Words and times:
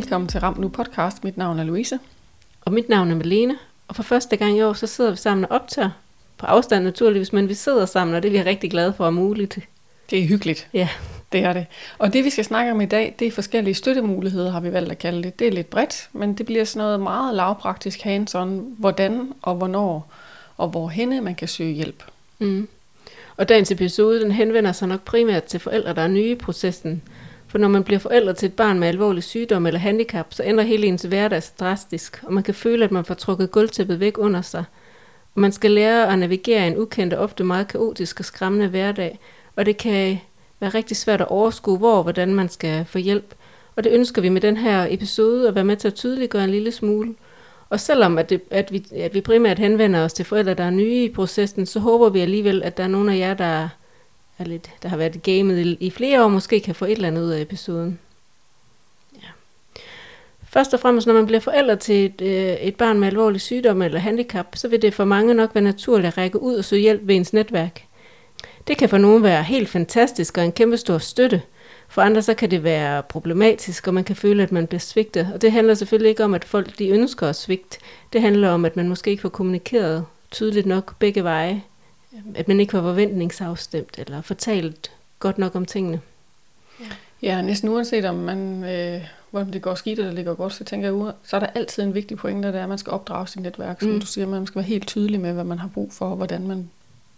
velkommen 0.00 0.28
til 0.28 0.40
Ram 0.40 0.60
Nu 0.60 0.68
podcast. 0.68 1.24
Mit 1.24 1.36
navn 1.36 1.58
er 1.58 1.64
Louise. 1.64 1.98
Og 2.60 2.72
mit 2.72 2.88
navn 2.88 3.10
er 3.10 3.14
Malene. 3.14 3.58
Og 3.88 3.96
for 3.96 4.02
første 4.02 4.36
gang 4.36 4.56
i 4.56 4.62
år, 4.62 4.72
så 4.72 4.86
sidder 4.86 5.10
vi 5.10 5.16
sammen 5.16 5.44
og 5.44 5.50
optager. 5.50 5.90
På 6.38 6.46
afstand 6.46 6.84
naturligvis, 6.84 7.32
men 7.32 7.48
vi 7.48 7.54
sidder 7.54 7.86
sammen, 7.86 8.16
og 8.16 8.22
det 8.22 8.28
er 8.28 8.32
vi 8.32 8.50
rigtig 8.50 8.70
glade 8.70 8.92
for 8.92 9.06
at 9.06 9.14
muligt. 9.14 9.58
Det 10.10 10.18
er 10.18 10.26
hyggeligt. 10.26 10.68
Ja. 10.72 10.88
Det 11.32 11.44
er 11.44 11.52
det. 11.52 11.66
Og 11.98 12.12
det 12.12 12.24
vi 12.24 12.30
skal 12.30 12.44
snakke 12.44 12.72
om 12.72 12.80
i 12.80 12.86
dag, 12.86 13.14
det 13.18 13.26
er 13.26 13.32
forskellige 13.32 13.74
støttemuligheder, 13.74 14.50
har 14.50 14.60
vi 14.60 14.72
valgt 14.72 14.90
at 14.90 14.98
kalde 14.98 15.22
det. 15.22 15.38
Det 15.38 15.46
er 15.46 15.52
lidt 15.52 15.70
bredt, 15.70 16.08
men 16.12 16.34
det 16.34 16.46
bliver 16.46 16.64
sådan 16.64 16.78
noget 16.78 17.00
meget 17.00 17.34
lavpraktisk 17.34 18.00
hands-on, 18.00 18.48
hvordan 18.78 19.32
og 19.42 19.54
hvornår 19.54 20.12
og 20.56 20.68
hvorhenne 20.68 21.20
man 21.20 21.34
kan 21.34 21.48
søge 21.48 21.72
hjælp. 21.72 22.04
Mm. 22.38 22.68
Og 23.36 23.48
dagens 23.48 23.70
episode, 23.70 24.20
den 24.20 24.32
henvender 24.32 24.72
sig 24.72 24.88
nok 24.88 25.00
primært 25.00 25.44
til 25.44 25.60
forældre, 25.60 25.94
der 25.94 26.02
er 26.02 26.08
nye 26.08 26.30
i 26.30 26.34
processen. 26.34 27.02
For 27.50 27.58
når 27.58 27.68
man 27.68 27.84
bliver 27.84 27.98
forældre 27.98 28.34
til 28.34 28.46
et 28.46 28.54
barn 28.54 28.78
med 28.78 28.88
alvorlig 28.88 29.22
sygdom 29.22 29.66
eller 29.66 29.80
handicap, 29.80 30.26
så 30.30 30.42
ændrer 30.44 30.64
hele 30.64 30.86
ens 30.86 31.02
hverdag 31.02 31.42
drastisk, 31.60 32.22
og 32.26 32.32
man 32.32 32.42
kan 32.42 32.54
føle, 32.54 32.84
at 32.84 32.92
man 32.92 33.04
får 33.04 33.14
trukket 33.14 33.50
gulvtæppet 33.50 34.00
væk 34.00 34.18
under 34.18 34.42
sig. 34.42 34.64
Og 35.34 35.40
man 35.40 35.52
skal 35.52 35.70
lære 35.70 36.12
at 36.12 36.18
navigere 36.18 36.64
i 36.64 36.70
en 36.70 36.78
ukendt 36.78 37.14
og 37.14 37.22
ofte 37.22 37.44
meget 37.44 37.68
kaotisk 37.68 38.20
og 38.20 38.24
skræmmende 38.24 38.68
hverdag, 38.68 39.18
og 39.56 39.66
det 39.66 39.76
kan 39.76 40.18
være 40.60 40.70
rigtig 40.70 40.96
svært 40.96 41.20
at 41.20 41.28
overskue, 41.28 41.78
hvor 41.78 41.96
og 41.96 42.02
hvordan 42.02 42.34
man 42.34 42.48
skal 42.48 42.84
få 42.84 42.98
hjælp. 42.98 43.34
Og 43.76 43.84
det 43.84 43.92
ønsker 43.92 44.22
vi 44.22 44.28
med 44.28 44.40
den 44.40 44.56
her 44.56 44.86
episode 44.90 45.48
at 45.48 45.54
være 45.54 45.64
med 45.64 45.76
til 45.76 45.88
at 45.88 45.94
tydeliggøre 45.94 46.44
en 46.44 46.50
lille 46.50 46.72
smule. 46.72 47.14
Og 47.70 47.80
selvom 47.80 48.18
at, 48.18 48.30
det, 48.30 48.40
at, 48.50 48.72
vi, 48.72 48.84
at 48.96 49.14
vi 49.14 49.20
primært 49.20 49.58
henvender 49.58 50.04
os 50.04 50.12
til 50.12 50.24
forældre, 50.24 50.54
der 50.54 50.64
er 50.64 50.70
nye 50.70 51.04
i 51.04 51.12
processen, 51.12 51.66
så 51.66 51.80
håber 51.80 52.08
vi 52.08 52.20
alligevel, 52.20 52.62
at 52.62 52.76
der 52.76 52.84
er 52.84 52.88
nogle 52.88 53.12
af 53.12 53.18
jer, 53.18 53.34
der, 53.34 53.68
er 54.40 54.44
lidt, 54.44 54.70
der 54.82 54.88
har 54.88 54.96
været 54.96 55.22
gamet 55.22 55.58
i, 55.58 55.76
i 55.80 55.90
flere 55.90 56.24
år, 56.24 56.28
måske 56.28 56.60
kan 56.60 56.74
få 56.74 56.84
et 56.84 56.92
eller 56.92 57.08
andet 57.08 57.22
ud 57.22 57.30
af 57.30 57.40
episoden. 57.40 57.98
Ja. 59.14 59.28
Først 60.48 60.74
og 60.74 60.80
fremmest, 60.80 61.06
når 61.06 61.14
man 61.14 61.26
bliver 61.26 61.40
forældre 61.40 61.76
til 61.76 62.04
et, 62.04 62.20
øh, 62.20 62.54
et 62.54 62.76
barn 62.76 63.00
med 63.00 63.08
alvorlig 63.08 63.40
sygdom 63.40 63.82
eller 63.82 63.98
handicap, 63.98 64.46
så 64.54 64.68
vil 64.68 64.82
det 64.82 64.94
for 64.94 65.04
mange 65.04 65.34
nok 65.34 65.54
være 65.54 65.64
naturligt 65.64 66.06
at 66.06 66.18
række 66.18 66.42
ud 66.42 66.54
og 66.54 66.64
søge 66.64 66.82
hjælp 66.82 67.00
ved 67.04 67.16
ens 67.16 67.32
netværk. 67.32 67.84
Det 68.66 68.76
kan 68.76 68.88
for 68.88 68.98
nogen 68.98 69.22
være 69.22 69.42
helt 69.42 69.68
fantastisk 69.68 70.38
og 70.38 70.44
en 70.44 70.52
kæmpe 70.52 70.76
stor 70.76 70.98
støtte. 70.98 71.42
For 71.88 72.02
andre 72.02 72.22
så 72.22 72.34
kan 72.34 72.50
det 72.50 72.64
være 72.64 73.02
problematisk, 73.02 73.86
og 73.86 73.94
man 73.94 74.04
kan 74.04 74.16
føle, 74.16 74.42
at 74.42 74.52
man 74.52 74.66
bliver 74.66 74.80
svigtet. 74.80 75.30
Og 75.34 75.42
det 75.42 75.52
handler 75.52 75.74
selvfølgelig 75.74 76.10
ikke 76.10 76.24
om, 76.24 76.34
at 76.34 76.44
folk 76.44 76.78
de 76.78 76.88
ønsker 76.88 77.26
at 77.26 77.36
svigte. 77.36 77.78
Det 78.12 78.20
handler 78.20 78.48
om, 78.48 78.64
at 78.64 78.76
man 78.76 78.88
måske 78.88 79.10
ikke 79.10 79.20
får 79.20 79.28
kommunikeret 79.28 80.04
tydeligt 80.30 80.66
nok 80.66 80.94
begge 80.98 81.24
veje. 81.24 81.62
At 82.34 82.48
man 82.48 82.60
ikke 82.60 82.72
var 82.72 82.82
forventningsafstemt 82.82 83.98
eller 83.98 84.22
fortalt 84.22 84.90
godt 85.18 85.38
nok 85.38 85.54
om 85.54 85.64
tingene. 85.64 86.00
Ja, 86.80 86.86
ja 87.22 87.42
næsten 87.42 87.68
uanset 87.68 88.04
om 88.04 88.14
man, 88.14 88.64
øh, 88.64 89.02
hvordan 89.30 89.52
det 89.52 89.62
går 89.62 89.74
skidt 89.74 89.98
eller 89.98 90.14
det 90.14 90.24
går 90.24 90.34
godt, 90.34 90.52
så 90.52 90.64
tænker 90.64 91.04
jeg, 91.04 91.14
så 91.22 91.36
er 91.36 91.40
der 91.40 91.46
altid 91.46 91.82
en 91.82 91.94
vigtig 91.94 92.16
pointe, 92.16 92.52
der 92.52 92.58
er, 92.58 92.62
at 92.62 92.68
man 92.68 92.78
skal 92.78 92.90
opdrage 92.90 93.28
sit 93.28 93.42
netværk. 93.42 93.80
Som 93.80 93.90
mm. 93.90 94.00
du 94.00 94.06
siger, 94.06 94.26
man 94.26 94.46
skal 94.46 94.58
være 94.58 94.68
helt 94.68 94.86
tydelig 94.86 95.20
med, 95.20 95.32
hvad 95.32 95.44
man 95.44 95.58
har 95.58 95.68
brug 95.68 95.92
for, 95.92 96.10
og 96.10 96.16
hvordan 96.16 96.46
man 96.46 96.70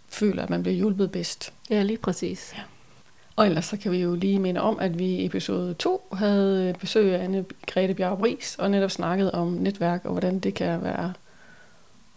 føler, 0.08 0.42
at 0.42 0.50
man 0.50 0.62
bliver 0.62 0.76
hjulpet 0.76 1.12
bedst. 1.12 1.52
Ja, 1.70 1.82
lige 1.82 1.98
præcis. 1.98 2.52
Ja. 2.56 2.62
Og 3.36 3.46
ellers 3.46 3.64
så 3.64 3.77
kan 3.77 3.92
vi 3.92 3.98
jo 3.98 4.14
lige 4.14 4.38
minde 4.38 4.60
om, 4.60 4.78
at 4.78 4.98
vi 4.98 5.04
i 5.04 5.24
episode 5.24 5.74
2 5.74 6.08
havde 6.12 6.74
besøg 6.80 7.14
af 7.14 7.24
Anne 7.24 7.44
Grete 7.67 8.17
Bris, 8.18 8.56
og 8.58 8.70
netop 8.70 8.90
snakket 8.90 9.33
om 9.33 9.48
netværk, 9.48 10.05
og 10.05 10.11
hvordan 10.11 10.38
det 10.38 10.55
kan 10.55 10.83
være 10.83 11.12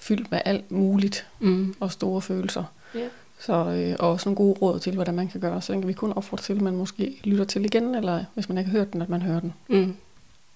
fyldt 0.07 0.31
med 0.31 0.41
alt 0.45 0.71
muligt, 0.71 1.27
mm. 1.39 1.75
og 1.79 1.91
store 1.91 2.21
følelser. 2.21 2.63
Ja. 2.95 3.07
Så, 3.39 3.53
øh, 3.53 3.95
og 3.99 4.11
også 4.11 4.29
nogle 4.29 4.35
gode 4.35 4.59
råd 4.61 4.79
til, 4.79 4.93
hvordan 4.93 5.15
man 5.15 5.27
kan 5.27 5.41
gøre. 5.41 5.61
Så 5.61 5.73
den 5.73 5.81
kan 5.81 5.87
vi 5.87 5.93
kun 5.93 6.13
opfordre 6.13 6.43
til, 6.43 6.53
at 6.53 6.61
man 6.61 6.75
måske 6.75 7.15
lytter 7.23 7.45
til 7.45 7.65
igen, 7.65 7.95
eller 7.95 8.23
hvis 8.33 8.49
man 8.49 8.57
ikke 8.57 8.71
har 8.71 8.77
hørt 8.77 8.93
den, 8.93 9.01
at 9.01 9.09
man 9.09 9.21
hører 9.21 9.39
den. 9.39 9.53
Mm. 9.67 9.95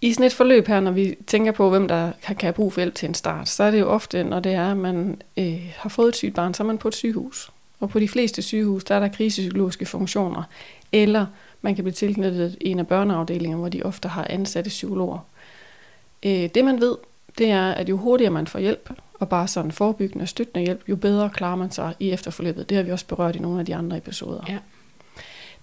I 0.01 0.13
sådan 0.13 0.25
et 0.25 0.33
forløb 0.33 0.67
her, 0.67 0.79
når 0.79 0.91
vi 0.91 1.15
tænker 1.27 1.51
på, 1.51 1.69
hvem 1.69 1.87
der 1.87 2.11
kan, 2.21 2.35
kan 2.35 2.47
have 2.47 2.53
brug 2.53 2.73
for 2.73 2.81
hjælp 2.81 2.95
til 2.95 3.07
en 3.09 3.13
start, 3.13 3.49
så 3.49 3.63
er 3.63 3.71
det 3.71 3.79
jo 3.79 3.89
ofte, 3.89 4.23
når 4.23 4.39
det 4.39 4.53
er, 4.53 4.71
at 4.71 4.77
man 4.77 5.21
øh, 5.37 5.71
har 5.77 5.89
fået 5.89 6.09
et 6.09 6.15
sygt 6.15 6.35
barn, 6.35 6.53
så 6.53 6.63
er 6.63 6.67
man 6.67 6.77
på 6.77 6.87
et 6.87 6.95
sygehus. 6.95 7.51
Og 7.79 7.89
på 7.89 7.99
de 7.99 8.07
fleste 8.07 8.41
sygehus, 8.41 8.83
der 8.83 8.95
er 8.95 8.99
der 8.99 9.07
krisepsykologiske 9.07 9.85
funktioner, 9.85 10.43
eller 10.91 11.25
man 11.61 11.75
kan 11.75 11.83
blive 11.83 11.93
tilknyttet 11.93 12.57
en 12.61 12.79
af 12.79 12.87
børneafdelingerne, 12.87 13.59
hvor 13.59 13.69
de 13.69 13.83
ofte 13.83 14.07
har 14.07 14.27
ansatte 14.29 14.67
psykologer. 14.67 15.19
Øh, 16.25 16.49
det 16.55 16.65
man 16.65 16.81
ved, 16.81 16.95
det 17.37 17.49
er, 17.51 17.71
at 17.71 17.89
jo 17.89 17.97
hurtigere 17.97 18.31
man 18.31 18.47
får 18.47 18.59
hjælp, 18.59 18.89
og 19.19 19.29
bare 19.29 19.47
sådan 19.47 19.71
forebyggende 19.71 20.23
og 20.23 20.29
støttende 20.29 20.65
hjælp, 20.65 20.89
jo 20.89 20.95
bedre 20.95 21.29
klarer 21.29 21.55
man 21.55 21.71
sig 21.71 21.95
i 21.99 22.11
efterforløbet. 22.11 22.69
Det 22.69 22.77
har 22.77 22.83
vi 22.83 22.91
også 22.91 23.05
berørt 23.07 23.35
i 23.35 23.39
nogle 23.39 23.59
af 23.59 23.65
de 23.65 23.75
andre 23.75 23.97
episoder. 23.97 24.43
Ja. 24.47 24.57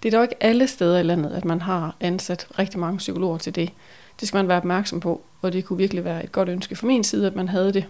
Det 0.03 0.13
er 0.13 0.17
dog 0.17 0.23
ikke 0.23 0.43
alle 0.43 0.67
steder 0.67 0.99
i 0.99 1.03
landet, 1.03 1.31
at 1.31 1.45
man 1.45 1.61
har 1.61 1.95
ansat 1.99 2.47
rigtig 2.59 2.79
mange 2.79 2.97
psykologer 2.97 3.37
til 3.37 3.55
det. 3.55 3.71
Det 4.19 4.27
skal 4.27 4.37
man 4.37 4.47
være 4.47 4.57
opmærksom 4.57 4.99
på, 4.99 5.21
og 5.41 5.53
det 5.53 5.65
kunne 5.65 5.77
virkelig 5.77 6.05
være 6.05 6.23
et 6.23 6.31
godt 6.31 6.49
ønske 6.49 6.75
fra 6.75 6.87
min 6.87 7.03
side, 7.03 7.27
at 7.27 7.35
man 7.35 7.49
havde 7.49 7.73
det 7.73 7.85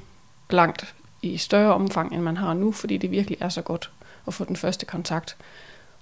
langt 0.49 0.95
i 1.21 1.37
større 1.37 1.73
omfang, 1.73 2.13
end 2.13 2.21
man 2.21 2.37
har 2.37 2.53
nu, 2.53 2.71
fordi 2.71 2.97
det 2.97 3.11
virkelig 3.11 3.37
er 3.41 3.49
så 3.49 3.61
godt 3.61 3.91
at 4.27 4.33
få 4.33 4.43
den 4.43 4.55
første 4.55 4.85
kontakt. 4.85 5.35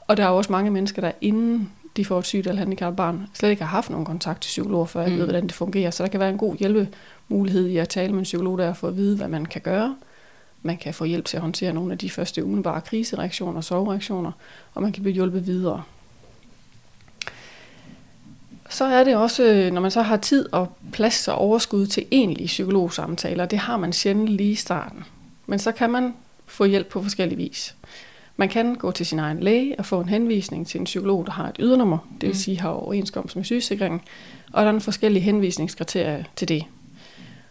Og 0.08 0.18
der 0.18 0.24
er 0.24 0.28
også 0.28 0.52
mange 0.52 0.72
mennesker, 0.72 1.02
der 1.02 1.12
inden 1.22 1.72
de 1.98 2.06
får 2.06 2.20
et 2.20 2.26
sygt 2.26 2.48
eller 2.48 2.60
handicappet 2.60 2.98
barn, 2.98 3.28
slet 3.34 3.50
ikke 3.50 3.64
har 3.64 3.70
haft 3.70 3.90
nogen 3.90 4.06
kontakt 4.06 4.42
til 4.42 4.48
psykologer, 4.48 4.86
før 4.86 5.02
jeg 5.02 5.12
mm. 5.12 5.18
ved, 5.18 5.26
hvordan 5.26 5.44
det 5.44 5.54
fungerer. 5.54 5.92
Så 5.92 6.04
der 6.04 6.10
kan 6.10 6.20
være 6.20 6.30
en 6.30 6.38
god 6.38 6.56
hjælpemulighed 6.56 7.68
i 7.68 7.78
at 7.78 7.90
tale 7.90 8.12
med 8.12 8.20
en 8.20 8.24
psykolog, 8.24 8.58
der 8.58 8.74
for 8.74 8.88
at 8.88 8.98
vide, 8.98 9.18
hvad 9.18 9.28
man 9.28 9.46
kan 9.46 9.62
gøre. 9.62 9.96
Man 10.62 10.78
kan 10.78 10.94
få 10.94 11.06
hjælp 11.06 11.26
til 11.26 11.38
at 11.38 11.42
håndtere 11.42 11.74
nogle 11.74 11.92
af 11.92 11.98
de 11.98 12.10
første 12.10 12.44
umiddelbare 12.44 12.82
krisereaktioner 12.82 13.58
og 13.58 13.64
sovereaktioner, 13.64 14.32
og 14.74 14.82
man 14.82 14.92
kan 14.92 15.04
blive 15.04 15.14
hjulpet 15.14 15.48
videre. 15.48 15.84
Så 18.70 18.86
er 18.86 19.04
det 19.04 19.16
også, 19.16 19.70
når 19.74 19.82
man 19.82 19.92
så 19.92 20.02
har 20.02 20.18
tid 20.18 20.54
og 20.54 20.78
plads 20.92 21.28
og 21.28 21.36
overskud 21.36 21.86
til 21.86 22.06
egentlige 22.12 22.48
psykologsamtaler, 22.48 23.46
det 23.46 23.60
har 23.60 23.78
man 23.78 23.94
sjældent 23.94 24.30
lige 24.30 24.52
i 24.52 24.56
starten. 24.56 25.04
Men 25.46 25.60
så 25.60 25.72
kan 25.72 25.90
man 25.90 26.14
få 26.46 26.66
hjælp 26.66 26.88
på 26.88 27.04
forskellige 27.04 27.38
vis. 27.38 27.76
Man 28.38 28.50
kan 28.50 28.76
gå 28.76 28.92
til 28.92 29.06
sin 29.06 29.20
egen 29.20 29.40
læge 29.40 29.76
og 29.80 29.86
få 29.86 30.02
en 30.02 30.10
henvisning 30.10 30.68
til 30.68 30.80
en 30.80 30.86
psykolog, 30.86 31.26
der 31.26 31.32
har 31.32 31.50
et 31.50 31.56
ydernummer, 31.60 31.98
det 32.14 32.22
vil 32.22 32.30
mm. 32.30 32.36
sige 32.36 32.60
har 32.60 32.70
overenskomst 32.70 33.36
med 33.36 33.44
sygesikringen, 33.44 34.02
og 34.54 34.62
der 34.62 34.70
er 34.70 34.74
en 34.74 34.82
forskellige 34.82 35.24
henvisningskriterier 35.24 36.24
til 36.36 36.48
det. 36.48 36.64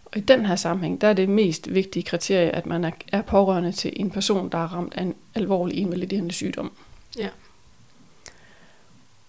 Og 0.05 0.17
i 0.19 0.21
den 0.21 0.47
her 0.47 0.57
sammenhæng, 0.57 1.01
der 1.01 1.09
er 1.09 1.13
det 1.13 1.29
mest 1.29 1.75
vigtige 1.75 2.03
kriterie, 2.03 2.51
at 2.51 2.67
man 2.67 2.93
er 3.13 3.23
pårørende 3.23 3.73
til 3.73 3.93
en 3.97 4.11
person, 4.11 4.49
der 4.49 4.59
er 4.59 4.75
ramt 4.75 4.95
af 4.97 5.03
en 5.03 5.15
alvorlig 5.35 5.79
invaliderende 5.79 6.33
sygdom. 6.33 6.73
Ja. 7.19 7.29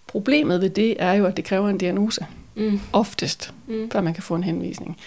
Problemet 0.08 0.62
ved 0.62 0.70
det 0.70 0.96
er 1.00 1.14
jo, 1.14 1.26
at 1.26 1.38
det 1.38 1.46
kræver 1.46 1.70
en 1.70 1.78
diagnose. 1.78 2.26
Mm. 2.56 2.80
Oftest, 2.94 3.54
mm. 3.68 3.90
før 3.92 4.02
man 4.02 4.14
kan 4.14 4.24
få 4.24 4.36
en 4.36 4.44
henvisning. 4.44 4.98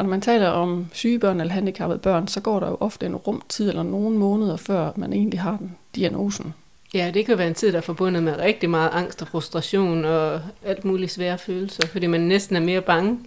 Og 0.00 0.04
når 0.04 0.10
man 0.10 0.20
taler 0.20 0.48
om 0.48 0.86
syge 0.92 1.18
børn 1.18 1.40
eller 1.40 1.52
handicappede 1.52 1.98
børn, 1.98 2.28
så 2.28 2.40
går 2.40 2.60
der 2.60 2.68
jo 2.68 2.76
ofte 2.80 3.06
en 3.06 3.16
rumtid 3.16 3.68
eller 3.68 3.82
nogle 3.82 4.18
måneder, 4.18 4.56
før 4.56 4.92
man 4.96 5.12
egentlig 5.12 5.40
har 5.40 5.56
den 5.56 5.76
diagnosen. 5.96 6.54
Ja, 6.94 7.10
det 7.14 7.26
kan 7.26 7.38
være 7.38 7.48
en 7.48 7.54
tid, 7.54 7.72
der 7.72 7.78
er 7.78 7.82
forbundet 7.82 8.22
med 8.22 8.38
rigtig 8.38 8.70
meget 8.70 8.90
angst 8.92 9.22
og 9.22 9.28
frustration 9.28 10.04
og 10.04 10.40
alt 10.64 10.84
muligt 10.84 11.12
svære 11.12 11.38
følelser, 11.38 11.86
fordi 11.86 12.06
man 12.06 12.20
næsten 12.20 12.56
er 12.56 12.60
mere 12.60 12.80
bange, 12.80 13.18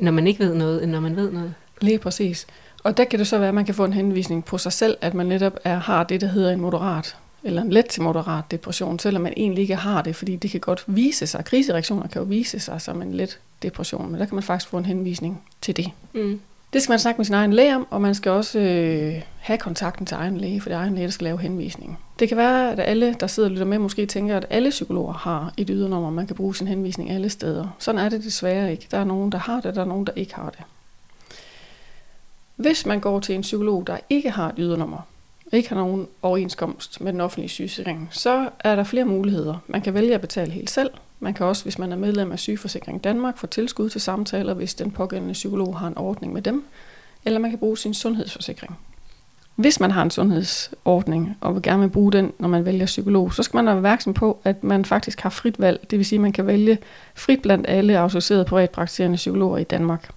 når 0.00 0.12
man 0.12 0.26
ikke 0.26 0.44
ved 0.44 0.54
noget, 0.54 0.82
end 0.82 0.90
når 0.90 1.00
man 1.00 1.16
ved 1.16 1.32
noget. 1.32 1.54
Lige 1.80 1.98
præcis. 1.98 2.46
Og 2.84 2.96
der 2.96 3.04
kan 3.04 3.18
det 3.18 3.26
så 3.26 3.38
være, 3.38 3.48
at 3.48 3.54
man 3.54 3.64
kan 3.64 3.74
få 3.74 3.84
en 3.84 3.92
henvisning 3.92 4.44
på 4.44 4.58
sig 4.58 4.72
selv, 4.72 4.96
at 5.00 5.14
man 5.14 5.26
netop 5.26 5.58
er, 5.64 5.78
har 5.78 6.04
det, 6.04 6.20
der 6.20 6.26
hedder 6.26 6.52
en 6.52 6.60
moderat 6.60 7.16
eller 7.42 7.62
en 7.62 7.70
let 7.70 7.86
til 7.86 8.02
moderat 8.02 8.44
depression, 8.50 8.98
selvom 8.98 9.22
man 9.22 9.32
egentlig 9.36 9.62
ikke 9.62 9.76
har 9.76 10.02
det, 10.02 10.16
fordi 10.16 10.36
det 10.36 10.50
kan 10.50 10.60
godt 10.60 10.84
vise 10.86 11.26
sig, 11.26 11.44
krisereaktioner 11.44 12.08
kan 12.08 12.22
jo 12.22 12.28
vise 12.28 12.60
sig 12.60 12.80
som 12.80 13.02
en 13.02 13.14
let 13.14 13.38
depression, 13.64 14.10
men 14.10 14.20
der 14.20 14.26
kan 14.26 14.34
man 14.34 14.42
faktisk 14.42 14.70
få 14.70 14.78
en 14.78 14.86
henvisning 14.86 15.42
til 15.60 15.76
det. 15.76 15.90
Mm. 16.12 16.40
Det 16.72 16.82
skal 16.82 16.92
man 16.92 16.98
snakke 16.98 17.18
med 17.18 17.24
sin 17.24 17.34
egen 17.34 17.52
læge 17.52 17.76
om, 17.76 17.86
og 17.90 18.00
man 18.00 18.14
skal 18.14 18.32
også 18.32 18.58
øh, 18.58 19.22
have 19.38 19.58
kontakten 19.58 20.06
til 20.06 20.14
egen 20.14 20.36
læge, 20.36 20.60
for 20.60 20.68
det 20.68 20.76
er 20.76 20.80
egen 20.80 20.94
læge, 20.94 21.04
der 21.04 21.10
skal 21.10 21.24
lave 21.24 21.40
henvisning. 21.40 21.98
Det 22.18 22.28
kan 22.28 22.36
være, 22.36 22.72
at 22.72 22.80
alle, 22.80 23.16
der 23.20 23.26
sidder 23.26 23.48
og 23.48 23.50
lytter 23.50 23.66
med, 23.66 23.78
måske 23.78 24.06
tænker, 24.06 24.36
at 24.36 24.46
alle 24.50 24.70
psykologer 24.70 25.12
har 25.12 25.52
et 25.56 25.68
ydernummer, 25.70 26.10
man 26.10 26.26
kan 26.26 26.36
bruge 26.36 26.56
sin 26.56 26.68
henvisning 26.68 27.10
alle 27.10 27.30
steder. 27.30 27.76
Sådan 27.78 28.00
er 28.00 28.08
det 28.08 28.24
desværre 28.24 28.72
ikke. 28.72 28.86
Der 28.90 28.98
er 28.98 29.04
nogen, 29.04 29.32
der 29.32 29.38
har 29.38 29.60
det, 29.60 29.74
der 29.74 29.80
er 29.80 29.86
nogen, 29.86 30.06
der 30.06 30.12
ikke 30.16 30.34
har 30.34 30.50
det. 30.50 30.60
Hvis 32.56 32.86
man 32.86 33.00
går 33.00 33.20
til 33.20 33.34
en 33.34 33.40
psykolog, 33.40 33.86
der 33.86 33.98
ikke 34.10 34.30
har 34.30 34.48
et 34.48 34.54
ydernummer, 34.58 34.98
ikke 35.52 35.68
har 35.68 35.76
nogen 35.76 36.08
overenskomst 36.22 37.00
med 37.00 37.12
den 37.12 37.20
offentlige 37.20 37.48
sygesikring, 37.48 38.08
så 38.10 38.48
er 38.60 38.76
der 38.76 38.84
flere 38.84 39.04
muligheder. 39.04 39.56
Man 39.66 39.82
kan 39.82 39.94
vælge 39.94 40.14
at 40.14 40.20
betale 40.20 40.52
helt 40.52 40.70
selv. 40.70 40.90
Man 41.20 41.34
kan 41.34 41.46
også, 41.46 41.62
hvis 41.62 41.78
man 41.78 41.92
er 41.92 41.96
medlem 41.96 42.32
af 42.32 42.38
Sygeforsikring 42.38 43.04
Danmark, 43.04 43.38
få 43.38 43.46
tilskud 43.46 43.90
til 43.90 44.00
samtaler, 44.00 44.54
hvis 44.54 44.74
den 44.74 44.90
pågældende 44.90 45.32
psykolog 45.32 45.78
har 45.78 45.86
en 45.86 45.98
ordning 45.98 46.32
med 46.32 46.42
dem. 46.42 46.64
Eller 47.24 47.38
man 47.38 47.50
kan 47.50 47.58
bruge 47.58 47.78
sin 47.78 47.94
sundhedsforsikring. 47.94 48.78
Hvis 49.56 49.80
man 49.80 49.90
har 49.90 50.02
en 50.02 50.10
sundhedsordning 50.10 51.36
og 51.40 51.54
vil 51.54 51.62
gerne 51.62 51.82
vil 51.82 51.88
bruge 51.88 52.12
den, 52.12 52.32
når 52.38 52.48
man 52.48 52.64
vælger 52.64 52.86
psykolog, 52.86 53.34
så 53.34 53.42
skal 53.42 53.56
man 53.58 53.66
være 53.66 53.76
opmærksom 53.76 54.14
på, 54.14 54.40
at 54.44 54.64
man 54.64 54.84
faktisk 54.84 55.20
har 55.20 55.30
frit 55.30 55.60
valg. 55.60 55.86
Det 55.90 55.98
vil 55.98 56.06
sige, 56.06 56.16
at 56.16 56.22
man 56.22 56.32
kan 56.32 56.46
vælge 56.46 56.78
frit 57.14 57.42
blandt 57.42 57.68
alle 57.68 57.98
autoriserede 57.98 58.44
privatpraktiserende 58.44 59.16
psykologer 59.16 59.58
i 59.58 59.64
Danmark. 59.64 60.10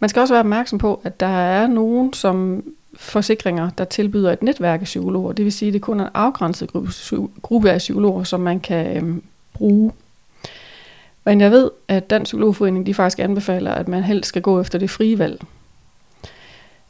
Man 0.00 0.08
skal 0.08 0.20
også 0.20 0.34
være 0.34 0.40
opmærksom 0.40 0.78
på, 0.78 1.00
at 1.04 1.20
der 1.20 1.26
er 1.26 1.66
nogen, 1.66 2.12
som 2.12 2.64
forsikringer, 2.94 3.70
der 3.70 3.84
tilbyder 3.84 4.32
et 4.32 4.42
netværk 4.42 4.80
af 4.80 4.84
psykologer. 4.84 5.32
Det 5.32 5.44
vil 5.44 5.52
sige, 5.52 5.68
at 5.68 5.72
det 5.72 5.82
kun 5.82 6.00
er 6.00 6.04
en 6.04 6.10
afgrænset 6.14 6.72
gruppe, 6.72 6.90
gruppe 7.42 7.70
af 7.70 7.78
psykologer, 7.78 8.24
som 8.24 8.40
man 8.40 8.60
kan 8.60 8.96
øhm, 8.96 9.22
bruge. 9.54 9.92
Men 11.24 11.40
jeg 11.40 11.50
ved, 11.50 11.70
at 11.88 12.10
Dansk 12.10 12.28
Psykologforening 12.28 12.86
de 12.86 12.94
faktisk 12.94 13.18
anbefaler, 13.18 13.72
at 13.72 13.88
man 13.88 14.02
helst 14.02 14.28
skal 14.28 14.42
gå 14.42 14.60
efter 14.60 14.78
det 14.78 14.90
frie 14.90 15.18
valg. 15.18 15.40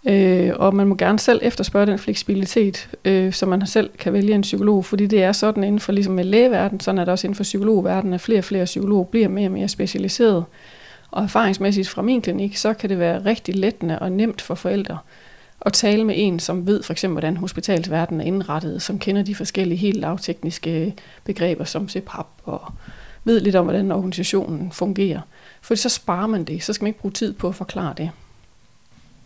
Øh, 0.06 0.52
og 0.54 0.74
man 0.74 0.86
må 0.86 0.94
gerne 0.94 1.18
selv 1.18 1.40
efterspørge 1.42 1.86
den 1.86 1.98
fleksibilitet, 1.98 2.88
øh, 3.04 3.32
så 3.32 3.46
man 3.46 3.66
selv 3.66 3.90
kan 3.98 4.12
vælge 4.12 4.34
en 4.34 4.40
psykolog, 4.40 4.84
fordi 4.84 5.06
det 5.06 5.22
er 5.22 5.32
sådan 5.32 5.64
inden 5.64 5.80
for 5.80 5.92
ligesom 5.92 6.14
med 6.14 6.24
lægeverden, 6.24 6.80
sådan 6.80 6.98
er 6.98 7.04
det 7.04 7.12
også 7.12 7.26
inden 7.26 7.36
for 7.36 7.42
psykologverdenen, 7.42 8.14
at 8.14 8.20
flere 8.20 8.38
og 8.38 8.44
flere 8.44 8.64
psykologer 8.64 9.04
bliver 9.04 9.28
mere 9.28 9.48
og 9.48 9.52
mere 9.52 9.68
specialiseret. 9.68 10.44
Og 11.10 11.22
erfaringsmæssigt 11.22 11.88
fra 11.88 12.02
min 12.02 12.22
klinik, 12.22 12.56
så 12.56 12.74
kan 12.74 12.90
det 12.90 12.98
være 12.98 13.24
rigtig 13.24 13.56
lettende 13.56 13.98
og 13.98 14.12
nemt 14.12 14.40
for 14.40 14.54
forældre 14.54 14.98
at 15.66 15.72
tale 15.72 16.04
med 16.04 16.14
en, 16.18 16.38
som 16.38 16.66
ved 16.66 16.82
for 16.82 16.92
eksempel, 16.92 17.14
hvordan 17.14 17.36
hospitalsverdenen 17.36 18.20
er 18.20 18.24
indrettet, 18.24 18.82
som 18.82 18.98
kender 18.98 19.22
de 19.22 19.34
forskellige 19.34 19.78
helt 19.78 19.96
lavtekniske 19.96 20.86
øh, 20.86 20.92
begreber 21.24 21.64
som 21.64 21.88
CPAP 21.88 22.26
og 22.44 22.72
ved 23.24 23.40
lidt 23.40 23.56
om, 23.56 23.64
hvordan 23.64 23.92
organisationen 23.92 24.72
fungerer. 24.72 25.20
For 25.60 25.74
så 25.74 25.88
sparer 25.88 26.26
man 26.26 26.44
det, 26.44 26.62
så 26.62 26.72
skal 26.72 26.84
man 26.84 26.88
ikke 26.88 27.00
bruge 27.00 27.12
tid 27.12 27.32
på 27.32 27.48
at 27.48 27.54
forklare 27.54 27.94
det. 27.96 28.10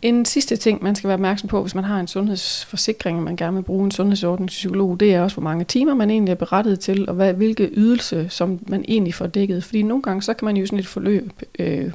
En 0.02 0.24
sidste 0.24 0.56
ting, 0.56 0.82
man 0.82 0.94
skal 0.94 1.08
være 1.08 1.14
opmærksom 1.14 1.48
på, 1.48 1.62
hvis 1.62 1.74
man 1.74 1.84
har 1.84 2.00
en 2.00 2.06
sundhedsforsikring, 2.06 3.18
og 3.18 3.22
man 3.24 3.36
gerne 3.36 3.56
vil 3.56 3.62
bruge 3.62 3.84
en 3.84 3.90
sundhedsordning 3.90 4.50
til 4.50 4.56
psykolog, 4.56 5.00
det 5.00 5.14
er 5.14 5.20
også, 5.20 5.36
hvor 5.36 5.42
mange 5.42 5.64
timer 5.64 5.94
man 5.94 6.10
egentlig 6.10 6.32
er 6.32 6.36
berettiget 6.36 6.80
til, 6.80 7.08
og 7.08 7.14
hvad, 7.14 7.34
hvilke 7.34 7.70
ydelse, 7.72 8.26
som 8.28 8.60
man 8.66 8.84
egentlig 8.88 9.14
får 9.14 9.26
dækket. 9.26 9.64
Fordi 9.64 9.82
nogle 9.82 10.02
gange, 10.02 10.22
så 10.22 10.34
kan 10.34 10.44
man 10.44 10.56
jo 10.56 10.66
sådan 10.66 10.78
et 10.78 10.86
forløb, 10.86 11.30
øh, 11.58 11.90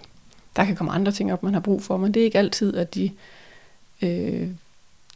der 0.55 0.65
kan 0.65 0.75
komme 0.75 0.91
andre 0.91 1.11
ting 1.11 1.33
op, 1.33 1.43
man 1.43 1.53
har 1.53 1.61
brug 1.61 1.81
for, 1.81 1.97
men 1.97 2.13
det 2.13 2.19
er 2.19 2.25
ikke 2.25 2.37
altid, 2.37 2.75
at 2.75 2.95
de, 2.95 3.09
øh, 4.01 4.47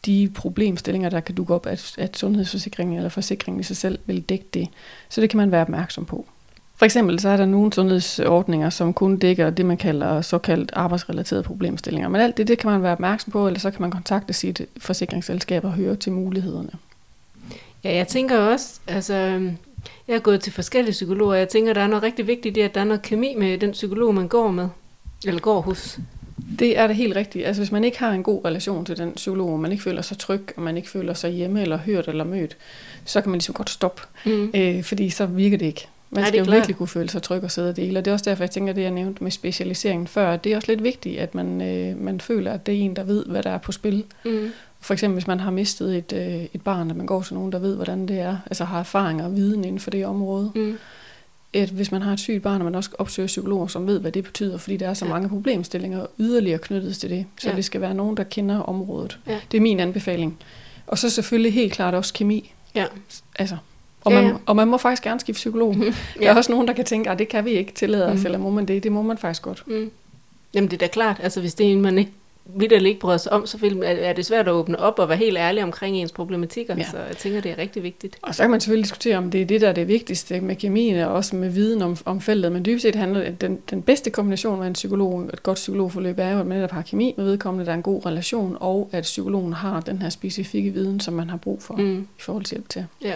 de 0.06 0.32
problemstillinger, 0.36 1.10
der 1.10 1.20
kan 1.20 1.36
dukke 1.36 1.54
op, 1.54 1.66
at, 1.66 1.96
at 1.98 2.18
sundhedsforsikringen 2.18 2.98
eller 2.98 3.10
forsikringen 3.10 3.60
i 3.60 3.64
sig 3.64 3.78
selv 3.78 4.00
vil 4.06 4.22
dække 4.22 4.46
det. 4.54 4.68
Så 5.10 5.22
det 5.22 5.30
kan 5.30 5.38
man 5.38 5.52
være 5.52 5.62
opmærksom 5.62 6.06
på. 6.06 6.26
For 6.78 6.86
eksempel 6.86 7.20
så 7.20 7.30
er 7.30 7.38
der 7.38 7.46
nogle 7.46 7.74
sundhedsordninger, 7.74 8.70
som 8.70 8.94
kun 8.94 9.18
dækker 9.18 9.50
det, 9.50 9.66
man 9.66 9.78
kalder 9.78 10.22
såkaldt 10.22 10.72
arbejdsrelaterede 10.74 11.44
problemstillinger. 11.44 12.10
Men 12.10 12.22
alt 12.22 12.38
det, 12.38 12.48
det 12.48 12.58
kan 12.58 12.72
man 12.72 12.84
være 12.84 12.92
opmærksom 12.92 13.32
på, 13.32 13.48
eller 13.48 13.60
så 13.60 13.72
kan 13.72 13.82
man 13.82 13.92
kontakte 13.92 14.34
sit 14.34 14.62
forsikringsselskab 14.78 15.64
og 15.64 15.74
høre 15.74 15.96
til 15.96 16.12
mulighederne. 16.12 16.70
Ja, 17.84 17.96
jeg 17.96 18.08
tænker 18.08 18.38
også, 18.38 18.80
altså, 18.88 19.14
jeg 20.08 20.16
er 20.16 20.20
gået 20.20 20.42
til 20.42 20.54
forskellige 20.54 20.92
psykologer, 20.92 21.32
og 21.32 21.40
jeg 21.40 21.50
tænker, 21.50 21.74
der 21.74 21.82
er 21.82 21.88
noget 21.88 22.04
rigtig 22.04 22.28
vigtigt 22.28 22.58
i, 22.58 22.62
at 22.62 22.76
der 22.76 22.82
er 22.82 22.86
noget 22.86 23.02
kemi 23.02 23.36
med 23.38 23.58
den 23.58 23.72
psykolog, 23.72 24.16
man 24.16 24.28
går 24.28 24.52
med, 24.52 24.68
eller 25.26 25.42
går 25.42 25.62
hos. 25.62 26.00
Det 26.60 26.78
er 26.78 26.88
det 26.88 26.96
helt 26.96 27.16
rigtigt. 27.16 27.46
Altså 27.46 27.62
hvis 27.62 27.72
man 27.72 27.84
ikke 27.84 28.00
har 28.00 28.12
en 28.12 28.24
god 28.24 28.46
relation 28.46 28.86
til 28.86 28.98
den 28.98 29.12
psykolog, 29.12 29.50
og 29.50 29.60
man 29.60 29.72
ikke 29.72 29.84
føler 29.84 30.02
sig 30.02 30.18
tryg, 30.18 30.54
og 30.56 30.62
man 30.62 30.78
ikke 30.78 30.90
føler 30.90 31.14
sig 31.14 31.32
hjemme 31.32 31.62
eller 31.62 31.78
hørt 31.78 32.08
eller 32.08 32.24
mødt, 32.24 32.58
så 33.06 33.22
kan 33.22 33.30
man 33.30 33.38
ligesom 33.38 33.54
godt 33.54 33.70
stoppe, 33.70 34.02
mm. 34.26 34.52
øh, 34.56 34.84
fordi 34.84 35.10
så 35.10 35.26
virker 35.26 35.58
det 35.58 35.66
ikke. 35.66 35.88
Man 36.10 36.22
Nej, 36.22 36.28
skal 36.28 36.46
jo 36.46 36.52
virkelig 36.52 36.76
kunne 36.76 36.88
føle 36.88 37.10
sig 37.10 37.24
tryg 37.24 37.44
og 37.44 37.52
sidde 37.52 37.70
og 37.70 37.76
dele, 37.76 38.00
og 38.00 38.06
det 38.06 38.12
er 38.12 38.14
også 38.14 38.30
derfor, 38.30 38.44
jeg 38.44 38.52
tænker, 38.52 38.74
det 38.74 38.82
jeg 38.82 38.92
nævnte 38.92 39.24
med 39.24 39.32
specialiseringen 39.32 40.08
før, 40.08 40.36
det 40.36 40.52
er 40.52 40.56
også 40.56 40.72
lidt 40.72 40.84
vigtigt, 40.84 41.20
at 41.20 41.36
man, 41.36 41.62
øh, 41.62 42.02
man 42.02 42.22
føler, 42.22 42.52
at 42.52 42.66
det 42.66 42.76
er 42.76 42.80
en, 42.80 42.96
der 42.96 43.04
ved, 43.04 43.26
hvad 43.26 43.44
der 43.44 43.50
er 43.50 43.58
på 43.58 43.72
spil. 43.72 44.04
Mm. 44.26 44.52
For 44.80 44.94
eksempel, 44.94 45.14
hvis 45.14 45.28
man 45.28 45.40
har 45.40 45.52
mistet 45.52 45.98
et, 45.98 46.14
øh, 46.14 46.46
et 46.54 46.62
barn, 46.62 46.90
at 46.90 46.96
man 46.96 47.06
går 47.06 47.22
til 47.22 47.34
nogen, 47.34 47.52
der 47.52 47.60
ved, 47.60 47.76
hvordan 47.76 48.08
det 48.08 48.20
er, 48.20 48.38
altså 48.46 48.64
har 48.64 48.80
erfaring 48.80 49.24
og 49.24 49.36
viden 49.36 49.64
inden 49.66 49.80
for 49.80 49.92
det 49.92 50.06
område. 50.06 50.52
Mm. 50.56 50.78
Et, 51.56 51.70
hvis 51.70 51.92
man 51.92 52.02
har 52.02 52.14
et 52.14 52.20
sygt 52.20 52.44
barn, 52.44 52.62
og 52.62 52.66
man 52.66 52.76
også 52.76 52.90
opsøger 52.98 53.28
psykologer, 53.28 53.68
som 53.68 53.88
ved, 53.88 54.00
hvad 54.00 54.12
det 54.12 54.24
betyder, 54.24 54.58
fordi 54.58 54.78
der 54.78 54.90
er 54.90 54.94
så 54.94 55.06
ja. 55.06 55.12
mange 55.12 55.30
problemstillinger 55.30 56.06
yderligere 56.20 56.60
knyttet 56.60 56.98
til 56.98 57.10
det. 57.10 57.26
Så 57.40 57.50
ja. 57.50 57.56
det 57.56 57.66
skal 57.66 57.82
være 57.82 57.94
nogen, 57.94 58.18
der 58.18 58.24
kender 58.24 58.60
området. 58.60 59.20
Ja. 59.28 59.40
Det 59.52 59.58
er 59.58 59.62
min 59.62 59.80
anbefaling. 59.80 60.38
Og 60.88 60.98
så 60.98 61.10
selvfølgelig 61.10 61.54
helt 61.54 61.74
klart 61.74 61.94
også 61.94 62.14
kemi. 62.14 62.54
Ja. 62.76 62.86
Altså, 63.40 63.58
og, 64.02 64.12
ja, 64.12 64.20
ja. 64.20 64.28
Man, 64.28 64.38
og 64.46 64.56
man 64.56 64.68
må 64.68 64.78
faktisk 64.78 65.04
gerne 65.04 65.20
skifte 65.20 65.38
psykolog. 65.38 65.76
ja. 65.76 65.92
Der 66.20 66.32
er 66.32 66.36
også 66.36 66.52
nogen, 66.52 66.68
der 66.68 66.74
kan 66.74 66.86
tænke, 66.86 67.10
at 67.10 67.20
det 67.20 67.28
kan 67.28 67.46
vi 67.46 67.52
ikke 67.52 67.72
tillade 67.72 68.06
os, 68.06 68.20
mm. 68.20 68.26
eller 68.26 68.38
må 68.38 68.50
man 68.50 68.66
det? 68.66 68.84
Det 68.84 68.92
må 68.92 69.02
man 69.02 69.18
faktisk 69.18 69.42
godt. 69.42 69.64
Mm. 69.68 69.92
Jamen 70.54 70.72
det 70.72 70.74
er 70.74 70.88
da 70.88 70.88
klart, 70.88 71.20
altså 71.24 71.40
hvis 71.40 71.54
det 71.54 71.68
er 71.68 71.72
en, 71.72 71.82
man 71.82 71.98
ikke 71.98 72.12
vidderligt 72.46 72.90
ikke 72.90 73.00
bryder 73.00 73.18
sig 73.18 73.34
om, 73.34 73.46
så 73.46 73.58
er 73.84 74.14
det 74.14 74.26
svært 74.26 74.48
at 74.48 74.54
åbne 74.54 74.80
op 74.80 75.00
og 75.00 75.10
være 75.10 75.18
helt 75.18 75.38
ærlig 75.38 75.64
omkring 75.64 75.98
ens 75.98 76.12
problematikker, 76.12 76.76
ja. 76.78 76.84
så 76.92 76.98
jeg 76.98 77.18
tænker, 77.18 77.42
det 77.42 77.52
er 77.52 77.58
rigtig 77.58 77.84
vigtigt. 77.84 78.18
Og 78.22 78.36
så 78.36 78.44
kan 78.44 78.52
man 78.52 78.62
selvfølgelig 78.62 78.84
diskutere, 78.84 79.18
om 79.18 79.32
det 79.32 79.42
er 79.42 79.46
det, 79.46 79.62
der 79.62 79.70
er 79.70 79.74
det 79.74 79.88
vigtigste 79.88 80.42
med 80.42 80.56
kemien, 80.56 81.00
og 81.00 81.14
også 81.14 81.36
med 81.36 81.50
viden 81.50 81.82
om, 81.82 81.98
om 82.06 82.22
feltet, 82.22 82.52
men 82.52 82.66
dybest 82.66 82.82
set 82.82 82.96
handler 82.96 83.32
den, 83.32 83.60
den 83.70 83.82
bedste 83.82 84.10
kombination 84.10 84.60
med 84.60 84.68
en 84.68 84.74
psykolog, 84.74 85.22
et 85.34 85.44
godt 85.44 85.56
psykologforløb, 85.56 86.20
er 86.20 86.32
jo, 86.32 86.40
at 86.40 86.46
man 86.46 86.58
netop 86.58 86.72
har 86.72 86.82
kemi 86.82 87.14
med 87.18 87.26
vedkommende, 87.26 87.66
der 87.66 87.72
er 87.72 87.76
en 87.76 87.84
god 87.84 88.06
relation, 88.06 88.58
og 88.60 88.90
at 88.92 89.04
psykologen 89.04 89.54
har 89.54 89.80
den 89.80 90.02
her 90.02 90.10
specifikke 90.10 90.70
viden, 90.70 91.00
som 91.00 91.14
man 91.14 91.30
har 91.30 91.38
brug 91.38 91.62
for 91.62 91.74
mm. 91.74 92.08
i 92.18 92.22
forhold 92.22 92.44
til 92.44 92.56
hjælp 92.56 92.70
til. 92.70 92.86
Ja. 93.02 93.16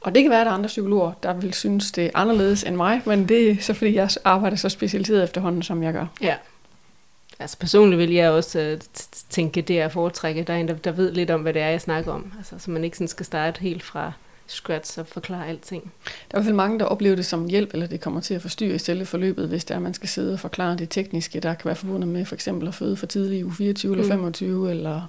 Og 0.00 0.14
det 0.14 0.22
kan 0.22 0.30
være, 0.30 0.40
at 0.40 0.46
der 0.46 0.52
er 0.52 0.56
andre 0.56 0.66
psykologer, 0.66 1.12
der 1.22 1.32
vil 1.32 1.54
synes, 1.54 1.92
det 1.92 2.04
er 2.04 2.10
anderledes 2.14 2.62
end 2.62 2.76
mig, 2.76 3.02
men 3.06 3.28
det 3.28 3.50
er 3.50 3.56
så 3.60 3.74
fordi, 3.74 3.94
jeg 3.94 4.08
arbejder 4.24 4.56
så 4.56 4.68
specialiseret 4.68 5.24
efterhånden, 5.24 5.62
som 5.62 5.82
jeg 5.82 5.92
gør. 5.92 6.06
Ja. 6.20 6.34
Altså 7.38 7.58
personligt 7.58 7.98
vil 7.98 8.12
jeg 8.12 8.30
også 8.30 8.72
uh, 8.72 9.06
tænke, 9.30 9.62
det 9.62 9.80
er 9.80 9.84
at 9.84 9.92
foretrække. 9.92 10.42
Der 10.42 10.52
er 10.52 10.58
en, 10.58 10.68
der, 10.68 10.74
der 10.74 10.92
ved 10.92 11.12
lidt 11.12 11.30
om, 11.30 11.40
hvad 11.40 11.54
det 11.54 11.62
er, 11.62 11.68
jeg 11.68 11.80
snakker 11.80 12.12
om. 12.12 12.32
Altså, 12.38 12.54
så 12.58 12.70
man 12.70 12.84
ikke 12.84 12.96
sådan 12.96 13.08
skal 13.08 13.26
starte 13.26 13.60
helt 13.60 13.82
fra 13.82 14.12
scratch 14.46 14.98
og 14.98 15.06
forklare 15.06 15.46
alting. 15.48 15.82
Der 15.82 15.88
er 16.08 16.10
i 16.10 16.30
hvert 16.30 16.44
fald 16.44 16.54
mange, 16.54 16.78
der 16.78 16.84
oplever 16.84 17.16
det 17.16 17.26
som 17.26 17.48
hjælp, 17.48 17.70
eller 17.72 17.86
det 17.86 18.00
kommer 18.00 18.20
til 18.20 18.34
at 18.34 18.42
forstyrre 18.42 18.74
i 18.74 18.78
selve 18.78 19.06
forløbet, 19.06 19.48
hvis 19.48 19.64
der 19.64 19.78
man 19.78 19.94
skal 19.94 20.08
sidde 20.08 20.32
og 20.32 20.40
forklare 20.40 20.76
det 20.76 20.90
tekniske, 20.90 21.40
der 21.40 21.54
kan 21.54 21.64
være 21.64 21.76
forbundet 21.76 22.08
med 22.08 22.24
for 22.24 22.34
eksempel 22.34 22.68
at 22.68 22.74
føde 22.74 22.96
for 22.96 23.06
tidlig 23.06 23.38
i 23.38 23.44
uge 23.44 23.54
24 23.54 23.94
mm. 23.94 24.00
eller 24.00 24.14
25, 24.14 24.70
eller 24.70 25.02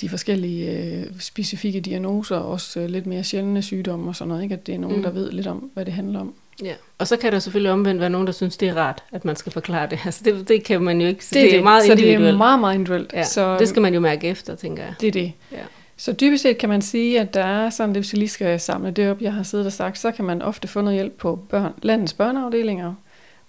de 0.00 0.08
forskellige 0.08 0.78
øh, 0.78 1.06
specifikke 1.18 1.80
diagnoser, 1.80 2.36
også 2.36 2.80
øh, 2.80 2.88
lidt 2.88 3.06
mere 3.06 3.24
sjældne 3.24 3.62
sygdomme 3.62 4.10
og 4.10 4.16
sådan 4.16 4.28
noget, 4.28 4.42
ikke? 4.42 4.54
at 4.54 4.66
det 4.66 4.74
er 4.74 4.78
nogen, 4.78 4.96
mm. 4.96 5.02
der 5.02 5.10
ved 5.10 5.32
lidt 5.32 5.46
om, 5.46 5.70
hvad 5.74 5.84
det 5.84 5.94
handler 5.94 6.20
om. 6.20 6.34
Ja, 6.62 6.74
og 6.98 7.08
så 7.08 7.16
kan 7.16 7.32
der 7.32 7.38
selvfølgelig 7.38 7.72
omvendt 7.72 8.00
være 8.00 8.10
nogen, 8.10 8.26
der 8.26 8.32
synes, 8.32 8.56
det 8.56 8.68
er 8.68 8.74
rart, 8.74 9.02
at 9.12 9.24
man 9.24 9.36
skal 9.36 9.52
forklare 9.52 9.86
det. 9.90 9.98
Altså 10.06 10.24
det, 10.24 10.48
det 10.48 10.64
kan 10.64 10.82
man 10.82 11.00
jo 11.00 11.06
ikke, 11.06 11.20
det, 11.20 11.34
det 11.34 11.56
er 11.56 11.62
meget 11.62 11.84
så 11.84 11.92
individuelt. 11.92 12.18
Så 12.18 12.24
det 12.24 12.32
er 12.32 12.38
meget, 12.38 12.60
meget 12.60 12.74
individuelt. 12.74 13.12
Ja, 13.12 13.24
så, 13.24 13.58
det 13.58 13.68
skal 13.68 13.82
man 13.82 13.94
jo 13.94 14.00
mærke 14.00 14.28
efter, 14.28 14.54
tænker 14.54 14.82
jeg. 14.82 14.94
Det 15.00 15.06
er 15.06 15.12
det. 15.12 15.32
Ja. 15.52 15.58
Så 15.96 16.12
dybest 16.12 16.42
set 16.42 16.58
kan 16.58 16.68
man 16.68 16.82
sige, 16.82 17.20
at 17.20 17.34
der 17.34 17.44
er 17.44 17.70
sådan, 17.70 17.94
hvis 17.94 18.12
vi 18.12 18.18
lige 18.18 18.28
skal 18.28 18.60
samle 18.60 18.90
det 18.90 19.10
op, 19.10 19.20
jeg 19.20 19.32
har 19.32 19.42
siddet 19.42 19.66
og 19.66 19.72
sagt, 19.72 19.98
så 19.98 20.10
kan 20.10 20.24
man 20.24 20.42
ofte 20.42 20.68
få 20.68 20.80
noget 20.80 20.94
hjælp 20.96 21.18
på 21.18 21.36
børn, 21.48 21.72
landets 21.82 22.12
børneafdelinger. 22.12 22.94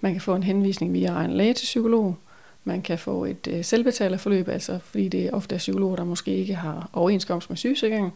Man 0.01 0.12
kan 0.12 0.22
få 0.22 0.36
en 0.36 0.44
henvisning 0.44 0.94
via 0.94 1.10
egen 1.10 1.32
læge 1.32 1.54
til 1.54 1.66
psykolog. 1.66 2.16
Man 2.63 2.82
kan 2.82 3.00
få 3.00 3.25
et 3.25 3.48
øh, 3.50 3.63
selvbetalerforløb, 3.63 4.50
altså 4.50 4.80
fordi 4.86 5.08
det 5.08 5.32
ofte 5.32 5.56
er 5.56 5.60
psykologer, 5.60 5.96
der 5.96 6.04
måske 6.04 6.36
ikke 6.36 6.56
har 6.56 6.89
overenskomst 6.94 7.50
med 7.50 7.58
sygesikring. 7.58 8.13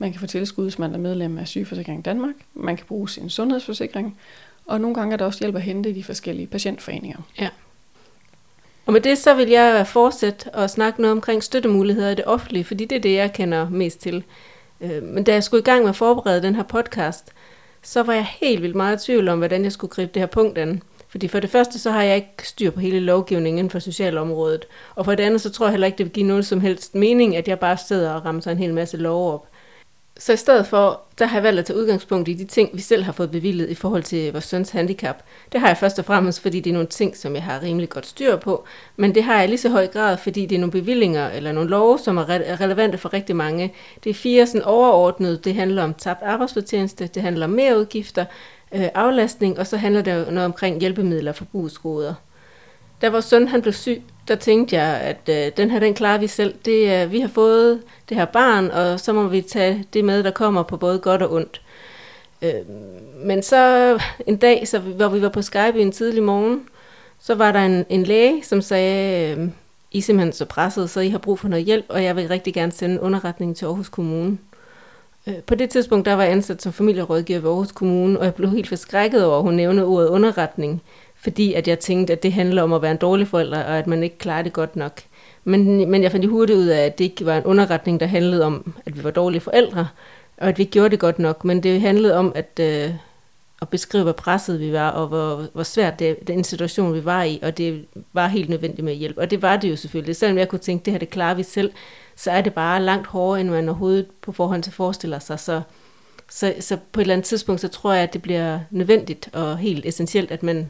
Man 0.00 0.12
kan 0.12 0.20
få 0.20 0.26
tilskud, 0.26 0.64
hvis 0.64 0.78
man 0.78 0.94
er 0.94 0.98
medlem 0.98 1.38
af 1.38 1.48
Sygeforsikring 1.48 2.04
Danmark. 2.04 2.34
Man 2.54 2.76
kan 2.76 2.86
bruge 2.86 3.08
sin 3.08 3.30
sundhedsforsikring. 3.30 4.18
Og 4.66 4.80
nogle 4.80 4.94
gange 4.94 5.12
er 5.12 5.16
der 5.16 5.24
også 5.24 5.38
hjælp 5.40 5.56
at 5.56 5.62
hente 5.62 5.90
i 5.90 5.92
de 5.92 6.04
forskellige 6.04 6.46
patientforeninger. 6.46 7.18
Ja. 7.40 7.48
Og 8.86 8.92
med 8.92 9.00
det 9.00 9.18
så 9.18 9.34
vil 9.34 9.48
jeg 9.48 9.86
fortsætte 9.86 10.50
og 10.50 10.70
snakke 10.70 11.00
noget 11.00 11.12
omkring 11.12 11.42
støttemuligheder 11.42 12.10
i 12.10 12.14
det 12.14 12.24
offentlige, 12.24 12.64
fordi 12.64 12.84
det 12.84 12.96
er 12.96 13.00
det, 13.00 13.14
jeg 13.14 13.32
kender 13.32 13.68
mest 13.68 14.00
til. 14.00 14.24
Øh, 14.80 15.02
men 15.02 15.24
da 15.24 15.32
jeg 15.32 15.44
skulle 15.44 15.60
i 15.60 15.64
gang 15.64 15.80
med 15.80 15.88
at 15.88 15.96
forberede 15.96 16.42
den 16.42 16.54
her 16.54 16.62
podcast, 16.62 17.32
så 17.82 18.02
var 18.02 18.12
jeg 18.12 18.26
helt 18.40 18.62
vildt 18.62 18.76
meget 18.76 19.02
i 19.02 19.06
tvivl 19.06 19.28
om, 19.28 19.38
hvordan 19.38 19.64
jeg 19.64 19.72
skulle 19.72 19.90
gribe 19.90 20.12
det 20.14 20.22
her 20.22 20.26
punkt 20.26 20.58
an. 20.58 20.82
Fordi 21.08 21.28
for 21.28 21.40
det 21.40 21.50
første, 21.50 21.78
så 21.78 21.90
har 21.90 22.02
jeg 22.02 22.16
ikke 22.16 22.48
styr 22.48 22.70
på 22.70 22.80
hele 22.80 23.00
lovgivningen 23.00 23.58
inden 23.58 23.70
for 23.70 23.78
socialområdet. 23.78 24.66
Og 24.94 25.04
for 25.04 25.14
det 25.14 25.24
andet, 25.24 25.40
så 25.40 25.50
tror 25.50 25.66
jeg 25.66 25.70
heller 25.70 25.86
ikke, 25.86 25.98
det 25.98 26.06
vil 26.06 26.12
give 26.12 26.26
noget 26.26 26.46
som 26.46 26.60
helst 26.60 26.94
mening, 26.94 27.36
at 27.36 27.48
jeg 27.48 27.58
bare 27.58 27.76
sidder 27.76 28.12
og 28.12 28.24
rammer 28.24 28.48
en 28.48 28.58
hel 28.58 28.74
masse 28.74 28.96
lov 28.96 29.34
op. 29.34 29.49
Så 30.20 30.32
i 30.32 30.36
stedet 30.36 30.66
for, 30.66 31.00
der 31.18 31.26
har 31.26 31.36
jeg 31.36 31.42
valgt 31.42 31.58
at 31.58 31.66
tage 31.66 31.78
udgangspunkt 31.78 32.28
i 32.28 32.34
de 32.34 32.44
ting, 32.44 32.70
vi 32.72 32.80
selv 32.80 33.02
har 33.02 33.12
fået 33.12 33.30
bevillet 33.30 33.68
i 33.70 33.74
forhold 33.74 34.02
til 34.02 34.32
vores 34.32 34.44
søns 34.44 34.70
handicap. 34.70 35.22
Det 35.52 35.60
har 35.60 35.66
jeg 35.68 35.76
først 35.76 35.98
og 35.98 36.04
fremmest, 36.04 36.40
fordi 36.40 36.60
det 36.60 36.70
er 36.70 36.74
nogle 36.74 36.88
ting, 36.88 37.16
som 37.16 37.34
jeg 37.34 37.42
har 37.42 37.62
rimelig 37.62 37.88
godt 37.88 38.06
styr 38.06 38.36
på. 38.36 38.64
Men 38.96 39.14
det 39.14 39.24
har 39.24 39.38
jeg 39.40 39.48
lige 39.48 39.58
så 39.58 39.68
høj 39.68 39.86
grad, 39.86 40.16
fordi 40.16 40.46
det 40.46 40.56
er 40.56 40.60
nogle 40.60 40.72
bevillinger 40.72 41.28
eller 41.30 41.52
nogle 41.52 41.70
love, 41.70 41.98
som 41.98 42.16
er 42.16 42.30
relevante 42.60 42.98
for 42.98 43.12
rigtig 43.12 43.36
mange. 43.36 43.74
Det 44.04 44.10
er 44.10 44.14
fire 44.14 44.46
sådan 44.46 44.62
overordnede. 44.62 45.40
Det 45.44 45.54
handler 45.54 45.82
om 45.82 45.94
tabt 45.94 46.22
arbejdsfortjeneste, 46.22 47.06
det 47.06 47.22
handler 47.22 47.46
om 47.46 47.52
mere 47.52 47.78
udgifter, 47.78 48.24
øh, 48.74 48.88
aflastning, 48.94 49.58
og 49.58 49.66
så 49.66 49.76
handler 49.76 50.02
det 50.02 50.32
noget 50.32 50.44
omkring 50.44 50.80
hjælpemidler 50.80 51.30
og 51.32 51.36
forbrugsgoder. 51.36 52.14
Da 53.02 53.08
vores 53.08 53.24
søn 53.24 53.48
han 53.48 53.62
blev 53.62 53.72
syg, 53.72 54.02
der 54.30 54.36
tænkte 54.36 54.76
jeg, 54.76 55.00
at 55.00 55.28
øh, 55.28 55.52
den 55.56 55.70
her, 55.70 55.80
den 55.80 55.94
klarer 55.94 56.18
vi 56.18 56.26
selv. 56.26 56.54
Det, 56.64 57.02
øh, 57.02 57.12
vi 57.12 57.20
har 57.20 57.28
fået 57.28 57.82
det 58.08 58.16
her 58.16 58.24
barn, 58.24 58.70
og 58.70 59.00
så 59.00 59.12
må 59.12 59.28
vi 59.28 59.40
tage 59.40 59.84
det 59.94 60.04
med, 60.04 60.22
der 60.22 60.30
kommer 60.30 60.62
på 60.62 60.76
både 60.76 60.98
godt 60.98 61.22
og 61.22 61.32
ondt. 61.32 61.60
Øh, 62.42 62.52
men 63.24 63.42
så 63.42 63.98
en 64.26 64.36
dag, 64.36 64.68
så, 64.68 64.78
hvor 64.78 65.08
vi 65.08 65.22
var 65.22 65.28
på 65.28 65.42
Skype 65.42 65.80
en 65.80 65.92
tidlig 65.92 66.22
morgen, 66.22 66.60
så 67.20 67.34
var 67.34 67.52
der 67.52 67.60
en, 67.60 67.86
en 67.88 68.02
læge, 68.02 68.44
som 68.44 68.62
sagde, 68.62 69.36
øh, 69.36 69.48
I 69.92 69.98
er 69.98 70.02
simpelthen 70.02 70.32
så 70.32 70.44
presset, 70.44 70.90
så 70.90 71.00
I 71.00 71.08
har 71.08 71.18
brug 71.18 71.38
for 71.38 71.48
noget 71.48 71.64
hjælp, 71.64 71.84
og 71.88 72.04
jeg 72.04 72.16
vil 72.16 72.28
rigtig 72.28 72.54
gerne 72.54 72.72
sende 72.72 72.94
en 72.94 73.00
underretning 73.00 73.56
til 73.56 73.64
Aarhus 73.64 73.88
Kommune. 73.88 74.38
Øh, 75.26 75.34
på 75.46 75.54
det 75.54 75.70
tidspunkt, 75.70 76.06
der 76.06 76.14
var 76.14 76.22
jeg 76.22 76.32
ansat 76.32 76.62
som 76.62 76.72
familierådgiver 76.72 77.40
ved 77.40 77.50
Aarhus 77.50 77.72
Kommune, 77.72 78.18
og 78.18 78.24
jeg 78.24 78.34
blev 78.34 78.50
helt 78.50 78.68
forskrækket 78.68 79.24
over, 79.24 79.36
at 79.36 79.42
hun 79.42 79.54
nævnte 79.54 79.84
ordet 79.84 80.08
underretning, 80.08 80.82
fordi 81.22 81.54
at 81.54 81.68
jeg 81.68 81.78
tænkte, 81.78 82.12
at 82.12 82.22
det 82.22 82.32
handler 82.32 82.62
om 82.62 82.72
at 82.72 82.82
være 82.82 82.90
en 82.90 82.96
dårlig 82.96 83.28
forælder, 83.28 83.64
og 83.64 83.78
at 83.78 83.86
man 83.86 84.02
ikke 84.02 84.18
klarer 84.18 84.42
det 84.42 84.52
godt 84.52 84.76
nok. 84.76 85.00
Men, 85.44 85.90
men 85.90 86.02
jeg 86.02 86.12
fandt 86.12 86.26
hurtigt 86.28 86.58
ud 86.58 86.66
af, 86.66 86.86
at 86.86 86.98
det 86.98 87.04
ikke 87.04 87.26
var 87.26 87.36
en 87.36 87.44
underretning, 87.44 88.00
der 88.00 88.06
handlede 88.06 88.44
om, 88.44 88.74
at 88.86 88.98
vi 88.98 89.04
var 89.04 89.10
dårlige 89.10 89.40
forældre, 89.40 89.88
og 90.36 90.48
at 90.48 90.58
vi 90.58 90.62
ikke 90.62 90.72
gjorde 90.72 90.88
det 90.90 90.98
godt 90.98 91.18
nok, 91.18 91.44
men 91.44 91.62
det 91.62 91.80
handlede 91.80 92.16
om, 92.16 92.32
at, 92.34 92.60
øh, 92.60 92.90
at 93.62 93.68
beskrive, 93.68 94.02
hvor 94.02 94.12
presset 94.12 94.60
vi 94.60 94.72
var, 94.72 94.90
og 94.90 95.06
hvor, 95.06 95.46
hvor 95.52 95.62
svært 95.62 95.98
det, 95.98 96.26
den 96.26 96.44
situation, 96.44 96.94
vi 96.94 97.04
var 97.04 97.22
i, 97.22 97.38
og 97.42 97.58
det 97.58 97.84
var 98.12 98.28
helt 98.28 98.48
nødvendigt 98.48 98.84
med 98.84 98.94
hjælp. 98.94 99.18
Og 99.18 99.30
det 99.30 99.42
var 99.42 99.56
det 99.56 99.70
jo 99.70 99.76
selvfølgelig. 99.76 100.16
Selvom 100.16 100.38
jeg 100.38 100.48
kunne 100.48 100.58
tænke, 100.58 100.84
det 100.84 100.92
her 100.92 100.98
det 100.98 101.10
klarer 101.10 101.34
vi 101.34 101.42
selv, 101.42 101.72
så 102.16 102.30
er 102.30 102.40
det 102.40 102.54
bare 102.54 102.82
langt 102.82 103.06
hårdere, 103.06 103.40
end 103.40 103.50
man 103.50 103.68
overhovedet 103.68 104.06
på 104.22 104.32
forhånd 104.32 104.62
til 104.62 104.72
forestiller 104.72 105.18
sig. 105.18 105.40
Så, 105.40 105.60
så, 106.28 106.54
så 106.60 106.76
på 106.92 107.00
et 107.00 107.04
eller 107.04 107.14
andet 107.14 107.26
tidspunkt, 107.26 107.60
så 107.60 107.68
tror 107.68 107.92
jeg, 107.92 108.02
at 108.02 108.12
det 108.12 108.22
bliver 108.22 108.60
nødvendigt 108.70 109.30
og 109.32 109.58
helt 109.58 109.86
essentielt, 109.86 110.30
at 110.30 110.42
man 110.42 110.68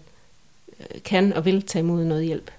kan 1.04 1.32
og 1.32 1.44
vil 1.44 1.62
tage 1.62 1.82
imod 1.82 2.04
noget 2.04 2.25
hjælp. 2.25 2.50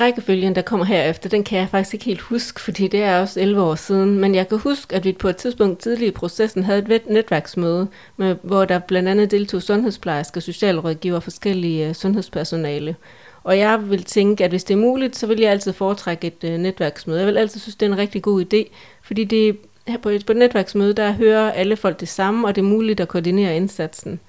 Rækkefølgen, 0.00 0.54
der 0.54 0.62
kommer 0.62 0.86
herefter, 0.86 1.28
den 1.28 1.44
kan 1.44 1.58
jeg 1.58 1.68
faktisk 1.68 1.94
ikke 1.94 2.04
helt 2.04 2.20
huske, 2.20 2.60
fordi 2.60 2.88
det 2.88 3.02
er 3.02 3.20
også 3.20 3.40
11 3.40 3.62
år 3.62 3.74
siden. 3.74 4.18
Men 4.18 4.34
jeg 4.34 4.48
kan 4.48 4.58
huske, 4.58 4.96
at 4.96 5.04
vi 5.04 5.12
på 5.12 5.28
et 5.28 5.36
tidspunkt 5.36 5.78
tidligt 5.78 6.08
i 6.08 6.10
processen 6.10 6.64
havde 6.64 6.94
et 6.94 7.08
netværksmøde, 7.08 7.88
med, 8.16 8.36
hvor 8.42 8.64
der 8.64 8.78
blandt 8.78 9.08
andet 9.08 9.30
deltog 9.30 9.62
sundhedsplejersker, 9.62 10.40
socialrådgiver 10.40 11.16
og 11.16 11.22
forskellige 11.22 11.88
øh, 11.88 11.94
sundhedspersonale. 11.94 12.96
Og 13.44 13.58
jeg 13.58 13.90
vil 13.90 14.04
tænke, 14.04 14.44
at 14.44 14.50
hvis 14.50 14.64
det 14.64 14.74
er 14.74 14.78
muligt, 14.78 15.16
så 15.16 15.26
vil 15.26 15.40
jeg 15.40 15.50
altid 15.50 15.72
foretrække 15.72 16.26
et 16.26 16.44
øh, 16.44 16.58
netværksmøde. 16.58 17.18
Jeg 17.18 17.26
vil 17.26 17.38
altid 17.38 17.60
synes, 17.60 17.76
det 17.76 17.86
er 17.86 17.92
en 17.92 17.98
rigtig 17.98 18.22
god 18.22 18.44
idé, 18.44 18.70
fordi 19.02 19.24
det, 19.24 19.56
her 19.86 19.98
på 19.98 20.08
et, 20.08 20.26
på 20.26 20.32
et 20.32 20.38
netværksmøde, 20.38 20.94
der 20.94 21.12
hører 21.12 21.52
alle 21.52 21.76
folk 21.76 22.00
det 22.00 22.08
samme, 22.08 22.48
og 22.48 22.54
det 22.54 22.60
er 22.60 22.66
muligt 22.66 23.00
at 23.00 23.08
koordinere 23.08 23.56
indsatsen. 23.56 24.20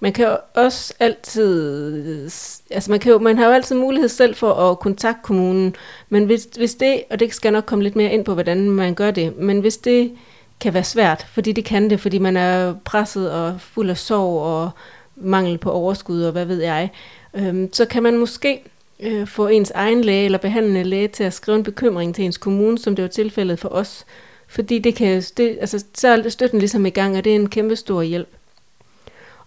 Man 0.00 0.12
kan 0.12 0.26
jo 0.26 0.36
også 0.54 0.94
altid, 1.00 2.24
altså 2.70 2.90
man, 2.90 3.00
kan 3.00 3.12
jo, 3.12 3.18
man 3.18 3.38
har 3.38 3.46
jo 3.46 3.52
altid 3.52 3.76
mulighed 3.76 4.08
selv 4.08 4.34
for 4.34 4.52
at 4.52 4.78
kontakte 4.78 5.20
kommunen, 5.22 5.76
men 6.08 6.24
hvis, 6.24 6.48
hvis 6.56 6.74
det, 6.74 7.02
og 7.10 7.20
det 7.20 7.34
skal 7.34 7.52
nok 7.52 7.64
komme 7.66 7.84
lidt 7.84 7.96
mere 7.96 8.12
ind 8.12 8.24
på, 8.24 8.34
hvordan 8.34 8.70
man 8.70 8.94
gør 8.94 9.10
det, 9.10 9.36
men 9.36 9.60
hvis 9.60 9.76
det 9.76 10.12
kan 10.60 10.74
være 10.74 10.84
svært, 10.84 11.26
fordi 11.32 11.52
det 11.52 11.64
kan 11.64 11.90
det, 11.90 12.00
fordi 12.00 12.18
man 12.18 12.36
er 12.36 12.74
presset 12.84 13.32
og 13.32 13.60
fuld 13.60 13.90
af 13.90 13.96
sorg 13.98 14.42
og 14.42 14.70
mangel 15.16 15.58
på 15.58 15.70
overskud 15.70 16.22
og 16.22 16.32
hvad 16.32 16.44
ved 16.44 16.62
jeg, 16.62 16.90
øhm, 17.34 17.72
så 17.72 17.84
kan 17.84 18.02
man 18.02 18.18
måske 18.18 18.62
øh, 19.00 19.26
få 19.26 19.46
ens 19.46 19.70
egen 19.70 20.04
læge 20.04 20.24
eller 20.24 20.38
behandlende 20.38 20.84
læge 20.84 21.08
til 21.08 21.24
at 21.24 21.32
skrive 21.32 21.56
en 21.56 21.64
bekymring 21.64 22.14
til 22.14 22.24
ens 22.24 22.38
kommune, 22.38 22.78
som 22.78 22.96
det 22.96 23.02
var 23.02 23.08
tilfældet 23.08 23.58
for 23.58 23.68
os. 23.68 24.04
Fordi 24.48 24.78
det 24.78 24.94
kan, 24.94 25.22
det, 25.36 25.58
altså, 25.60 25.84
så 25.94 26.08
er 26.08 26.28
støtten 26.28 26.58
ligesom 26.58 26.86
i 26.86 26.90
gang, 26.90 27.16
og 27.16 27.24
det 27.24 27.30
er 27.30 27.36
en 27.36 27.48
kæmpe 27.48 27.76
stor 27.76 28.02
hjælp. 28.02 28.28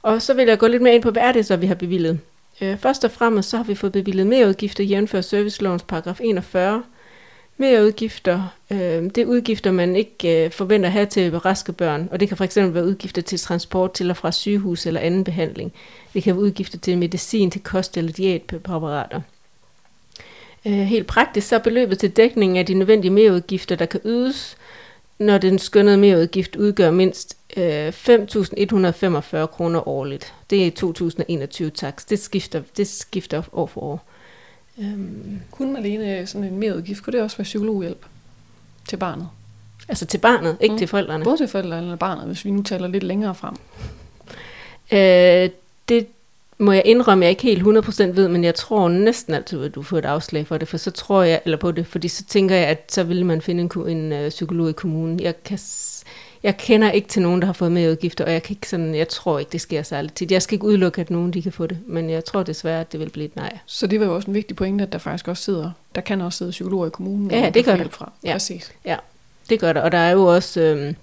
Og 0.04 0.22
så 0.22 0.34
vil 0.34 0.48
jeg 0.48 0.58
gå 0.58 0.68
lidt 0.68 0.82
mere 0.82 0.96
ind 0.96 1.04
på, 1.04 1.12
hvad 1.12 1.24
er 1.24 1.32
det 1.32 1.46
så, 1.46 1.56
vi 1.56 1.66
har 1.66 1.76
bevillet. 1.76 2.20
Øh, 2.62 2.78
først 2.78 3.04
og 3.06 3.12
fremmest 3.12 3.50
så 3.50 3.58
har 3.58 3.64
vi 3.64 3.76
fået 3.76 3.94
bevillet 3.94 4.28
mere 4.28 4.48
udgifter 4.48 4.84
jævnfør 4.84 5.22
servicelovens 5.22 5.84
paragraf 5.84 6.20
41. 6.24 6.84
Mere 7.58 7.86
udgifter, 7.86 8.54
øh, 8.72 8.78
det 8.78 9.18
er 9.18 9.26
udgifter, 9.26 9.72
man 9.72 9.96
ikke 9.96 10.46
øh, 10.46 10.52
forventer 10.52 10.90
at 10.90 10.94
have 10.94 11.06
til 11.06 11.38
raske 11.38 11.74
børn, 11.74 12.10
og 12.12 12.20
det 12.20 12.28
kan 12.28 12.38
fx 12.38 12.58
være 12.58 12.86
udgifter 12.86 13.22
til 13.22 13.40
transport 13.40 13.94
til 13.94 14.10
og 14.10 14.18
fra 14.18 14.32
sygehus 14.32 14.86
eller 14.86 15.00
anden 15.00 15.24
behandling. 15.24 15.74
Det 16.14 16.24
kan 16.24 16.36
være 16.36 16.44
udgifter 16.44 16.78
til 16.78 16.98
medicin, 16.98 17.52
til 17.52 17.62
kost 17.62 17.98
eller 17.98 18.12
diætpreparater. 18.12 19.22
Øh, 20.66 20.74
helt 20.74 21.08
praktisk 21.08 21.48
så 21.48 21.56
er 21.56 21.60
beløbet 21.60 22.00
til 22.00 22.12
dækning 22.12 22.58
af 22.58 22.66
de 22.66 22.74
nødvendige 22.74 23.12
merudgifter, 23.12 23.76
der 23.76 23.86
kan 23.86 24.00
ydes, 24.06 24.58
når 25.20 25.38
den 25.38 25.60
skønnede 25.60 25.98
merudgift 25.98 26.56
udgør 26.56 26.92
mindst 26.92 27.38
5.145 27.58 29.46
kroner 29.46 29.88
årligt. 29.88 30.34
Det 30.50 30.68
er 30.68 30.72
2021 30.72 31.70
taks. 31.70 32.06
Det 32.06 32.20
skifter, 32.20 32.62
det 32.78 32.88
skifter 32.88 33.42
år 33.54 33.66
for 33.66 33.82
år. 33.82 34.06
Øhm. 34.80 35.40
Kunne 35.52 35.74
Malene 35.74 36.28
sådan 36.28 36.48
en 36.48 36.58
merudgift, 36.58 37.04
kunne 37.04 37.14
det 37.14 37.22
også 37.22 37.38
være 37.38 37.44
psykologhjælp 37.44 38.06
til 38.88 38.98
barnet? 38.98 39.28
Altså 39.90 40.06
til 40.06 40.18
barnet, 40.18 40.58
ikke 40.62 40.74
mm. 40.74 40.78
til 40.78 40.88
forældrene? 40.88 41.24
Både 41.24 41.38
til 41.38 41.48
forældrene 41.48 41.82
eller 41.82 41.96
barnet, 41.96 42.26
hvis 42.26 42.46
vi 42.46 42.52
nu 42.52 42.64
taler 42.64 42.88
lidt 42.88 43.04
længere 43.04 43.36
frem. 43.36 43.56
Øh, 44.92 45.50
det 45.90 46.08
må 46.58 46.72
jeg 46.72 46.82
indrømme, 46.86 47.26
jeg 47.26 47.30
ikke 47.30 47.44
helt 47.44 47.88
100% 47.88 48.04
ved, 48.04 48.28
men 48.28 48.44
jeg 48.44 48.56
tror 48.56 48.90
næsten 48.90 49.34
altid, 49.34 49.64
at 49.64 49.76
du 49.76 49.82
får 49.82 49.98
et 49.98 50.06
afslag 50.06 50.48
for 50.48 50.58
det, 50.58 50.68
for 50.68 50.78
så 50.78 50.92
tror 50.92 51.24
jeg, 51.24 51.42
eller 51.46 51.58
på 51.58 51.72
det, 51.72 51.88
fordi 51.88 52.08
så 52.08 52.26
tænker 52.26 52.56
jeg, 52.56 52.68
at 52.68 52.92
så 52.92 53.04
vil 53.04 53.26
man 53.26 53.42
finde 53.42 53.64
en, 53.64 53.98
en 53.98 54.26
uh, 54.26 54.30
psykolog 54.30 54.70
i 54.70 54.74
kommunen. 54.74 55.20
Jeg, 55.20 55.44
kan, 55.44 55.58
jeg 56.44 56.58
kender 56.58 56.92
ikke 56.92 57.08
til 57.08 57.22
nogen, 57.22 57.42
der 57.42 57.46
har 57.46 57.54
fået 57.54 57.72
med 57.72 57.92
udgifter, 57.92 58.26
og 58.26 58.34
jeg, 58.34 58.44
kan 58.44 58.56
ikke 58.56 58.70
sådan, 58.70 58.96
jeg 58.96 59.08
tror 59.08 59.40
ikke, 59.40 59.52
det 59.52 59.62
sker 59.62 59.84
særligt 59.84 60.16
tit. 60.16 60.32
Jeg 60.32 60.42
skal 60.42 60.56
ikke 60.56 60.66
udelukke, 60.66 61.02
at 61.02 61.10
nogen 61.10 61.34
de 61.34 61.42
kan 61.42 61.52
få 61.52 61.68
det, 61.68 61.78
men 61.88 62.10
jeg 62.10 62.26
tror 62.26 62.44
desværre, 62.44 62.82
at 62.82 62.92
det 62.92 63.00
vil 63.00 63.10
blive 63.10 63.26
et 63.26 63.36
nej. 63.36 63.58
Så 63.66 63.88
det 63.88 64.00
var 64.00 64.06
jo 64.06 64.16
også 64.16 64.28
en 64.28 64.34
vigtig 64.34 64.56
pointe, 64.56 64.84
at 64.84 64.92
der 64.92 64.98
faktisk 64.98 65.28
også 65.28 65.44
sidder, 65.44 65.72
der 65.96 66.02
kan 66.02 66.22
også 66.22 66.38
sidde 66.38 66.52
psykologer 66.52 66.88
i 66.88 66.90
kommunen, 66.90 67.32
ja, 67.32 67.50
det 67.50 67.66
gør 67.66 67.76
der. 67.76 67.90
Fra. 67.90 68.12
Ja. 68.24 68.32
Præcis. 68.32 68.72
Ja, 68.86 68.96
det 69.50 69.60
gør 69.60 69.74
der, 69.74 69.82
og 69.82 69.92
der 69.92 69.98
er 69.98 70.12
jo 70.12 70.26
også... 70.26 70.62
Øh, 70.62 70.94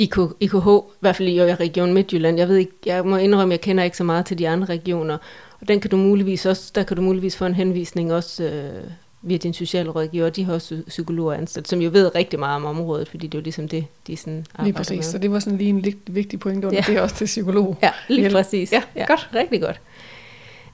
IK, 0.00 0.16
IKH, 0.40 0.68
i 0.68 0.98
hvert 1.00 1.16
fald 1.16 1.28
i 1.28 1.54
Region 1.54 1.92
Midtjylland. 1.92 2.38
Jeg 2.38 2.48
ved 2.48 2.56
ikke, 2.56 2.72
jeg 2.86 3.06
må 3.06 3.16
indrømme, 3.16 3.52
jeg 3.52 3.60
kender 3.60 3.84
ikke 3.84 3.96
så 3.96 4.04
meget 4.04 4.26
til 4.26 4.38
de 4.38 4.48
andre 4.48 4.66
regioner. 4.66 5.18
Og 5.60 5.68
den 5.68 5.80
kan 5.80 5.90
du 5.90 5.96
muligvis 5.96 6.46
også, 6.46 6.72
der 6.74 6.82
kan 6.82 6.96
du 6.96 7.02
muligvis 7.02 7.36
få 7.36 7.46
en 7.46 7.54
henvisning 7.54 8.12
også 8.12 8.44
øh, 8.44 8.90
via 9.22 9.36
din 9.36 9.52
socialrådgiver. 9.52 10.30
De 10.30 10.44
har 10.44 10.54
også 10.54 10.82
psykologer 10.88 11.34
ansat, 11.34 11.68
som 11.68 11.80
jo 11.80 11.90
ved 11.92 12.14
rigtig 12.14 12.38
meget 12.38 12.56
om 12.56 12.64
området, 12.64 13.08
fordi 13.08 13.26
det 13.26 13.38
er 13.38 13.40
jo 13.40 13.42
ligesom 13.42 13.68
det, 13.68 13.84
de 14.06 14.16
sådan 14.16 14.46
arbejder 14.54 14.64
Lige 14.64 14.74
præcis, 14.74 14.96
med. 14.96 15.02
så 15.02 15.18
det 15.18 15.30
var 15.30 15.38
sådan 15.38 15.58
lige 15.58 15.70
en 15.70 15.80
lig, 15.80 15.96
vigtig 16.06 16.40
point 16.40 16.64
under 16.64 16.76
ja. 16.76 16.92
det 16.92 16.98
er 16.98 17.02
også 17.02 17.16
til 17.16 17.24
psykolog. 17.24 17.78
Ja, 17.82 17.90
lige 18.08 18.20
Hjælp. 18.20 18.32
præcis. 18.34 18.72
Ja, 18.72 18.82
ja, 18.96 19.04
godt. 19.06 19.30
Rigtig 19.34 19.60
godt. 19.60 19.80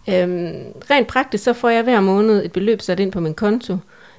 Øhm, 0.08 0.72
rent 0.90 1.08
praktisk, 1.08 1.44
så 1.44 1.52
får 1.52 1.68
jeg 1.68 1.82
hver 1.82 2.00
måned 2.00 2.44
et 2.44 2.52
beløb 2.52 2.80
sat 2.80 3.00
ind 3.00 3.12
på 3.12 3.20
min 3.20 3.34
konto, 3.34 3.76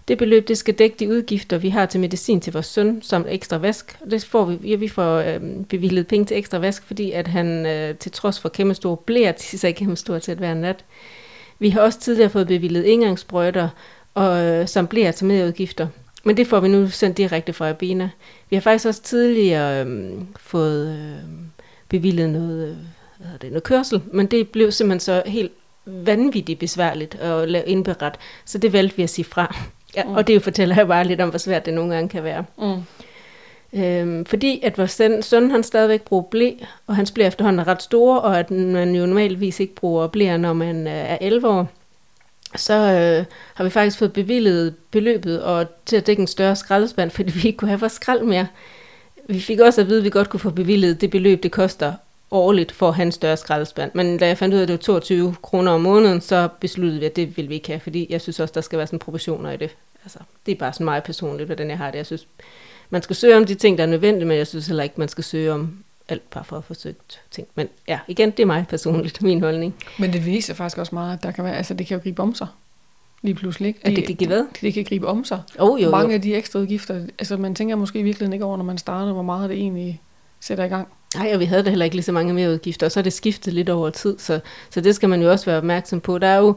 det 0.07 0.17
beløb 0.17 0.47
det 0.47 0.57
skal 0.57 0.73
dække 0.73 0.95
de 0.99 1.09
udgifter, 1.09 1.57
vi 1.57 1.69
har 1.69 1.85
til 1.85 1.99
medicin 1.99 2.41
til 2.41 2.53
vores 2.53 2.65
søn, 2.65 3.01
som 3.01 3.25
ekstra 3.29 3.57
vask. 3.57 3.97
Det 4.11 4.23
får 4.23 4.45
vi, 4.45 4.69
ja, 4.69 4.75
vi 4.75 4.87
får 4.87 5.17
øh, 5.17 5.41
bevillet 5.69 6.07
penge 6.07 6.25
til 6.25 6.37
ekstra 6.37 6.57
vask, 6.57 6.83
fordi 6.83 7.11
at 7.11 7.27
han 7.27 7.65
øh, 7.65 7.95
til 7.95 8.11
trods 8.11 8.39
for 8.39 8.49
kæmpe 8.49 8.73
store 8.73 8.97
blære 8.97 9.33
til 9.49 9.59
sig 9.59 9.75
kæmpe 9.75 9.95
store 9.95 10.19
til 10.19 10.31
at 10.31 10.41
være 10.41 10.55
nat. 10.55 10.85
Vi 11.59 11.69
har 11.69 11.81
også 11.81 11.99
tidligere 11.99 12.29
fået 12.29 12.47
bevillet 12.47 12.83
indgangsbrøjter, 12.83 13.69
og, 14.15 14.43
øh, 14.43 14.67
som 14.67 14.87
bliver 14.87 15.11
til 15.11 15.25
medudgifter. 15.25 15.87
Men 16.23 16.37
det 16.37 16.47
får 16.47 16.59
vi 16.59 16.67
nu 16.67 16.89
sendt 16.89 17.17
direkte 17.17 17.53
fra 17.53 17.69
Abena. 17.69 18.09
Vi 18.49 18.55
har 18.55 18.61
faktisk 18.61 18.87
også 18.87 19.01
tidligere 19.01 19.85
øh, 19.85 20.11
fået 20.37 20.97
øh, 20.97 21.29
bevillet 21.89 22.29
noget, 22.29 22.69
øh, 22.69 22.75
hvad 23.17 23.39
det, 23.41 23.49
noget 23.49 23.63
kørsel, 23.63 24.01
men 24.11 24.25
det 24.25 24.49
blev 24.49 24.71
simpelthen 24.71 24.99
så 24.99 25.23
helt 25.25 25.51
vanvittigt 25.85 26.59
besværligt 26.59 27.15
at 27.15 27.63
indberette, 27.67 28.19
så 28.45 28.57
det 28.57 28.73
valgte 28.73 28.97
vi 28.97 29.03
at 29.03 29.09
sige 29.09 29.25
fra. 29.25 29.55
Ja, 29.95 30.03
mm. 30.03 30.15
Og 30.15 30.27
det 30.27 30.43
fortæller 30.43 30.75
jeg 30.75 30.87
bare 30.87 31.03
lidt 31.03 31.21
om, 31.21 31.29
hvor 31.29 31.39
svært 31.39 31.65
det 31.65 31.73
nogle 31.73 31.93
gange 31.93 32.09
kan 32.09 32.23
være. 32.23 32.45
Mm. 32.57 32.83
Øhm, 33.79 34.25
fordi 34.25 34.59
at 34.63 34.77
vores 34.77 35.01
søn, 35.25 35.51
han 35.51 35.63
stadigvæk 35.63 36.01
bruger 36.01 36.23
blæ, 36.23 36.51
og 36.87 36.95
hans 36.95 37.11
blæ 37.11 37.27
efterhånden 37.27 37.59
er 37.59 37.67
ret 37.67 37.81
store, 37.81 38.21
og 38.21 38.39
at 38.39 38.51
man 38.51 38.95
jo 38.95 39.05
normalvis 39.05 39.59
ikke 39.59 39.75
bruger 39.75 40.07
blæer, 40.07 40.37
når 40.37 40.53
man 40.53 40.87
øh, 40.87 40.93
er 40.93 41.17
11 41.21 41.47
år, 41.47 41.67
så 42.55 42.73
øh, 42.73 43.25
har 43.53 43.63
vi 43.63 43.69
faktisk 43.69 43.97
fået 43.97 44.13
bevillet 44.13 44.75
beløbet 44.91 45.43
og 45.43 45.65
til 45.85 45.95
at 45.95 46.07
dække 46.07 46.19
en 46.21 46.27
større 46.27 46.55
skraldespand, 46.55 47.11
fordi 47.15 47.31
vi 47.31 47.47
ikke 47.47 47.57
kunne 47.57 47.69
have 47.69 47.79
vores 47.79 47.93
skrald 47.93 48.23
mere. 48.23 48.47
Vi 49.29 49.39
fik 49.39 49.59
også 49.59 49.81
at 49.81 49.87
vide, 49.87 49.97
at 49.97 50.03
vi 50.03 50.09
godt 50.09 50.29
kunne 50.29 50.39
få 50.39 50.49
bevillet 50.49 51.01
det 51.01 51.09
beløb, 51.09 51.43
det 51.43 51.51
koster 51.51 51.93
årligt 52.31 52.71
for 52.71 52.87
at 52.87 52.95
have 52.95 53.05
en 53.05 53.11
større 53.11 53.37
skraldespand. 53.37 53.91
Men 53.93 54.17
da 54.17 54.27
jeg 54.27 54.37
fandt 54.37 54.53
ud 54.55 54.59
af, 54.59 54.63
at 54.63 54.67
det 54.67 54.73
var 54.73 54.77
22 54.77 55.35
kroner 55.41 55.71
om 55.71 55.81
måneden, 55.81 56.21
så 56.21 56.49
besluttede 56.59 56.99
vi, 56.99 57.05
at 57.05 57.15
det 57.15 57.37
ville 57.37 57.49
vi 57.49 57.55
ikke 57.55 57.67
have, 57.67 57.79
fordi 57.79 58.07
jeg 58.09 58.21
synes 58.21 58.39
også, 58.39 58.51
der 58.51 58.61
skal 58.61 58.77
være 58.77 58.87
sådan 58.87 58.99
proportioner 58.99 59.51
i 59.51 59.57
det. 59.57 59.75
Altså, 60.03 60.19
det 60.45 60.51
er 60.51 60.55
bare 60.55 60.73
sådan 60.73 60.85
meget 60.85 61.03
personligt, 61.03 61.47
hvordan 61.47 61.69
jeg 61.69 61.77
har 61.77 61.91
det. 61.91 61.97
Jeg 61.97 62.05
synes, 62.05 62.27
man 62.89 63.01
skal 63.01 63.15
søge 63.15 63.37
om 63.37 63.45
de 63.45 63.55
ting, 63.55 63.77
der 63.77 63.83
er 63.83 63.87
nødvendige, 63.87 64.25
men 64.25 64.37
jeg 64.37 64.47
synes 64.47 64.67
heller 64.67 64.83
ikke, 64.83 64.95
man 64.97 65.07
skal 65.07 65.23
søge 65.23 65.51
om 65.51 65.83
alt 66.09 66.29
bare 66.29 66.43
for 66.43 66.57
at 66.57 66.63
forsøge 66.63 66.95
ting. 67.31 67.47
Men 67.55 67.67
ja, 67.87 67.99
igen, 68.07 68.31
det 68.31 68.39
er 68.39 68.45
mig 68.45 68.65
personligt, 68.69 69.21
min 69.21 69.41
holdning. 69.41 69.75
Men 69.99 70.13
det 70.13 70.25
viser 70.25 70.53
faktisk 70.53 70.77
også 70.77 70.95
meget, 70.95 71.17
at 71.17 71.23
der 71.23 71.31
kan 71.31 71.43
være, 71.43 71.55
altså 71.55 71.73
det 71.73 71.87
kan 71.87 71.97
jo 71.97 72.03
gribe 72.03 72.21
om 72.21 72.35
sig 72.35 72.47
lige 73.21 73.35
pludselig. 73.35 73.67
Ikke? 73.67 73.79
At 73.83 73.95
det 73.95 74.05
kan 74.05 74.15
give 74.15 74.27
hvad? 74.27 74.45
Det 74.61 74.73
kan 74.73 74.83
gribe 74.83 75.07
om 75.07 75.23
sig. 75.23 75.41
Oh, 75.59 75.83
jo, 75.83 75.89
Mange 75.89 76.09
jo. 76.09 76.13
af 76.15 76.21
de 76.21 76.35
ekstra 76.35 76.59
udgifter, 76.59 77.05
altså 77.19 77.37
man 77.37 77.55
tænker 77.55 77.75
måske 77.75 78.03
virkelig 78.03 78.33
ikke 78.33 78.45
over, 78.45 78.57
når 78.57 78.63
man 78.63 78.77
starter, 78.77 79.13
hvor 79.13 79.21
meget 79.21 79.49
det 79.49 79.57
egentlig 79.57 80.01
sætter 80.39 80.63
i 80.63 80.67
gang. 80.67 80.87
Nej, 81.15 81.31
og 81.33 81.39
vi 81.39 81.45
havde 81.45 81.63
da 81.63 81.69
heller 81.69 81.85
ikke 81.85 81.95
lige 81.95 82.03
så 82.03 82.11
mange 82.11 82.33
mere 82.33 82.51
udgifter, 82.51 82.87
og 82.87 82.91
så 82.91 82.99
er 82.99 83.03
det 83.03 83.13
skiftet 83.13 83.53
lidt 83.53 83.69
over 83.69 83.89
tid, 83.89 84.19
så, 84.19 84.39
så 84.69 84.81
det 84.81 84.95
skal 84.95 85.09
man 85.09 85.21
jo 85.21 85.31
også 85.31 85.45
være 85.45 85.57
opmærksom 85.57 86.01
på. 86.01 86.17
Der 86.17 86.27
er 86.27 86.37
jo 86.37 86.55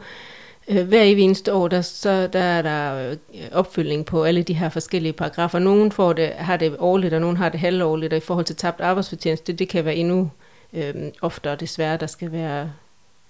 Øh, 0.69 0.77
hver 0.77 0.85
hver 0.85 1.03
eneste 1.03 1.53
år, 1.53 1.69
der, 1.69 1.81
så, 1.81 2.27
der 2.27 2.41
er 2.41 2.63
der 2.63 2.93
opfyldning 2.93 3.53
opfølgning 3.53 4.07
på 4.07 4.25
alle 4.25 4.43
de 4.43 4.53
her 4.53 4.69
forskellige 4.69 5.13
paragrafer. 5.13 5.59
Nogen 5.59 5.93
får 5.93 6.13
det, 6.13 6.29
har 6.29 6.57
det 6.57 6.77
årligt, 6.79 7.15
og 7.15 7.21
nogen 7.21 7.37
har 7.37 7.49
det 7.49 7.61
halvårligt, 7.61 8.13
og 8.13 8.17
i 8.17 8.21
forhold 8.21 8.47
til 8.47 8.57
tabt 8.57 8.81
arbejdsfortjeneste, 8.81 9.53
det, 9.53 9.59
det 9.59 9.69
kan 9.69 9.85
være 9.85 9.97
endnu 9.97 10.31
øh, 10.73 10.95
oftere 11.23 11.57
desværre, 11.57 11.97
der 11.97 12.07
skal 12.07 12.33
være 12.33 12.71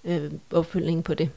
øh, 0.05 0.31
opfølgning 0.51 1.03
på 1.03 1.13
det. 1.13 1.29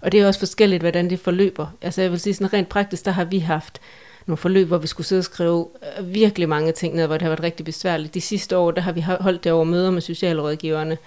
Og 0.00 0.12
det 0.12 0.20
er 0.20 0.26
også 0.26 0.40
forskelligt, 0.40 0.82
hvordan 0.82 1.10
det 1.10 1.20
forløber. 1.20 1.66
Altså 1.82 2.02
jeg 2.02 2.10
vil 2.10 2.20
sige, 2.20 2.34
sådan 2.34 2.52
rent 2.52 2.68
praktisk, 2.68 3.04
der 3.04 3.10
har 3.10 3.24
vi 3.24 3.38
haft 3.38 3.80
nogle 4.26 4.36
forløb, 4.36 4.66
hvor 4.66 4.78
vi 4.78 4.86
skulle 4.86 5.06
sidde 5.06 5.20
og 5.20 5.24
skrive 5.24 5.68
øh, 5.98 6.14
virkelig 6.14 6.48
mange 6.48 6.72
ting 6.72 6.94
ned, 6.94 7.06
hvor 7.06 7.14
det 7.14 7.22
har 7.22 7.28
været 7.28 7.42
rigtig 7.42 7.64
besværligt. 7.64 8.14
De 8.14 8.20
sidste 8.20 8.56
år, 8.56 8.70
der 8.70 8.80
har 8.80 8.92
vi 8.92 9.00
holdt 9.00 9.44
det 9.44 9.52
over 9.52 9.64
møder 9.64 9.90
med 9.90 10.00
socialrådgiverne. 10.00 10.98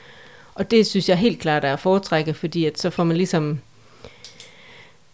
Og 0.56 0.72
det 0.72 0.88
synes 0.88 1.10
jeg 1.10 1.18
helt 1.18 1.40
klart 1.40 1.66
er 1.66 1.74
at 1.74 1.80
foretrække, 1.80 2.34
fordi 2.34 2.66
at 2.66 2.80
så 2.80 2.90
får 2.90 3.04
man 3.04 3.18
ligesom 3.18 3.60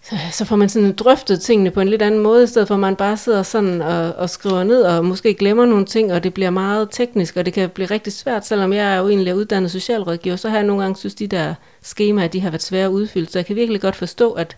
så, 0.03 0.15
så 0.31 0.45
får 0.45 0.55
man 0.55 0.69
sådan 0.69 0.93
drøftet 0.93 1.41
tingene 1.41 1.71
på 1.71 1.81
en 1.81 1.89
lidt 1.89 2.01
anden 2.01 2.19
måde, 2.19 2.43
i 2.43 2.47
stedet 2.47 2.67
for 2.67 2.75
at 2.75 2.79
man 2.79 2.95
bare 2.95 3.17
sidder 3.17 3.43
sådan 3.43 3.81
og, 3.81 4.13
og 4.13 4.29
skriver 4.29 4.63
ned, 4.63 4.81
og 4.83 5.05
måske 5.05 5.33
glemmer 5.33 5.65
nogle 5.65 5.85
ting, 5.85 6.13
og 6.13 6.23
det 6.23 6.33
bliver 6.33 6.49
meget 6.49 6.87
teknisk, 6.91 7.37
og 7.37 7.45
det 7.45 7.53
kan 7.53 7.69
blive 7.69 7.85
rigtig 7.85 8.13
svært, 8.13 8.45
selvom 8.45 8.73
jeg 8.73 8.93
er 8.93 8.97
jo 8.99 9.09
egentlig 9.09 9.35
uddannet 9.35 9.71
socialrådgiver, 9.71 10.35
så 10.35 10.49
har 10.49 10.57
jeg 10.57 10.65
nogle 10.65 10.81
gange 10.81 10.97
synes, 10.97 11.15
de 11.15 11.27
der 11.27 11.53
skemaer, 11.81 12.27
de 12.27 12.41
har 12.41 12.49
været 12.49 12.63
svære 12.63 12.85
at 12.85 12.89
udfylde, 12.89 13.31
så 13.31 13.39
jeg 13.39 13.45
kan 13.45 13.55
virkelig 13.55 13.81
godt 13.81 13.95
forstå, 13.95 14.31
at, 14.31 14.57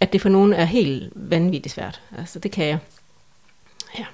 at 0.00 0.12
det 0.12 0.20
for 0.20 0.28
nogen 0.28 0.52
er 0.52 0.64
helt 0.64 1.12
vanvittigt 1.14 1.74
svært. 1.74 2.00
Altså, 2.18 2.38
det 2.38 2.50
kan 2.50 2.66
jeg. 2.66 2.78
Ja. 3.98 4.04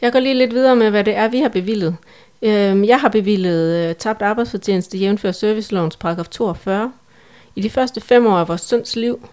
Jeg 0.00 0.12
går 0.12 0.20
lige 0.20 0.34
lidt 0.34 0.54
videre 0.54 0.76
med, 0.76 0.90
hvad 0.90 1.04
det 1.04 1.16
er, 1.16 1.28
vi 1.28 1.40
har 1.40 1.48
bevillet. 1.48 1.96
Øhm, 2.42 2.84
jeg 2.84 3.00
har 3.00 3.08
bevillet 3.08 3.88
øh, 3.88 3.94
tabt 3.94 4.22
arbejdsfortjeneste 4.22 4.98
jævnfør 4.98 5.32
servicelovens 5.32 5.96
paragraf 5.96 6.28
42. 6.28 6.92
I 7.54 7.60
de 7.60 7.70
første 7.70 8.00
fem 8.00 8.26
år 8.26 8.38
af 8.38 8.48
vores 8.48 8.60
søns 8.60 8.96
liv, 8.96 9.28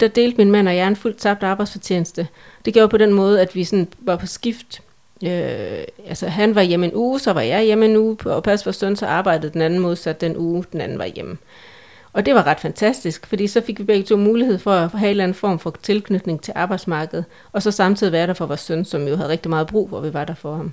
der 0.00 0.08
delte 0.08 0.36
min 0.38 0.50
mand 0.50 0.68
og 0.68 0.76
jeg 0.76 0.88
en 0.88 0.96
fuldt 0.96 1.18
tabt 1.18 1.42
arbejdsfortjeneste. 1.42 2.28
Det 2.64 2.74
gjorde 2.74 2.88
på 2.88 2.96
den 2.96 3.12
måde, 3.12 3.40
at 3.40 3.54
vi 3.54 3.64
sådan 3.64 3.88
var 3.98 4.16
på 4.16 4.26
skift. 4.26 4.82
Øh, 5.24 5.84
altså 6.06 6.28
han 6.28 6.54
var 6.54 6.62
hjemme 6.62 6.86
en 6.86 6.94
uge, 6.94 7.20
så 7.20 7.32
var 7.32 7.40
jeg 7.40 7.62
hjemme 7.62 7.84
en 7.84 7.96
uge, 7.96 8.16
og 8.24 8.42
pas 8.42 8.64
for 8.64 8.72
søn, 8.72 8.96
så 8.96 9.06
arbejdede 9.06 9.52
den 9.52 9.60
anden 9.60 9.78
modsat 9.78 10.20
den 10.20 10.36
uge, 10.36 10.64
den 10.72 10.80
anden 10.80 10.98
var 10.98 11.04
hjemme. 11.04 11.36
Og 12.12 12.26
det 12.26 12.34
var 12.34 12.46
ret 12.46 12.60
fantastisk, 12.60 13.26
fordi 13.26 13.46
så 13.46 13.60
fik 13.60 13.78
vi 13.78 13.84
begge 13.84 14.02
to 14.02 14.16
mulighed 14.16 14.58
for 14.58 14.72
at 14.72 14.90
have 14.90 15.06
en 15.06 15.10
eller 15.10 15.24
anden 15.24 15.34
form 15.34 15.58
for 15.58 15.76
tilknytning 15.82 16.42
til 16.42 16.52
arbejdsmarkedet, 16.56 17.24
og 17.52 17.62
så 17.62 17.70
samtidig 17.70 18.12
være 18.12 18.26
der 18.26 18.34
for 18.34 18.46
vores 18.46 18.60
søn, 18.60 18.84
som 18.84 19.08
jo 19.08 19.16
havde 19.16 19.28
rigtig 19.28 19.50
meget 19.50 19.66
brug 19.66 19.90
for, 19.90 19.98
at 19.98 20.04
vi 20.04 20.14
var 20.14 20.24
der 20.24 20.34
for 20.34 20.56
ham. 20.56 20.72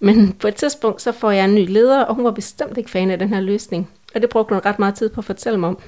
Men 0.00 0.32
på 0.32 0.48
et 0.48 0.54
tidspunkt, 0.54 1.02
så 1.02 1.12
får 1.12 1.30
jeg 1.30 1.44
en 1.44 1.54
ny 1.54 1.68
leder, 1.68 2.00
og 2.00 2.14
hun 2.14 2.24
var 2.24 2.30
bestemt 2.30 2.78
ikke 2.78 2.90
fan 2.90 3.10
af 3.10 3.18
den 3.18 3.28
her 3.28 3.40
løsning. 3.40 3.90
Og 4.14 4.22
det 4.22 4.30
brugte 4.30 4.54
hun 4.54 4.62
ret 4.64 4.78
meget 4.78 4.94
tid 4.94 5.08
på 5.08 5.20
at 5.20 5.24
fortælle 5.24 5.58
mig 5.58 5.68
om. 5.68 5.78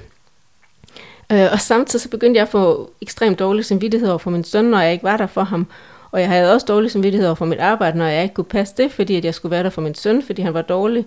Øh, 1.31 1.47
og 1.51 1.59
samtidig 1.59 2.01
så 2.01 2.09
begyndte 2.09 2.37
jeg 2.37 2.41
at 2.41 2.49
få 2.49 2.91
ekstremt 3.01 3.39
dårlig 3.39 3.65
samvittighed 3.65 4.09
over 4.09 4.17
for 4.17 4.29
min 4.31 4.43
søn, 4.43 4.65
når 4.65 4.79
jeg 4.79 4.91
ikke 4.91 5.03
var 5.03 5.17
der 5.17 5.27
for 5.27 5.43
ham. 5.43 5.67
Og 6.11 6.21
jeg 6.21 6.29
havde 6.29 6.53
også 6.53 6.65
dårlig 6.65 6.91
samvittighed 6.91 7.27
over 7.27 7.35
for 7.35 7.45
mit 7.45 7.59
arbejde, 7.59 7.97
når 7.97 8.05
jeg 8.05 8.23
ikke 8.23 8.35
kunne 8.35 8.45
passe 8.45 8.73
det, 8.77 8.91
fordi 8.91 9.15
at 9.15 9.25
jeg 9.25 9.33
skulle 9.33 9.51
være 9.51 9.63
der 9.63 9.69
for 9.69 9.81
min 9.81 9.95
søn, 9.95 10.23
fordi 10.23 10.41
han 10.41 10.53
var 10.53 10.61
dårlig. 10.61 11.05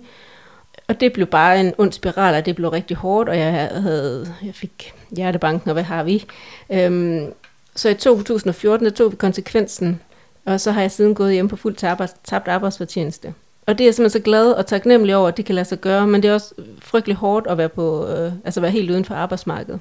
Og 0.87 0.99
det 0.99 1.13
blev 1.13 1.27
bare 1.27 1.59
en 1.59 1.73
ond 1.77 1.91
spiral, 1.91 2.35
og 2.35 2.45
det 2.45 2.55
blev 2.55 2.69
rigtig 2.69 2.97
hårdt, 2.97 3.29
og 3.29 3.37
jeg, 3.37 3.69
havde, 3.71 4.33
jeg 4.45 4.55
fik 4.55 4.93
hjertebanken, 5.11 5.69
og 5.69 5.73
hvad 5.73 5.83
har 5.83 6.03
vi? 6.03 6.25
Øhm, 6.71 7.33
så 7.75 7.89
i 7.89 7.93
2014 7.93 8.85
der 8.85 8.91
tog 8.91 9.11
vi 9.11 9.15
konsekvensen, 9.15 10.01
og 10.45 10.61
så 10.61 10.71
har 10.71 10.81
jeg 10.81 10.91
siden 10.91 11.15
gået 11.15 11.33
hjem 11.33 11.47
på 11.47 11.55
fuld 11.55 11.75
tabt 12.23 12.47
arbejdsfortjeneste. 12.47 13.33
Og 13.67 13.77
det 13.77 13.83
er 13.83 13.87
jeg 13.87 13.95
simpelthen 13.95 14.21
så 14.21 14.23
glad 14.23 14.51
og 14.51 14.65
taknemmelig 14.65 15.15
over, 15.15 15.27
at 15.27 15.37
det 15.37 15.45
kan 15.45 15.55
lade 15.55 15.65
sig 15.65 15.81
gøre, 15.81 16.07
men 16.07 16.23
det 16.23 16.29
er 16.29 16.33
også 16.33 16.53
frygtelig 16.81 17.15
hårdt 17.15 17.47
at 17.47 17.57
være, 17.57 17.69
på, 17.69 18.07
øh, 18.07 18.31
altså 18.45 18.61
være 18.61 18.71
helt 18.71 18.91
uden 18.91 19.05
for 19.05 19.15
arbejdsmarkedet. 19.15 19.79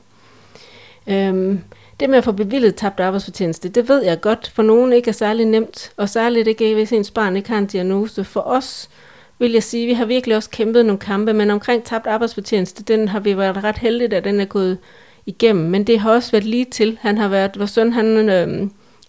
Øhm, 1.07 1.61
det 2.01 2.11
med 2.11 2.19
at 2.19 2.25
få 2.25 2.33
bevillet 2.33 2.75
tabt 2.75 3.01
arbejdsfortjeneste, 3.01 3.69
det 3.69 3.89
ved 3.89 4.05
jeg 4.05 4.21
godt, 4.21 4.53
for 4.55 4.63
nogen 4.63 4.93
ikke 4.93 5.09
er 5.09 5.13
særlig 5.13 5.47
nemt, 5.47 5.93
og 5.97 6.09
særligt 6.09 6.49
ikke, 6.49 6.75
hvis 6.75 6.93
ens 6.93 7.11
barn 7.11 7.37
ikke 7.37 7.51
har 7.51 7.59
en 7.59 7.67
diagnose. 7.67 8.25
For 8.25 8.41
os 8.41 8.91
vil 9.39 9.53
jeg 9.53 9.63
sige, 9.63 9.87
vi 9.87 9.93
har 9.93 10.05
virkelig 10.05 10.37
også 10.37 10.51
kæmpet 10.51 10.87
nogle 10.87 10.99
kampe, 10.99 11.33
men 11.33 11.51
omkring 11.51 11.85
tabt 11.85 12.07
arbejdsfortjeneste, 12.07 12.83
den 12.83 13.09
har 13.09 13.21
vi 13.21 13.37
været 13.37 13.65
ret 13.65 13.79
heldige, 13.79 14.17
at 14.17 14.25
den 14.25 14.41
er 14.41 14.45
gået 14.45 14.79
igennem. 15.27 15.71
Men 15.71 15.85
det 15.85 16.01
har 16.01 16.11
også 16.11 16.31
været 16.31 16.45
lige 16.45 16.65
til. 16.65 16.99
Han 17.01 17.19
har 17.19 17.29
været, 17.29 17.59
vores 17.59 17.71
søn, 17.71 17.93
han, 17.93 18.29
øh, 18.29 18.69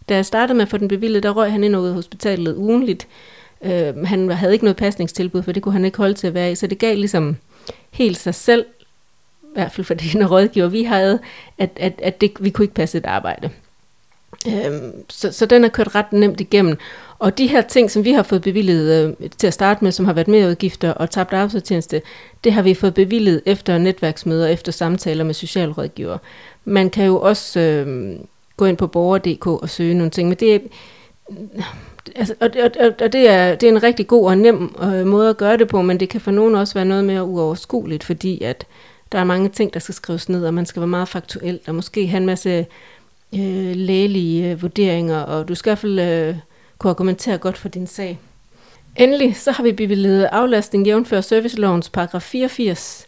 da 0.10 0.16
jeg 0.16 0.26
startede 0.26 0.58
med 0.58 0.62
at 0.62 0.70
få 0.70 0.78
den 0.78 0.88
bevillet, 0.88 1.24
der 1.24 1.32
røg 1.32 1.52
han 1.52 1.64
ind 1.64 1.78
ud 1.78 1.94
hospitalet 1.94 2.56
ugenligt. 2.56 3.08
Øh, 3.66 4.06
han 4.06 4.30
havde 4.30 4.54
ikke 4.54 4.66
noget 4.66 4.78
pasningstilbud, 4.78 5.44
for 5.44 5.52
det 5.52 5.64
kunne 5.64 5.74
han 5.74 5.86
ikke 5.86 5.98
holde 5.98 6.14
til 6.14 6.28
at 6.28 6.34
være 6.34 6.52
i, 6.52 6.56
så 6.56 6.68
det 6.68 6.80
gav 6.80 6.96
ligesom 6.96 7.38
helt 7.92 8.18
sig 8.18 8.36
selv, 8.36 8.66
i 9.54 9.60
hvert 9.60 9.72
fald 9.72 9.86
for 9.86 9.94
den 10.14 10.30
rådgiver, 10.32 10.68
vi 10.68 10.84
havde, 10.84 11.20
at, 11.58 11.70
at, 11.76 11.94
at 12.04 12.22
det, 12.22 12.32
vi 12.40 12.50
kunne 12.50 12.66
ikke 12.66 12.76
passe 12.76 12.98
et 12.98 13.06
arbejde. 13.06 13.50
Øhm, 14.48 14.94
så, 15.10 15.32
så 15.32 15.46
den 15.46 15.64
er 15.64 15.70
kørt 15.70 15.96
ret 15.96 16.14
nemt 16.14 16.42
igennem. 16.42 16.78
Og 17.20 17.38
de 17.38 17.48
her 17.48 17.62
ting, 17.62 17.92
som 17.92 18.06
vi 18.06 18.12
har 18.12 18.24
fået 18.24 18.42
bevillet 18.42 19.16
øh, 19.22 19.30
til 19.38 19.48
at 19.48 19.54
starte 19.54 19.84
med, 19.84 19.92
som 19.92 20.06
har 20.06 20.14
været 20.14 20.28
merudgifter 20.28 20.92
og 20.92 21.10
tabt 21.10 21.34
arbejdsfortjeneste, 21.34 22.02
det 22.44 22.54
har 22.54 22.62
vi 22.62 22.74
fået 22.74 22.94
bevillet 22.94 23.42
efter 23.46 23.78
netværksmøder, 23.78 24.48
efter 24.48 24.72
samtaler 24.72 25.24
med 25.24 25.34
socialrådgiver. 25.34 26.18
Man 26.66 26.90
kan 26.90 27.06
jo 27.06 27.20
også 27.20 27.60
øh, 27.60 28.16
gå 28.58 28.66
ind 28.66 28.78
på 28.78 28.88
borger.dk 28.88 29.48
og 29.48 29.70
søge 29.70 29.94
nogle 29.94 30.10
ting, 30.10 30.30
men 30.30 30.38
det 30.38 30.56
er, 30.56 30.60
altså, 32.16 32.36
og, 32.40 32.50
og, 32.80 32.92
og 33.02 33.14
det, 33.14 33.30
er, 33.30 33.56
det 33.56 33.68
er 33.68 33.72
en 33.72 33.84
rigtig 33.84 34.08
god 34.08 34.26
og 34.26 34.38
nem 34.38 34.76
øh, 34.84 35.06
måde 35.08 35.30
at 35.30 35.38
gøre 35.38 35.58
det 35.58 35.68
på, 35.68 35.82
men 35.82 36.00
det 36.00 36.10
kan 36.10 36.22
for 36.22 36.32
nogen 36.32 36.56
også 36.56 36.74
være 36.74 36.86
noget 36.86 37.06
mere 37.06 37.24
uoverskueligt, 37.24 38.04
fordi 38.04 38.44
at 38.44 38.66
der 39.14 39.20
er 39.20 39.24
mange 39.24 39.50
ting, 39.50 39.74
der 39.74 39.80
skal 39.80 39.96
skrives 39.96 40.30
ned, 40.30 40.46
og 40.46 40.54
man 40.54 40.66
skal 40.66 40.80
være 40.80 40.88
meget 40.88 41.08
faktuel, 41.08 41.60
og 41.68 41.76
måske 41.76 42.08
have 42.08 42.18
en 42.18 42.26
masse 42.26 42.66
øh, 43.34 43.76
lægelige 43.76 44.52
øh, 44.52 44.62
vurderinger, 44.62 45.20
og 45.20 45.48
du 45.48 45.56
skal 45.56 45.70
i 45.70 45.72
hvert 45.72 45.80
fald 45.80 46.00
øh, 46.00 46.36
kunne 46.78 46.92
argumentere 46.92 47.38
godt 47.38 47.58
for 47.58 47.70
din 47.70 47.88
sag. 47.88 48.20
Endelig 48.96 49.36
så 49.36 49.52
har 49.52 49.64
vi 49.64 49.72
bevilget 49.72 50.24
aflastning 50.24 50.86
jævnfør 50.86 51.22
servicelovens 51.22 51.90
paragraf 51.90 52.22
84. 52.22 53.08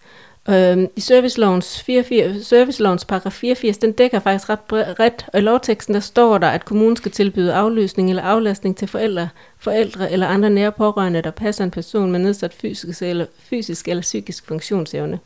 Øhm, 0.49 0.87
I 0.95 1.01
servicelovens, 1.01 1.81
84, 1.81 2.47
servicelovens 2.47 3.05
paragraf 3.05 3.31
84, 3.31 3.77
den 3.77 3.91
dækker 3.91 4.19
faktisk 4.19 4.49
ret 4.49 4.59
bredt, 4.59 5.25
og 5.33 5.39
i 5.39 5.41
lovteksten 5.41 5.93
der 5.93 5.99
står 5.99 6.37
der, 6.37 6.47
at 6.47 6.65
kommunen 6.65 6.95
skal 6.95 7.11
tilbyde 7.11 7.53
afløsning 7.53 8.09
eller 8.09 8.23
aflastning 8.23 8.77
til 8.77 8.87
forældre, 8.87 9.29
forældre 9.57 10.11
eller 10.11 10.27
andre 10.27 10.49
nære 10.49 10.71
pårørende, 10.71 11.21
der 11.21 11.31
passer 11.31 11.63
en 11.63 11.71
person 11.71 12.11
med 12.11 12.19
nedsat 12.19 12.53
fysisk 12.53 13.01
eller, 13.01 13.25
fysisk 13.39 13.87
eller 13.87 14.01
psykisk 14.01 14.47
funktionsevne. 14.47 15.19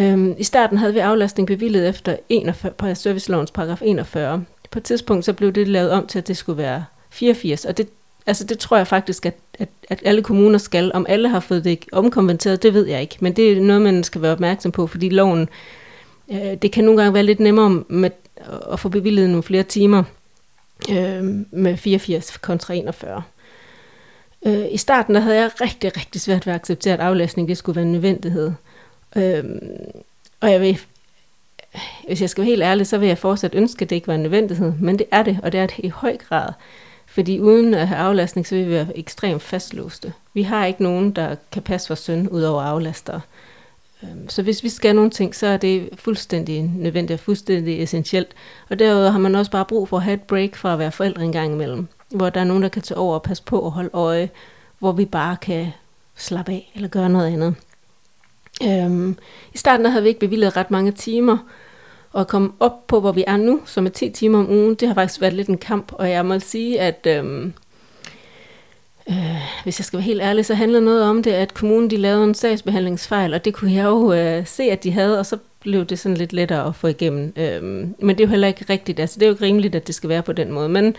Øhm, 0.00 0.34
I 0.38 0.44
starten 0.44 0.78
havde 0.78 0.94
vi 0.94 0.98
aflastning 0.98 1.46
bevillet 1.46 1.88
efter 1.88 2.16
41, 2.28 2.72
på 2.72 2.94
servicelovens 2.94 3.50
paragraf 3.50 3.82
41. 3.82 4.44
På 4.70 4.78
et 4.78 4.82
tidspunkt 4.82 5.24
så 5.24 5.32
blev 5.32 5.52
det 5.52 5.68
lavet 5.68 5.90
om 5.90 6.06
til, 6.06 6.18
at 6.18 6.28
det 6.28 6.36
skulle 6.36 6.58
være 6.58 6.84
84, 7.10 7.64
og 7.64 7.76
det, 7.76 7.88
altså 8.26 8.44
det 8.44 8.58
tror 8.58 8.76
jeg 8.76 8.86
faktisk, 8.86 9.26
at, 9.26 9.36
at, 9.58 9.68
at 9.88 10.02
alle 10.04 10.22
kommuner 10.22 10.58
skal. 10.58 10.90
Om 10.94 11.06
alle 11.08 11.28
har 11.28 11.40
fået 11.40 11.64
det 11.64 11.84
omkonverteret, 11.92 12.62
det 12.62 12.74
ved 12.74 12.86
jeg 12.86 13.00
ikke, 13.00 13.16
men 13.20 13.32
det 13.32 13.52
er 13.52 13.60
noget, 13.60 13.82
man 13.82 14.04
skal 14.04 14.22
være 14.22 14.32
opmærksom 14.32 14.72
på, 14.72 14.86
fordi 14.86 15.08
loven, 15.08 15.48
øh, 16.32 16.54
det 16.62 16.72
kan 16.72 16.84
nogle 16.84 17.00
gange 17.02 17.14
være 17.14 17.22
lidt 17.22 17.40
nemmere 17.40 17.84
med 17.88 18.10
at 18.72 18.80
få 18.80 18.88
bevillet 18.88 19.28
nogle 19.28 19.42
flere 19.42 19.62
timer 19.62 20.02
øh, 20.90 21.24
med 21.50 21.76
84 21.76 22.36
kontra 22.36 22.74
41. 22.74 23.22
Øh, 24.46 24.64
I 24.70 24.76
starten 24.76 25.14
der 25.14 25.20
havde 25.20 25.36
jeg 25.36 25.50
rigtig, 25.60 25.96
rigtig 25.96 26.20
svært 26.20 26.46
ved 26.46 26.54
at 26.54 26.60
acceptere, 26.60 26.94
at 26.94 27.00
aflæsning 27.00 27.48
det 27.48 27.56
skulle 27.56 27.76
være 27.76 27.84
en 27.84 27.92
nødvendighed. 27.92 28.52
Øh, 29.16 29.44
og 30.40 30.50
jeg 30.52 30.60
vil, 30.60 30.78
hvis 32.06 32.20
jeg 32.20 32.30
skal 32.30 32.42
være 32.42 32.50
helt 32.50 32.62
ærlig, 32.62 32.86
så 32.86 32.98
vil 32.98 33.08
jeg 33.08 33.18
fortsat 33.18 33.54
ønske, 33.54 33.82
at 33.82 33.90
det 33.90 33.96
ikke 33.96 34.08
var 34.08 34.14
en 34.14 34.22
nødvendighed, 34.22 34.72
men 34.80 34.98
det 34.98 35.06
er 35.10 35.22
det, 35.22 35.38
og 35.42 35.52
det 35.52 35.60
er 35.60 35.66
det 35.66 35.78
i 35.78 35.88
høj 35.88 36.16
grad. 36.16 36.52
Fordi 37.06 37.40
uden 37.40 37.74
at 37.74 37.88
have 37.88 37.98
aflastning, 37.98 38.46
så 38.46 38.54
vil 38.54 38.66
vi 38.66 38.70
være 38.70 38.98
ekstremt 38.98 39.42
fastlåste. 39.42 40.12
Vi 40.34 40.42
har 40.42 40.66
ikke 40.66 40.82
nogen, 40.82 41.10
der 41.10 41.36
kan 41.52 41.62
passe 41.62 41.88
vores 41.88 42.00
søn 42.00 42.28
ud 42.28 42.42
over 42.42 42.62
aflaster. 42.62 43.20
Øhm, 44.02 44.28
så 44.28 44.42
hvis 44.42 44.62
vi 44.62 44.68
skal 44.68 44.94
nogle 44.94 45.10
ting, 45.10 45.34
så 45.34 45.46
er 45.46 45.56
det 45.56 45.88
fuldstændig 45.94 46.62
nødvendigt 46.62 47.20
og 47.20 47.24
fuldstændig 47.24 47.82
essentielt. 47.82 48.28
Og 48.70 48.78
derudover 48.78 49.10
har 49.10 49.18
man 49.18 49.34
også 49.34 49.50
bare 49.50 49.64
brug 49.64 49.88
for 49.88 49.96
at 49.96 50.02
have 50.02 50.14
et 50.14 50.22
break 50.22 50.56
fra 50.56 50.72
at 50.72 50.78
være 50.78 50.92
forældre 50.92 51.24
en 51.24 51.32
gang 51.32 51.52
imellem. 51.52 51.86
Hvor 52.10 52.30
der 52.30 52.40
er 52.40 52.44
nogen, 52.44 52.62
der 52.62 52.68
kan 52.68 52.82
tage 52.82 52.98
over 52.98 53.14
og 53.14 53.22
passe 53.22 53.42
på 53.42 53.60
og 53.60 53.72
holde 53.72 53.90
øje. 53.92 54.30
Hvor 54.78 54.92
vi 54.92 55.04
bare 55.04 55.36
kan 55.36 55.72
slappe 56.16 56.52
af 56.52 56.72
eller 56.74 56.88
gøre 56.88 57.08
noget 57.08 57.26
andet. 57.32 57.54
Øhm, 58.62 59.18
I 59.54 59.58
starten 59.58 59.84
der 59.84 59.90
havde 59.90 60.02
vi 60.02 60.08
ikke 60.08 60.20
bevillet 60.20 60.56
ret 60.56 60.70
mange 60.70 60.92
timer, 60.92 61.38
og 62.12 62.20
at 62.20 62.28
komme 62.28 62.52
op 62.60 62.86
på, 62.86 63.00
hvor 63.00 63.12
vi 63.12 63.24
er 63.26 63.36
nu, 63.36 63.60
som 63.64 63.86
er 63.86 63.90
10 63.90 64.10
timer 64.10 64.38
om 64.38 64.50
ugen, 64.50 64.74
det 64.74 64.88
har 64.88 64.94
faktisk 64.94 65.20
været 65.20 65.32
lidt 65.32 65.48
en 65.48 65.58
kamp, 65.58 65.92
og 65.92 66.10
jeg 66.10 66.26
må 66.26 66.38
sige, 66.38 66.80
at 66.80 67.06
øhm, 67.10 67.52
øh, 69.10 69.36
hvis 69.62 69.80
jeg 69.80 69.84
skal 69.84 69.96
være 69.96 70.04
helt 70.04 70.22
ærlig, 70.22 70.46
så 70.46 70.54
handler 70.54 70.80
noget 70.80 71.02
om 71.02 71.22
det, 71.22 71.32
at 71.32 71.54
kommunen 71.54 71.90
de 71.90 71.96
lavede 71.96 72.24
en 72.24 72.34
sagsbehandlingsfejl, 72.34 73.34
og 73.34 73.44
det 73.44 73.54
kunne 73.54 73.72
jeg 73.72 73.84
jo 73.84 74.12
øh, 74.12 74.46
se, 74.46 74.62
at 74.62 74.84
de 74.84 74.90
havde, 74.90 75.18
og 75.18 75.26
så 75.26 75.38
blev 75.60 75.84
det 75.84 75.98
sådan 75.98 76.16
lidt 76.16 76.32
lettere 76.32 76.66
at 76.66 76.74
få 76.74 76.86
igennem. 76.86 77.32
Øhm, 77.36 77.94
men 77.98 78.08
det 78.08 78.20
er 78.20 78.26
jo 78.26 78.30
heller 78.30 78.48
ikke 78.48 78.66
rigtigt, 78.70 79.00
altså 79.00 79.14
det 79.20 79.22
er 79.22 79.26
jo 79.26 79.34
ikke 79.34 79.44
rimeligt, 79.44 79.74
at 79.74 79.86
det 79.86 79.94
skal 79.94 80.08
være 80.08 80.22
på 80.22 80.32
den 80.32 80.52
måde, 80.52 80.68
men 80.68 80.96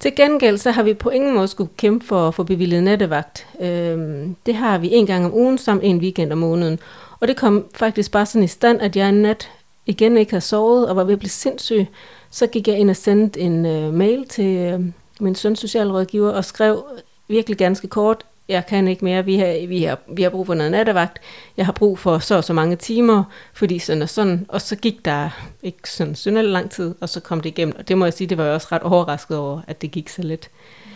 til 0.00 0.16
gengæld 0.16 0.58
så 0.58 0.70
har 0.70 0.82
vi 0.82 0.94
på 0.94 1.10
ingen 1.10 1.34
måde 1.34 1.48
skulle 1.48 1.70
kæmpe 1.76 2.06
for 2.06 2.28
at 2.28 2.34
få 2.34 2.42
bevilget 2.42 2.82
nattevagt. 2.82 3.46
Øhm, 3.60 4.36
det 4.46 4.54
har 4.54 4.78
vi 4.78 4.88
en 4.92 5.06
gang 5.06 5.24
om 5.24 5.34
ugen, 5.34 5.58
samt 5.58 5.84
en 5.84 5.98
weekend 5.98 6.32
om 6.32 6.38
måneden. 6.38 6.78
Og 7.20 7.28
det 7.28 7.36
kom 7.36 7.64
faktisk 7.74 8.12
bare 8.12 8.26
sådan 8.26 8.44
i 8.44 8.46
stand, 8.46 8.80
at 8.80 8.96
jeg 8.96 9.08
en 9.08 9.22
nat 9.22 9.50
igen 9.86 10.16
ikke 10.16 10.32
havde 10.32 10.44
sovet 10.44 10.88
og 10.88 10.96
var 10.96 11.04
ved 11.04 11.12
at 11.12 11.18
blive 11.18 11.30
sindssyg, 11.30 11.86
så 12.30 12.46
gik 12.46 12.68
jeg 12.68 12.78
ind 12.78 12.90
og 12.90 12.96
sendte 12.96 13.40
en 13.40 13.66
øh, 13.66 13.94
mail 13.94 14.28
til 14.28 14.56
øh, 14.56 14.80
min 15.20 15.34
søns 15.34 15.58
socialrådgiver 15.58 16.30
og 16.30 16.44
skrev 16.44 16.84
virkelig 17.28 17.58
ganske 17.58 17.88
kort, 17.88 18.24
jeg 18.50 18.66
kan 18.66 18.88
ikke 18.88 19.04
mere, 19.04 19.24
vi 19.24 19.36
har, 19.36 19.66
vi 19.66 19.82
har, 19.82 19.98
vi 20.12 20.22
har 20.22 20.30
brug 20.30 20.46
for 20.46 20.54
noget 20.54 20.72
nattevagt, 20.72 21.18
jeg 21.56 21.66
har 21.66 21.72
brug 21.72 21.98
for 21.98 22.18
så 22.18 22.36
og 22.36 22.44
så 22.44 22.52
mange 22.52 22.76
timer, 22.76 23.24
fordi 23.52 23.78
sådan 23.78 24.02
og 24.02 24.08
sådan, 24.08 24.46
og 24.48 24.60
så 24.60 24.76
gik 24.76 25.04
der 25.04 25.30
ikke 25.62 25.90
sådan 25.90 26.14
synderligt 26.14 26.52
lang 26.52 26.70
tid, 26.70 26.94
og 27.00 27.08
så 27.08 27.20
kom 27.20 27.40
det 27.40 27.48
igennem, 27.50 27.74
og 27.78 27.88
det 27.88 27.98
må 27.98 28.04
jeg 28.04 28.12
sige, 28.12 28.28
det 28.28 28.38
var 28.38 28.44
jeg 28.44 28.54
også 28.54 28.68
ret 28.72 28.82
overrasket 28.82 29.36
over, 29.36 29.60
at 29.66 29.82
det 29.82 29.90
gik 29.90 30.08
så 30.08 30.22
let. 30.22 30.50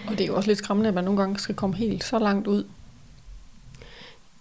Og 0.07 0.13
det 0.13 0.21
er 0.21 0.27
jo 0.27 0.37
også 0.37 0.49
lidt 0.51 0.59
skræmmende, 0.59 0.89
at 0.89 0.95
man 0.95 1.05
nogle 1.05 1.21
gange 1.21 1.39
skal 1.39 1.55
komme 1.55 1.77
helt 1.77 2.05
så 2.05 2.19
langt 2.19 2.47
ud 2.47 2.65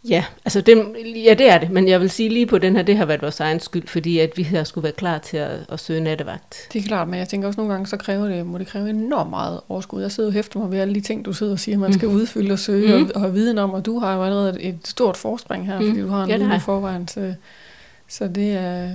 Ja, 0.09 0.25
altså 0.45 0.61
det, 0.61 0.85
ja, 1.25 1.33
det 1.33 1.49
er 1.49 1.57
det, 1.57 1.71
men 1.71 1.87
jeg 1.87 2.01
vil 2.01 2.09
sige 2.09 2.29
lige 2.29 2.45
på 2.45 2.57
den 2.57 2.75
her, 2.75 2.83
det 2.83 2.97
har 2.97 3.05
været 3.05 3.21
vores 3.21 3.39
egen 3.39 3.59
skyld, 3.59 3.87
fordi 3.87 4.19
at 4.19 4.31
vi 4.35 4.43
her 4.43 4.63
skulle 4.63 4.83
være 4.83 4.93
klar 4.93 5.17
til 5.17 5.37
at, 5.37 5.59
at 5.69 5.79
søge 5.79 6.01
nattevagt. 6.01 6.67
Det 6.73 6.79
er 6.79 6.87
klart, 6.87 7.07
men 7.07 7.19
jeg 7.19 7.29
tænker 7.29 7.47
også 7.47 7.59
nogle 7.59 7.73
gange, 7.73 7.87
så 7.87 7.97
kræver 7.97 8.27
det, 8.27 8.45
må 8.45 8.57
det 8.57 8.67
kræve 8.67 8.89
enormt 8.89 9.29
meget 9.29 9.59
overskud. 9.69 10.01
Jeg 10.01 10.11
sidder 10.11 10.29
og 10.29 10.33
hæfter 10.33 10.59
mig 10.59 10.71
ved 10.71 10.79
alle 10.79 10.95
de 10.95 11.01
ting, 11.01 11.25
du 11.25 11.33
sidder 11.33 11.51
og 11.51 11.59
siger, 11.59 11.77
man 11.77 11.93
skal 11.93 12.09
mm. 12.09 12.15
udfylde 12.15 12.51
og 12.51 12.59
søge 12.59 12.97
mm. 12.97 13.03
og, 13.03 13.11
og 13.15 13.21
have 13.21 13.33
viden 13.33 13.57
om, 13.57 13.71
og 13.71 13.85
du 13.85 13.99
har 13.99 14.15
jo 14.15 14.23
allerede 14.23 14.61
et 14.61 14.79
stort 14.85 15.17
forspring 15.17 15.65
her, 15.65 15.79
mm. 15.79 15.87
fordi 15.87 16.01
du 16.01 16.07
har 16.07 16.23
en 16.23 16.29
ja, 16.29 16.55
i 16.55 16.59
forvejen, 16.59 17.07
så, 17.07 17.33
så 18.07 18.27
det 18.27 18.51
er, 18.51 18.89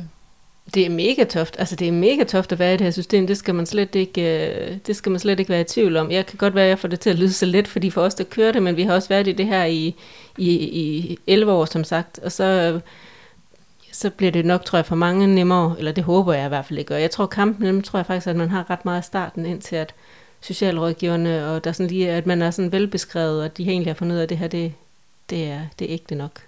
det 0.74 0.86
er 0.86 0.90
mega 0.90 1.24
toft. 1.24 1.56
Altså 1.58 1.76
det 1.76 1.88
er 1.88 1.92
mega 1.92 2.24
toft 2.24 2.52
at 2.52 2.58
være 2.58 2.74
i 2.74 2.76
det 2.76 2.84
her 2.84 2.90
system. 2.90 3.26
Det 3.26 3.36
skal 3.36 3.54
man 3.54 3.66
slet 3.66 3.94
ikke, 3.94 4.22
øh, 4.22 4.78
det 4.86 4.96
skal 4.96 5.12
man 5.12 5.18
slet 5.18 5.40
ikke 5.40 5.50
være 5.50 5.60
i 5.60 5.64
tvivl 5.64 5.96
om. 5.96 6.10
Jeg 6.10 6.26
kan 6.26 6.36
godt 6.38 6.54
være, 6.54 6.64
at 6.64 6.70
jeg 6.70 6.78
får 6.78 6.88
det 6.88 7.00
til 7.00 7.10
at 7.10 7.16
lyde 7.16 7.32
så 7.32 7.46
let, 7.46 7.68
fordi 7.68 7.90
for 7.90 8.02
os, 8.02 8.14
der 8.14 8.24
kører 8.24 8.52
det, 8.52 8.62
men 8.62 8.76
vi 8.76 8.82
har 8.82 8.94
også 8.94 9.08
været 9.08 9.28
i 9.28 9.32
det 9.32 9.46
her 9.46 9.64
i, 9.64 9.94
i, 10.38 10.52
i 10.52 11.18
11 11.26 11.52
år, 11.52 11.64
som 11.64 11.84
sagt. 11.84 12.18
Og 12.18 12.32
så, 12.32 12.80
så 13.92 14.10
bliver 14.10 14.32
det 14.32 14.44
nok, 14.44 14.64
tror 14.64 14.78
jeg, 14.78 14.86
for 14.86 14.96
mange 14.96 15.26
nemmere, 15.26 15.74
eller 15.78 15.92
det 15.92 16.04
håber 16.04 16.32
jeg 16.32 16.46
i 16.46 16.48
hvert 16.48 16.64
fald 16.66 16.78
ikke. 16.78 16.94
Og 16.94 17.00
jeg 17.00 17.10
tror, 17.10 17.26
kampen 17.26 17.66
dem 17.66 17.82
tror 17.82 17.98
jeg 17.98 18.06
faktisk, 18.06 18.26
at 18.26 18.36
man 18.36 18.50
har 18.50 18.70
ret 18.70 18.84
meget 18.84 18.98
af 18.98 19.04
starten, 19.04 19.46
indtil 19.46 19.76
at 19.76 19.94
socialrådgiverne, 20.40 21.46
og 21.46 21.64
der 21.64 21.72
sådan 21.72 21.90
lige, 21.90 22.10
at 22.10 22.26
man 22.26 22.42
er 22.42 22.50
sådan 22.50 22.72
velbeskrevet, 22.72 23.42
og 23.42 23.56
de 23.56 23.64
har 23.64 23.72
egentlig 23.72 23.92
har 23.92 23.98
fundet 23.98 24.14
ud 24.14 24.18
af, 24.18 24.22
at 24.22 24.28
det 24.28 24.38
her, 24.38 24.48
det, 24.48 24.72
det, 25.30 25.44
er, 25.44 25.60
det 25.78 25.90
er 25.90 25.94
ægte 25.94 26.14
nok. 26.14 26.40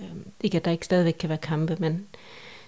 Øhm, 0.00 0.24
ikke 0.42 0.56
at 0.56 0.64
der 0.64 0.70
ikke 0.70 0.84
stadigvæk 0.84 1.16
kan 1.18 1.28
være 1.28 1.38
kampe, 1.38 1.76
men 1.78 2.06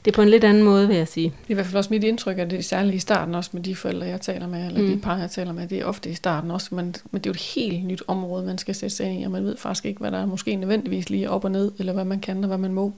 det 0.09 0.15
er 0.15 0.17
på 0.17 0.23
en 0.23 0.29
lidt 0.29 0.45
anden 0.45 0.63
måde, 0.63 0.89
vil 0.89 0.97
jeg 0.97 1.09
sige. 1.09 1.25
Det 1.25 1.47
er 1.47 1.51
i 1.51 1.55
hvert 1.55 1.67
fald 1.67 1.77
også 1.77 1.91
mit 1.91 2.05
indtryk, 2.05 2.39
at 2.39 2.51
det 2.51 2.59
er 2.59 2.63
særligt 2.63 2.95
i 2.95 2.99
starten 2.99 3.35
også 3.35 3.51
med 3.53 3.63
de 3.63 3.77
forældre, 3.77 4.07
jeg 4.07 4.21
taler 4.21 4.47
med, 4.47 4.67
eller 4.67 4.83
mm. 4.83 4.87
de 4.87 4.99
par, 4.99 5.19
jeg 5.19 5.31
taler 5.31 5.53
med, 5.53 5.69
det 5.69 5.79
er 5.79 5.85
ofte 5.85 6.11
i 6.11 6.15
starten 6.15 6.51
også, 6.51 6.75
men, 6.75 6.97
men 7.11 7.21
det 7.21 7.27
er 7.27 7.31
jo 7.31 7.35
et 7.35 7.53
helt 7.55 7.85
nyt 7.85 8.03
område, 8.07 8.47
man 8.47 8.59
skal 8.59 8.75
sætte 8.75 8.97
sig 8.97 9.07
ind 9.07 9.21
i, 9.21 9.25
og 9.25 9.31
man 9.31 9.45
ved 9.45 9.57
faktisk 9.57 9.85
ikke, 9.85 10.01
hvad 10.01 10.11
der 10.11 10.19
er 10.19 10.27
måske 10.27 10.57
nødvendigvis 10.57 11.11
lige 11.11 11.31
op 11.31 11.45
og 11.45 11.51
ned, 11.51 11.73
eller 11.79 11.93
hvad 11.93 12.05
man 12.05 12.21
kan, 12.21 12.45
og 12.45 12.47
hvad 12.47 12.59
man 12.59 12.73
må. 12.73 12.93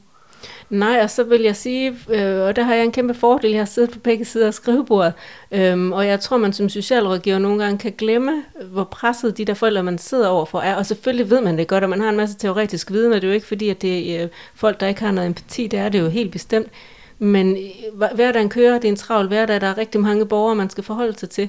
Nej, 0.70 1.01
og 1.03 1.11
så 1.11 1.25
vil 1.25 1.42
jeg 1.42 1.57
sige, 1.57 1.96
øh, 2.09 2.40
og 2.40 2.57
der 2.57 2.62
har 2.62 2.75
jeg 2.75 2.85
en 2.85 2.92
kæmpe 2.92 3.14
fordel, 3.14 3.51
jeg 3.51 3.61
har 3.61 3.64
siddet 3.64 3.90
på 3.90 3.99
begge 3.99 4.25
sider 4.25 4.46
af 4.46 4.55
skrivebordet, 4.55 5.12
øhm, 5.53 5.92
og 5.92 6.07
jeg 6.07 6.20
tror, 6.20 6.37
man 6.37 6.53
som 6.53 6.68
socialrådgiver 6.68 7.38
nogle 7.38 7.64
gange 7.64 7.79
kan 7.79 7.92
glemme, 7.99 8.42
hvor 8.73 8.85
presset 8.85 9.38
de 9.38 9.44
der 9.44 9.55
forældre, 9.55 9.83
man 9.83 9.99
sidder 9.99 10.29
overfor 10.29 10.61
er, 10.61 10.77
og 10.77 10.87
selvfølgelig 10.87 11.31
ved 11.31 11.40
man 11.40 11.59
det 11.59 11.68
godt, 11.68 11.85
og 11.85 11.90
man 11.90 12.01
har 12.01 12.09
en 12.09 12.16
masse 12.16 12.37
teoretisk 12.38 12.90
viden, 12.90 13.12
og 13.12 13.20
det 13.20 13.27
er 13.27 13.31
jo 13.31 13.35
ikke 13.35 13.46
fordi, 13.46 13.68
at 13.68 13.83
det 13.83 14.16
er 14.16 14.25
øh, 14.25 14.29
folk, 14.55 14.81
der 14.81 14.87
ikke 14.87 15.01
har 15.01 15.11
noget 15.11 15.27
empati, 15.27 15.66
det 15.66 15.79
er 15.79 15.88
det 15.88 16.01
jo 16.01 16.09
helt 16.09 16.33
bestemt, 16.33 16.68
men 17.22 17.56
øh, 17.56 18.14
hverdagen 18.14 18.48
kører, 18.48 18.74
det 18.74 18.85
er 18.85 18.92
en 18.92 18.96
travl 18.96 19.28
hverdag, 19.28 19.61
der 19.61 19.66
er 19.66 19.78
rigtig 19.78 20.00
mange 20.00 20.26
borgere, 20.26 20.56
man 20.56 20.70
skal 20.70 20.85
forholde 20.85 21.18
sig 21.18 21.30
til, 21.30 21.48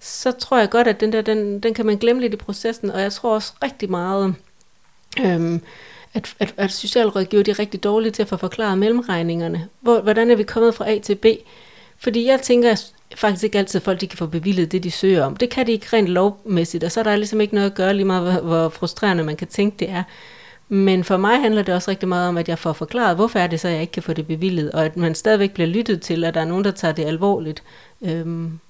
så 0.00 0.32
tror 0.32 0.58
jeg 0.58 0.70
godt, 0.70 0.86
at 0.86 1.00
den 1.00 1.12
der, 1.12 1.22
den, 1.22 1.60
den 1.60 1.74
kan 1.74 1.86
man 1.86 1.96
glemme 1.96 2.22
lidt 2.22 2.34
i 2.34 2.36
processen, 2.36 2.90
og 2.90 3.00
jeg 3.00 3.12
tror 3.12 3.34
også 3.34 3.52
rigtig 3.62 3.90
meget, 3.90 4.34
øhm, 5.20 5.62
at, 6.14 6.34
at, 6.38 6.54
at 6.56 6.72
socialrådgiver 6.72 7.42
de 7.42 7.50
er 7.50 7.58
rigtig 7.58 7.84
dårlige 7.84 8.12
til 8.12 8.22
at 8.22 8.28
få 8.28 8.36
forklaret 8.36 8.78
mellemregningerne. 8.78 9.68
Hvor, 9.80 10.00
hvordan 10.00 10.30
er 10.30 10.36
vi 10.36 10.42
kommet 10.42 10.74
fra 10.74 10.90
A 10.90 10.98
til 10.98 11.14
B? 11.14 11.26
Fordi 11.98 12.26
jeg 12.26 12.40
tænker 12.40 12.82
faktisk 13.14 13.44
ikke 13.44 13.58
altid, 13.58 13.78
at 13.78 13.84
folk 13.84 14.00
de 14.00 14.06
kan 14.06 14.18
få 14.18 14.26
bevillet 14.26 14.72
det, 14.72 14.82
de 14.82 14.90
søger 14.90 15.24
om. 15.24 15.36
Det 15.36 15.50
kan 15.50 15.66
de 15.66 15.72
ikke 15.72 15.86
rent 15.92 16.08
lovmæssigt, 16.08 16.84
og 16.84 16.92
så 16.92 17.00
er 17.00 17.04
der 17.04 17.16
ligesom 17.16 17.40
ikke 17.40 17.54
noget 17.54 17.70
at 17.70 17.76
gøre 17.76 17.94
lige 17.94 18.04
meget, 18.04 18.32
hvor, 18.32 18.40
hvor 18.40 18.68
frustrerende 18.68 19.24
man 19.24 19.36
kan 19.36 19.48
tænke, 19.48 19.76
det 19.78 19.90
er. 19.90 20.02
Men 20.72 21.04
for 21.04 21.16
mig 21.16 21.40
handler 21.40 21.62
det 21.62 21.74
også 21.74 21.90
rigtig 21.90 22.08
meget 22.08 22.28
om, 22.28 22.38
at 22.38 22.48
jeg 22.48 22.58
får 22.58 22.72
forklaret, 22.72 23.16
hvorfor 23.16 23.38
er 23.38 23.46
det 23.46 23.60
så, 23.60 23.68
at 23.68 23.74
jeg 23.74 23.80
ikke 23.80 23.92
kan 23.92 24.02
få 24.02 24.12
det 24.12 24.26
bevillet, 24.26 24.72
og 24.72 24.84
at 24.84 24.96
man 24.96 25.14
stadigvæk 25.14 25.54
bliver 25.54 25.66
lyttet 25.66 26.02
til, 26.02 26.24
at 26.24 26.34
der 26.34 26.40
er 26.40 26.44
nogen, 26.44 26.64
der 26.64 26.70
tager 26.70 26.92
det 26.92 27.04
alvorligt. 27.04 27.62
Øhm, 28.02 28.60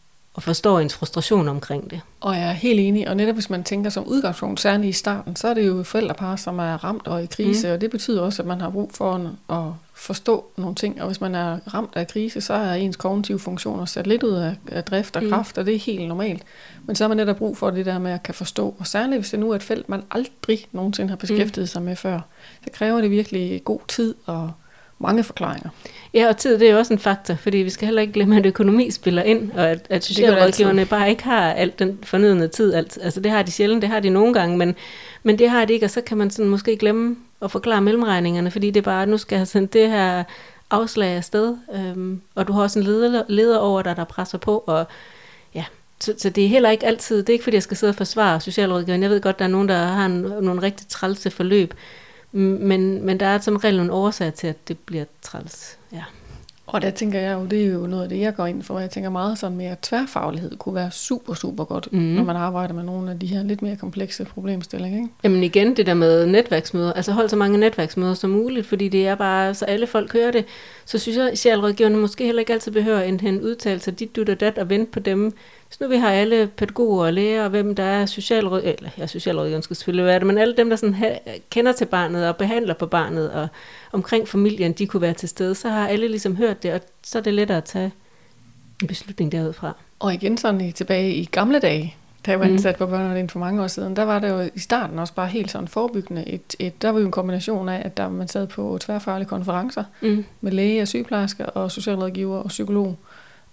og 0.41 0.45
forstår 0.45 0.81
ens 0.81 0.95
frustration 0.95 1.49
omkring 1.49 1.91
det. 1.91 2.01
Og 2.21 2.37
jeg 2.37 2.49
er 2.49 2.53
helt 2.53 2.81
enig, 2.81 3.09
og 3.09 3.17
netop 3.17 3.35
hvis 3.35 3.51
man 3.51 3.65
tænker 3.65 3.91
som 3.91 4.05
udgangspunkt, 4.05 4.61
særligt 4.61 4.89
i 4.89 4.93
starten, 4.93 5.37
så 5.37 5.49
er 5.49 5.55
det 5.55 5.67
jo 5.67 5.83
forældrepar, 5.83 6.37
som 6.37 6.59
er 6.59 6.85
ramt 6.85 7.07
og 7.07 7.23
i 7.23 7.27
krise, 7.27 7.67
mm. 7.67 7.73
og 7.73 7.81
det 7.81 7.91
betyder 7.91 8.23
også, 8.23 8.43
at 8.43 8.49
man 8.49 8.61
har 8.61 8.71
brug 8.71 8.91
for 8.95 9.35
at 9.51 9.73
forstå 9.95 10.45
nogle 10.57 10.75
ting, 10.75 11.01
og 11.01 11.07
hvis 11.07 11.21
man 11.21 11.35
er 11.35 11.59
ramt 11.75 11.91
af 11.97 12.09
krise, 12.09 12.41
så 12.41 12.55
er 12.55 12.75
ens 12.75 12.97
kognitive 12.97 13.39
funktioner 13.39 13.85
sat 13.85 14.07
lidt 14.07 14.23
ud 14.23 14.33
af, 14.33 14.57
af 14.69 14.85
drift 14.85 15.17
og 15.17 15.23
mm. 15.23 15.29
kraft, 15.31 15.59
og 15.59 15.67
det 15.67 15.75
er 15.75 15.79
helt 15.79 16.09
normalt. 16.09 16.43
Men 16.87 16.97
så 16.97 17.05
har 17.05 17.09
man 17.09 17.17
netop 17.17 17.37
brug 17.37 17.57
for 17.57 17.71
det 17.71 17.87
der 17.87 17.99
med 17.99 18.13
at 18.13 18.23
kan 18.23 18.35
forstå, 18.35 18.75
og 18.79 18.87
særligt 18.87 19.21
hvis 19.21 19.31
det 19.31 19.41
nu 19.41 19.51
er 19.51 19.57
et 19.57 19.63
felt, 19.63 19.89
man 19.89 20.03
aldrig 20.11 20.67
nogensinde 20.73 21.09
har 21.09 21.17
beskæftiget 21.17 21.65
mm. 21.65 21.67
sig 21.67 21.83
med 21.83 21.97
før, 21.97 22.21
så 22.65 22.71
kræver 22.73 23.01
det 23.01 23.11
virkelig 23.11 23.65
god 23.65 23.81
tid 23.89 24.15
og 24.27 24.53
mange 25.01 25.25
forklaringer. 25.25 25.71
Ja, 26.15 26.29
og 26.29 26.37
tid 26.37 26.59
det 26.59 26.69
er 26.69 26.73
jo 26.73 26.79
også 26.79 26.93
en 26.93 26.99
faktor, 26.99 27.35
fordi 27.35 27.59
vi 27.59 27.71
skal 27.71 27.87
heller 27.87 28.03
ikke 28.03 28.13
glemme, 28.13 28.37
at 28.37 28.47
økonomi 28.47 28.91
spiller 28.91 29.23
ind, 29.23 29.53
og 29.53 29.71
at, 29.71 29.87
at 29.91 30.05
socialrådgiverne 30.05 30.87
bare 30.87 31.11
ikke 31.11 31.25
har 31.25 31.53
alt 31.53 31.79
den 31.79 31.99
fornødende 32.03 32.49
tid. 32.49 32.75
Alt. 32.75 32.99
Altså 33.03 33.21
det 33.21 33.33
har 33.33 33.43
de 33.43 33.51
sjældent, 33.51 33.83
det 33.83 33.91
har 33.91 34.01
de 34.01 34.11
nogle 34.11 34.35
gange, 34.35 34.59
men, 34.59 34.75
men 35.23 35.39
det 35.39 35.51
har 35.51 35.65
de 35.65 35.73
ikke, 35.73 35.87
og 35.87 35.91
så 35.91 36.01
kan 36.01 36.17
man 36.17 36.31
sådan 36.31 36.49
måske 36.49 36.77
glemme 36.77 37.17
at 37.43 37.51
forklare 37.51 37.81
mellemregningerne, 37.81 38.51
fordi 38.51 38.67
det 38.71 38.77
er 38.77 38.85
bare, 38.85 39.07
nu 39.07 39.19
skal 39.19 39.37
jeg 39.37 39.41
have 39.41 39.47
sendt 39.47 39.73
det 39.73 39.91
her 39.91 40.25
afslag 40.71 41.17
afsted, 41.17 41.57
øhm, 41.75 42.21
og 42.35 42.49
du 42.49 42.53
har 42.53 42.63
også 42.63 42.79
en 42.79 42.85
leder, 42.85 43.23
leder 43.29 43.59
over 43.59 43.83
dig, 43.83 43.97
der 43.97 44.05
presser 44.05 44.39
på, 44.39 44.65
og 44.67 44.87
ja, 45.55 45.65
så, 46.01 46.15
så 46.19 46.31
det 46.31 46.45
er 46.45 46.49
heller 46.49 46.71
ikke 46.71 46.87
altid, 46.87 47.19
det 47.19 47.29
er 47.29 47.33
ikke 47.33 47.45
fordi, 47.45 47.55
jeg 47.55 47.63
skal 47.63 47.77
sidde 47.77 47.91
og 47.91 47.95
forsvare 47.95 48.41
socialrådgiveren. 48.41 49.03
Jeg 49.03 49.11
ved 49.11 49.21
godt, 49.21 49.39
der 49.39 49.45
er 49.45 49.49
nogen, 49.49 49.69
der 49.69 49.77
har 49.77 50.07
en, 50.07 50.13
nogle 50.41 50.63
rigtig 50.63 50.89
trælse 50.89 51.31
forløb, 51.31 51.75
men, 52.33 53.07
men 53.07 53.21
der 53.21 53.27
er 53.27 53.39
som 53.39 53.57
regel 53.57 53.77
nogle 53.77 53.93
årsager 53.93 54.31
til, 54.31 54.47
at 54.47 54.69
det 54.69 54.79
bliver 54.79 55.05
træls. 55.23 55.79
Ja. 55.93 56.05
Og 56.73 56.83
der 56.83 56.91
tænker 56.91 57.21
jeg 57.21 57.35
jo, 57.35 57.45
det 57.45 57.63
er 57.63 57.67
jo 57.67 57.87
noget 57.87 58.03
af 58.03 58.09
det, 58.09 58.21
jeg 58.21 58.35
går 58.35 58.47
ind 58.47 58.63
for. 58.63 58.79
Jeg 58.79 58.91
tænker 58.91 59.11
meget 59.11 59.39
sådan 59.39 59.57
mere 59.57 59.77
tværfaglighed 59.83 60.57
kunne 60.57 60.75
være 60.75 60.91
super, 60.91 61.35
super 61.35 61.65
godt, 61.65 61.93
mm. 61.93 61.99
når 61.99 62.25
man 62.25 62.37
arbejder 62.37 62.75
med 62.75 62.83
nogle 62.83 63.11
af 63.11 63.19
de 63.19 63.27
her 63.27 63.43
lidt 63.43 63.63
mere 63.63 63.77
komplekse 63.77 64.25
problemstillinger. 64.25 64.99
Ikke? 64.99 65.09
Jamen 65.25 65.43
igen, 65.43 65.77
det 65.77 65.87
der 65.87 65.95
med 65.95 66.27
netværksmøder. 66.27 66.93
Altså 66.93 67.13
hold 67.13 67.29
så 67.29 67.37
mange 67.37 67.59
netværksmøder 67.59 68.15
som 68.15 68.31
muligt, 68.31 68.67
fordi 68.67 68.89
det 68.89 69.07
er 69.07 69.15
bare, 69.15 69.55
så 69.55 69.65
alle 69.65 69.87
folk 69.87 70.13
hører 70.13 70.31
det. 70.31 70.45
Så 70.85 70.99
synes 70.99 71.19
jeg, 71.19 71.27
at 71.27 71.39
socialrådgiverne 71.39 71.97
måske 71.97 72.25
heller 72.25 72.41
ikke 72.41 72.53
altid 72.53 72.73
behøver 72.73 73.01
en, 73.01 73.27
en 73.27 73.41
udtalelse 73.43 73.91
dit, 73.91 74.17
du 74.17 74.25
og 74.29 74.41
dat, 74.41 74.59
og 74.59 74.69
vente 74.69 74.93
på 74.93 75.01
dem 75.01 75.33
hvis 75.71 75.81
nu 75.81 75.89
vi 75.89 75.97
har 75.97 76.11
alle 76.11 76.47
pædagoger 76.47 77.07
og 77.07 77.13
læger, 77.13 77.45
og 77.45 77.51
hvem 77.51 77.75
der 77.75 77.83
er 77.83 78.07
socialråd, 78.07 78.63
eller 78.65 78.91
ja, 78.99 79.07
socialrådgiveren 79.07 79.63
skal 79.63 79.77
selvfølgelig 79.77 80.07
være 80.07 80.19
det, 80.19 80.27
men 80.27 80.39
alle 80.39 80.57
dem, 80.57 80.71
der 80.71 80.77
sådan 80.77 80.95
ha, 80.95 81.17
kender 81.51 81.73
til 81.73 81.85
barnet 81.85 82.29
og 82.29 82.37
behandler 82.37 82.75
på 82.75 82.87
barnet 82.87 83.33
og 83.33 83.49
omkring 83.93 84.29
familien, 84.29 84.73
de 84.73 84.87
kunne 84.87 85.01
være 85.01 85.15
til 85.15 85.29
stede, 85.29 85.55
så 85.55 85.69
har 85.69 85.89
alle 85.89 86.09
ligesom 86.09 86.37
hørt 86.37 86.63
det, 86.63 86.73
og 86.73 86.81
så 87.03 87.19
er 87.19 87.23
det 87.23 87.35
lettere 87.35 87.59
at 87.59 87.65
tage 87.65 87.93
en 88.83 88.89
beslutning 88.89 89.33
derudfra. 89.33 89.77
Og 89.99 90.15
igen 90.15 90.37
sådan 90.37 90.73
tilbage 90.73 91.15
i 91.15 91.25
gamle 91.25 91.59
dage, 91.59 91.97
da 92.27 92.31
jeg 92.31 92.41
var 92.41 92.47
mm. 92.47 92.53
ansat 92.53 92.77
på 92.77 92.87
børneafdelingen 92.87 93.31
for 93.31 93.39
mange 93.39 93.63
år 93.63 93.67
siden, 93.67 93.97
der 93.97 94.03
var 94.03 94.19
det 94.19 94.29
jo 94.29 94.51
i 94.55 94.59
starten 94.59 94.99
også 94.99 95.15
bare 95.15 95.27
helt 95.29 95.51
sådan 95.51 95.69
forebyggende. 95.69 96.29
Et, 96.29 96.57
et, 96.59 96.83
der 96.83 96.91
var 96.91 97.01
jo 97.01 97.07
en 97.07 97.13
kombination 97.13 97.69
af, 97.69 97.83
at 97.85 97.97
der 97.97 98.09
man 98.09 98.29
sad 98.29 98.47
på 98.47 98.79
tværfaglige 98.81 99.29
konferencer 99.29 99.85
mm. 100.01 100.25
med 100.41 100.53
læge 100.53 100.83
og 100.83 100.89
sygeplejersker 100.89 101.45
og 101.45 101.71
socialrådgiver 101.71 102.39
og 102.39 102.49
psykolog. 102.49 102.97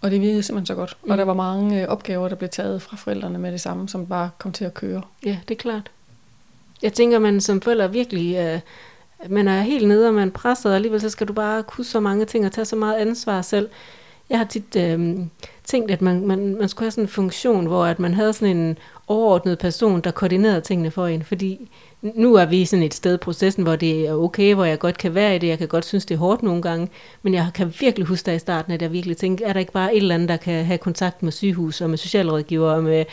Og 0.02 0.12
det 0.12 0.22
virkede 0.22 0.44
simpelthen 0.44 0.66
så 0.66 0.76
godt. 0.76 0.98
Mm. 1.04 1.12
Og 1.12 1.18
der 1.18 1.24
var 1.24 1.34
mange 1.34 1.82
øh, 1.82 1.88
opgaver, 1.88 2.30
der 2.30 2.36
blev 2.36 2.50
taget 2.50 2.82
fra 2.82 2.98
forældrene 2.98 3.40
med 3.40 3.52
det 3.52 3.62
samme, 3.62 3.90
som 3.90 4.08
bare 4.08 4.30
kom 4.38 4.52
til 4.52 4.66
at 4.66 4.74
køre. 4.74 5.02
Ja, 5.26 5.38
det 5.48 5.54
er 5.54 5.60
klart. 5.60 5.92
Jeg 6.82 6.94
tænker, 6.94 7.20
man 7.20 7.42
som 7.42 7.62
forælder 7.62 7.88
virkelig... 7.88 8.36
Øh, 8.36 8.60
man 9.30 9.48
er 9.48 9.62
helt 9.62 9.88
nede, 9.88 10.08
og 10.08 10.14
man 10.14 10.32
presser, 10.32 10.70
og 10.70 10.76
alligevel 10.76 11.02
så 11.02 11.10
skal 11.10 11.28
du 11.28 11.34
bare 11.34 11.64
kunne 11.64 11.86
så 11.86 12.00
mange 12.00 12.26
ting 12.26 12.46
og 12.46 12.52
tage 12.52 12.66
så 12.66 12.76
meget 12.76 12.96
ansvar 12.96 13.42
selv. 13.42 13.70
Jeg 14.30 14.38
har 14.38 14.46
tit 14.46 14.76
øh, 14.76 15.18
tænkt, 15.64 15.92
at 15.92 16.02
man, 16.02 16.28
man, 16.28 16.56
man 16.56 16.70
skulle 16.70 16.86
have 16.86 16.92
sådan 16.92 17.04
en 17.04 17.08
funktion, 17.08 17.66
hvor 17.66 17.86
at 17.86 18.00
man 18.00 18.14
havde 18.14 18.34
sådan 18.34 18.58
en 18.58 18.78
overordnet 19.08 19.60
person, 19.60 20.02
der 20.02 20.12
koordinerede 20.12 20.62
tingene 20.62 20.92
for 20.92 21.08
en, 21.08 21.24
fordi 21.24 21.70
nu 22.02 22.36
er 22.36 22.46
vi 22.46 22.66
sådan 22.66 22.84
et 22.84 22.94
sted 22.94 23.14
i 23.14 23.18
processen, 23.18 23.64
hvor 23.64 23.76
det 23.76 24.08
er 24.08 24.14
okay, 24.14 24.54
hvor 24.54 24.66
jeg 24.66 24.80
godt 24.80 24.98
kan 24.98 25.16
være 25.16 25.36
i 25.36 25.40
det. 25.40 25.48
Jeg 25.48 25.58
kan 25.58 25.68
godt 25.68 25.86
synes, 25.86 26.06
det 26.06 26.16
er 26.16 26.20
hårdt 26.20 26.44
nogle 26.44 26.62
gange, 26.62 26.88
men 27.24 27.34
jeg 27.34 27.48
kan 27.54 27.74
virkelig 27.80 28.08
huske 28.08 28.26
der 28.26 28.32
i 28.32 28.40
starten, 28.40 28.74
at 28.74 28.82
jeg 28.82 28.92
virkelig 28.92 29.18
tænkte, 29.18 29.44
er 29.44 29.54
der 29.54 29.60
ikke 29.60 29.72
bare 29.72 29.96
et 29.96 30.02
eller 30.02 30.16
andet, 30.16 30.30
der 30.30 30.38
kan 30.38 30.66
have 30.66 30.78
kontakt 30.78 31.24
med 31.24 31.32
sygehus 31.32 31.82
og 31.82 31.90
med 31.90 31.98
socialrådgiver 31.98 32.72
og 32.72 32.84
med 32.84 33.06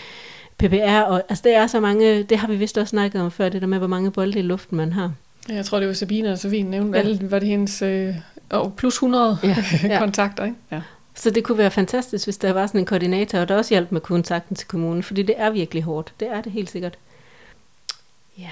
PPR? 0.59 1.01
Og, 1.01 1.23
altså, 1.29 1.43
det 1.45 1.55
er 1.55 1.67
så 1.67 1.81
mange, 1.81 2.23
det 2.23 2.39
har 2.39 2.49
vi 2.49 2.57
vist 2.57 2.79
også 2.79 2.91
snakket 2.91 3.21
om 3.21 3.31
før, 3.31 3.49
det 3.49 3.61
der 3.61 3.69
med, 3.69 3.79
hvor 3.79 3.87
mange 3.87 4.11
bolde 4.11 4.39
i 4.39 4.43
luften 4.43 4.77
man 4.77 4.93
har. 4.93 5.13
Jeg 5.49 5.65
tror, 5.65 5.79
det 5.79 5.89
var 5.89 5.95
Sabine 5.95 6.33
og 6.33 6.39
Sofie 6.39 6.63
nævnte, 6.63 6.99
ja. 6.99 7.17
var 7.21 7.39
det 7.39 7.49
hendes 7.49 7.83
øh, 7.83 8.15
plus 8.77 8.95
100 8.95 9.39
ja, 9.43 9.57
ja. 9.83 9.99
kontakter, 10.05 10.45
ikke? 10.45 10.57
Ja. 10.73 10.81
Så 11.15 11.31
det 11.31 11.45
kunne 11.45 11.59
være 11.59 11.71
fantastisk, 11.71 12.27
hvis 12.27 12.39
der 12.39 12.53
var 12.53 12.67
sådan 12.67 12.81
en 12.81 12.87
koordinator, 12.87 13.39
og 13.39 13.49
der 13.49 13.57
også 13.57 13.75
hjalp 13.75 13.93
med 13.93 14.01
kontakten 14.01 14.57
til 14.57 14.69
kommunen, 14.69 15.03
fordi 15.03 15.23
det 15.23 15.35
er 15.39 15.51
virkelig 15.51 15.83
hårdt. 15.83 16.15
Det 16.21 16.29
er 16.29 16.41
det 16.41 16.53
helt 16.53 16.71
sikkert. 16.71 16.99
Ja 18.39 18.51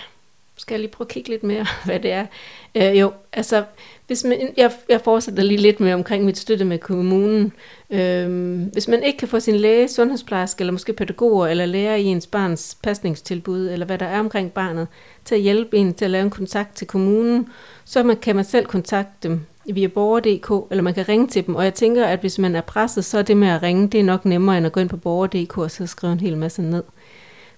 skal 0.63 0.75
jeg 0.75 0.81
lige 0.81 0.91
prøve 0.91 1.07
at 1.07 1.13
kigge 1.13 1.29
lidt 1.29 1.43
mere, 1.43 1.67
hvad 1.85 2.01
det 2.01 2.13
er. 2.13 2.27
Øh, 2.75 3.01
jo, 3.01 3.13
altså, 3.33 3.65
hvis 4.07 4.25
man, 4.25 4.55
jeg, 4.57 4.73
jeg 4.89 5.01
fortsætter 5.01 5.43
lige 5.43 5.61
lidt 5.61 5.81
mere 5.81 5.95
omkring 5.95 6.25
mit 6.25 6.39
støtte 6.39 6.65
med 6.65 6.79
kommunen. 6.79 7.53
Øh, 7.91 8.59
hvis 8.73 8.89
man 8.89 9.03
ikke 9.03 9.19
kan 9.19 9.29
få 9.29 9.41
sin 9.41 9.57
læge, 9.57 9.89
sundhedsplejerske 9.89 10.63
eller 10.63 10.73
måske 10.73 10.93
pædagoger 10.93 11.47
eller 11.47 11.67
lærer 11.67 11.97
i 11.97 12.05
ens 12.05 12.27
barns 12.27 12.77
pasningstilbud, 12.83 13.69
eller 13.69 13.87
hvad 13.87 13.99
der 13.99 14.07
er 14.07 14.21
omkring 14.21 14.53
barnet, 14.53 14.89
til 15.25 15.35
at 15.35 15.41
hjælpe 15.41 15.77
en 15.77 15.95
til 15.95 16.05
at 16.05 16.11
lave 16.11 16.25
en 16.25 16.31
kontakt 16.31 16.77
til 16.77 16.87
kommunen, 16.87 17.49
så 17.85 18.03
man, 18.03 18.17
kan 18.17 18.37
man 18.37 18.45
selv 18.45 18.67
kontakte 18.67 19.29
dem 19.29 19.41
via 19.67 19.87
borger.dk, 19.87 20.71
eller 20.71 20.83
man 20.83 20.95
kan 20.95 21.09
ringe 21.09 21.27
til 21.27 21.47
dem. 21.47 21.55
Og 21.55 21.65
jeg 21.65 21.75
tænker, 21.75 22.07
at 22.07 22.21
hvis 22.21 22.39
man 22.39 22.57
er 22.57 22.61
presset, 22.61 23.05
så 23.05 23.19
er 23.19 23.23
det 23.23 23.37
med 23.37 23.49
at 23.49 23.63
ringe, 23.63 23.89
det 23.89 24.01
er 24.01 24.05
nok 24.05 24.25
nemmere 24.25 24.57
end 24.57 24.67
at 24.67 24.73
gå 24.73 24.81
ind 24.81 24.89
på 24.89 24.97
borger.dk 24.97 25.59
og 25.59 25.71
så 25.71 25.87
skrive 25.87 26.13
en 26.13 26.21
hel 26.21 26.37
masse 26.37 26.63
ned. 26.63 26.83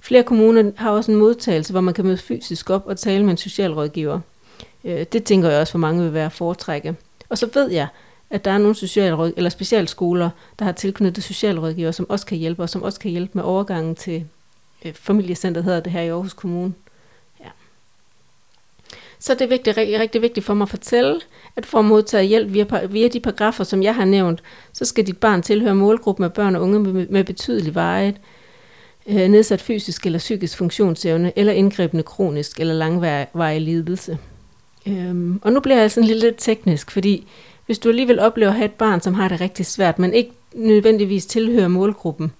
Flere 0.00 0.22
kommuner 0.22 0.72
har 0.76 0.90
også 0.90 1.12
en 1.12 1.18
modtagelse, 1.18 1.72
hvor 1.72 1.80
man 1.80 1.94
kan 1.94 2.04
møde 2.04 2.16
fysisk 2.16 2.70
op 2.70 2.86
og 2.86 2.98
tale 2.98 3.24
med 3.24 3.30
en 3.30 3.36
socialrådgiver. 3.36 4.20
Øh, 4.84 5.06
det 5.12 5.24
tænker 5.24 5.50
jeg 5.50 5.60
også, 5.60 5.70
for 5.70 5.78
mange 5.78 6.02
vil 6.02 6.14
være 6.14 6.30
foretrække. 6.30 6.96
Og 7.28 7.38
så 7.38 7.48
ved 7.54 7.70
jeg, 7.70 7.86
at 8.30 8.44
der 8.44 8.50
er 8.50 8.58
nogle 8.58 8.74
socialråd, 8.74 9.32
eller 9.36 9.50
specialskoler, 9.50 10.30
der 10.58 10.64
har 10.64 10.72
tilknyttet 10.72 11.24
socialrådgiver, 11.24 11.90
som 11.90 12.10
også 12.10 12.26
kan 12.26 12.38
hjælpe, 12.38 12.62
og 12.62 12.68
som 12.68 12.82
også 12.82 13.00
kan 13.00 13.10
hjælpe 13.10 13.30
med 13.34 13.42
overgangen 13.42 13.94
til 13.94 14.24
øh, 14.84 14.92
familiecenteret, 14.94 15.64
hedder 15.64 15.80
det 15.80 15.92
her 15.92 16.00
i 16.00 16.08
Aarhus 16.08 16.32
Kommune. 16.32 16.72
Så 19.24 19.34
det 19.34 19.40
er 19.40 19.46
vigtigt, 19.48 19.76
rigtig, 19.76 20.00
rigtig 20.00 20.22
vigtigt 20.22 20.46
for 20.46 20.54
mig 20.54 20.64
at 20.64 20.68
fortælle, 20.68 21.20
at 21.56 21.66
for 21.66 21.78
at 21.78 21.84
modtage 21.84 22.24
hjælp 22.24 22.52
via, 22.52 22.86
via 22.86 23.08
de 23.08 23.20
paragrafer, 23.20 23.64
som 23.64 23.82
jeg 23.82 23.94
har 23.94 24.04
nævnt, 24.04 24.42
så 24.72 24.84
skal 24.84 25.06
dit 25.06 25.18
barn 25.18 25.42
tilhøre 25.42 25.74
målgruppen 25.74 26.24
af 26.24 26.32
børn 26.32 26.56
og 26.56 26.62
unge 26.62 26.80
med, 26.80 27.06
med 27.06 27.24
betydelig 27.24 27.74
vejet, 27.74 28.16
øh, 29.06 29.28
nedsat 29.28 29.60
fysisk 29.60 30.06
eller 30.06 30.18
psykisk 30.18 30.58
funktionsevne, 30.58 31.32
eller 31.36 31.52
indgrebende 31.52 32.02
kronisk 32.02 32.60
eller 32.60 32.74
langvarig 32.74 33.60
lidelse. 33.60 34.18
Øhm, 34.86 35.40
og 35.42 35.52
nu 35.52 35.60
bliver 35.60 35.80
jeg 35.80 35.90
sådan 35.90 36.08
lidt, 36.08 36.20
lidt 36.20 36.36
teknisk, 36.38 36.90
fordi 36.90 37.26
hvis 37.66 37.78
du 37.78 37.88
alligevel 37.88 38.20
oplever 38.20 38.50
at 38.50 38.56
have 38.56 38.64
et 38.64 38.72
barn, 38.72 39.00
som 39.00 39.14
har 39.14 39.28
det 39.28 39.40
rigtig 39.40 39.66
svært, 39.66 39.98
men 39.98 40.14
ikke 40.14 40.32
nødvendigvis 40.54 41.26
tilhører 41.26 41.68
målgruppen, 41.68 42.32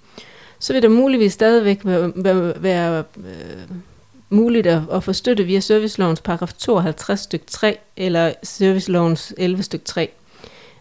så 0.59 0.73
vil 0.73 0.83
der 0.83 0.89
muligvis 0.89 1.33
stadigvæk 1.33 1.81
være, 1.85 2.13
være, 2.17 2.63
være 2.63 3.05
øh, 3.17 3.77
muligt 4.31 4.67
at, 4.67 4.83
at 4.93 5.05
få 5.05 5.13
støtte 5.13 5.45
via 5.45 5.61
servicelovens 5.61 6.21
paragraf 6.21 6.53
52 6.53 7.21
stykke 7.21 7.47
3 7.47 7.79
eller 7.97 8.33
servicelovens 8.43 9.35
11 9.39 9.63
stykke 9.63 9.85
3. 9.85 10.11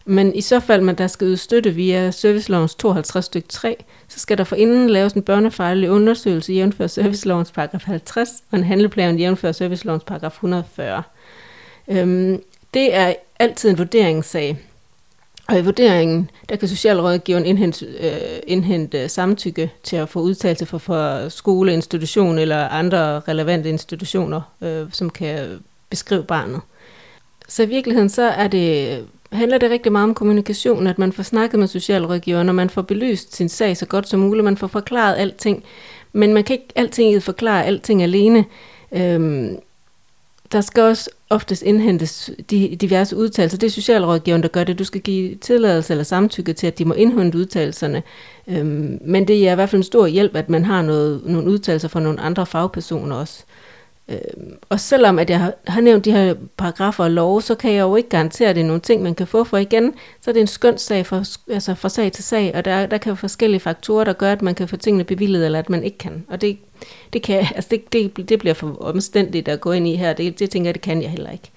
Men 0.06 0.36
i 0.36 0.42
så 0.42 0.60
fald, 0.60 0.82
man 0.82 0.96
der 0.96 1.08
skal 1.08 1.28
yde 1.28 1.38
støtte 1.38 1.72
via 1.72 2.12
servicelovens 2.12 2.76
52 2.76 3.26
stykke 3.26 3.48
3, 3.48 3.84
så 4.08 4.20
skal 4.20 4.38
der 4.38 4.44
forinden 4.44 4.90
laves 4.90 5.14
en 5.14 5.22
børnefejlig 5.22 5.92
undersøgelse 5.92 6.54
jævnfør 6.54 6.88
servicelovens 6.88 7.52
paragraf 7.52 7.84
50 7.86 8.30
og 8.52 8.58
en 8.58 8.64
handleplan 8.64 9.20
jævnfør 9.20 9.52
servicelovens 9.52 10.04
paragraf 10.04 10.32
140. 10.32 11.04
Øhm, 11.88 12.42
det 12.74 12.96
er 12.96 13.14
altid 13.40 13.70
en 13.70 13.78
vurderingssag. 13.78 14.60
Og 15.48 15.60
i 15.60 15.62
vurderingen, 15.62 16.30
der 16.50 16.56
kan 16.56 16.68
socialrådgiveren 16.68 17.46
indhente, 17.46 17.86
øh, 17.86 18.40
indhente 18.48 19.10
samtykke 19.10 19.72
til 19.84 19.96
at 19.96 20.10
få 20.10 20.20
udtalelse 20.20 20.66
fra, 20.66 20.78
for 20.78 21.30
skole, 21.30 21.74
institution 21.74 22.38
eller 22.38 22.68
andre 22.68 23.20
relevante 23.20 23.70
institutioner, 23.70 24.42
øh, 24.62 24.86
som 24.92 25.10
kan 25.10 25.60
beskrive 25.90 26.24
barnet. 26.24 26.62
Så 27.48 27.64
i 27.64 27.66
virkeligheden 27.66 28.10
så 28.10 28.22
er 28.22 28.48
det, 28.48 29.06
handler 29.32 29.58
det 29.58 29.72
rigtig 29.72 29.92
meget 29.92 30.04
om 30.04 30.14
kommunikation, 30.14 30.88
at 30.88 31.00
man 31.00 31.14
får 31.14 31.24
snakket 31.24 31.60
med 31.60 31.68
socialrådgiveren, 31.68 32.50
og 32.50 32.56
man 32.56 32.70
får 32.70 32.82
belyst 32.82 33.36
sin 33.36 33.50
sag 33.50 33.78
så 33.78 33.86
godt 33.86 34.08
som 34.08 34.20
muligt, 34.20 34.44
man 34.44 34.58
får 34.58 34.68
forklaret 34.68 35.16
alting. 35.18 35.64
Men 36.14 36.34
man 36.34 36.44
kan 36.44 36.54
ikke 36.54 36.68
altid 36.76 37.22
forklare 37.22 37.66
alting 37.66 38.04
alene. 38.04 38.46
Øhm, 38.92 39.58
der 40.54 40.62
skal 40.62 40.84
også 40.84 41.10
oftest 41.30 41.62
indhentes 41.62 42.32
de 42.52 42.76
diverse 42.82 43.18
udtalelser. 43.18 43.58
Det 43.58 43.68
er 43.68 43.72
socialrådgiveren, 43.72 44.44
der 44.44 44.50
gør 44.50 44.64
det. 44.64 44.80
Du 44.80 44.84
skal 44.84 45.02
give 45.02 45.36
tilladelse 45.36 45.94
eller 45.94 46.04
samtykke 46.04 46.54
til, 46.54 46.68
at 46.68 46.78
de 46.78 46.86
må 46.86 46.94
indhente 46.94 47.38
udtalelserne. 47.38 48.04
Øhm, 48.48 49.00
men 49.02 49.28
det 49.28 49.48
er 49.48 49.52
i 49.52 49.56
hvert 49.56 49.70
fald 49.70 49.80
en 49.80 49.84
stor 49.84 50.08
hjælp, 50.08 50.36
at 50.36 50.50
man 50.50 50.66
har 50.66 50.82
noget, 50.82 51.22
nogle 51.26 51.50
udtalelser 51.50 51.88
fra 51.88 52.00
nogle 52.00 52.20
andre 52.20 52.46
fagpersoner 52.46 53.16
også. 53.16 53.44
Øh, 54.10 54.18
og 54.70 54.80
selvom 54.80 55.20
at 55.20 55.30
jeg 55.30 55.40
har, 55.40 55.54
har 55.68 55.82
nævnt 55.82 56.06
de 56.06 56.12
her 56.12 56.36
paragrafer 56.58 57.04
og 57.04 57.12
love, 57.12 57.42
så 57.42 57.56
kan 57.56 57.72
jeg 57.72 57.82
jo 57.82 57.96
ikke 57.96 58.10
garantere, 58.10 58.50
at 58.50 58.56
det 58.56 58.62
er 58.62 58.66
nogle 58.66 58.82
ting, 58.82 59.04
man 59.04 59.16
kan 59.16 59.28
få. 59.28 59.44
For 59.44 59.58
igen, 59.58 59.94
så 60.22 60.32
er 60.32 60.34
det 60.34 60.42
en 60.42 60.48
skøn 60.48 60.78
sag 60.78 61.06
fra, 61.06 61.24
altså 61.54 61.76
fra 61.76 61.90
sag 61.90 62.12
til 62.12 62.24
sag, 62.24 62.56
og 62.56 62.66
der, 62.66 62.86
der 62.86 62.98
kan 62.98 63.10
jo 63.10 63.16
forskellige 63.16 63.60
faktorer, 63.60 64.04
der 64.04 64.14
gør, 64.14 64.32
at 64.32 64.42
man 64.42 64.56
kan 64.56 64.68
få 64.68 64.78
tingene 64.78 65.04
bevillet, 65.04 65.46
eller 65.46 65.60
at 65.60 65.70
man 65.70 65.84
ikke 65.84 65.98
kan. 65.98 66.26
Og 66.30 66.42
det, 66.42 66.58
det, 67.14 67.24
kan, 67.24 67.40
altså 67.56 67.68
det, 67.72 67.94
det, 67.94 68.30
det 68.30 68.40
bliver 68.40 68.54
for 68.54 68.78
omstændigt 68.82 69.48
at 69.48 69.62
gå 69.62 69.72
ind 69.72 69.88
i 69.88 69.96
her. 69.96 70.14
Det, 70.14 70.40
det 70.40 70.50
tænker 70.50 70.68
jeg, 70.68 70.76
det 70.76 70.82
kan 70.82 71.02
jeg 71.02 71.10
heller 71.10 71.32
ikke. 71.32 71.52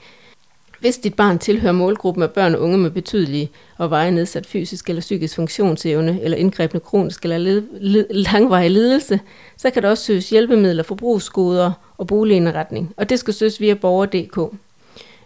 Hvis 0.86 0.98
dit 0.98 1.14
barn 1.14 1.38
tilhører 1.38 1.72
målgruppen 1.72 2.22
af 2.22 2.30
børn 2.30 2.54
og 2.54 2.60
unge 2.60 2.78
med 2.78 2.90
betydelig 2.90 3.50
og 3.78 3.90
veje 3.90 4.10
nedsat 4.10 4.46
fysisk 4.46 4.88
eller 4.88 5.00
psykisk 5.00 5.36
funktionsevne, 5.36 6.20
eller 6.22 6.36
indgrebende 6.36 6.84
kronisk 6.84 7.22
eller 7.22 7.38
led, 7.38 7.62
led, 7.80 8.06
langvarig 8.10 8.70
lidelse, 8.70 9.20
så 9.56 9.70
kan 9.70 9.82
der 9.82 9.90
også 9.90 10.04
søges 10.04 10.30
hjælpemidler, 10.30 10.82
forbrugsgoder 10.82 11.72
og 11.98 12.06
boligindretning. 12.06 12.94
Og 12.96 13.10
det 13.10 13.18
skal 13.18 13.34
søges 13.34 13.60
via 13.60 13.74
borger.dk. 13.74 14.38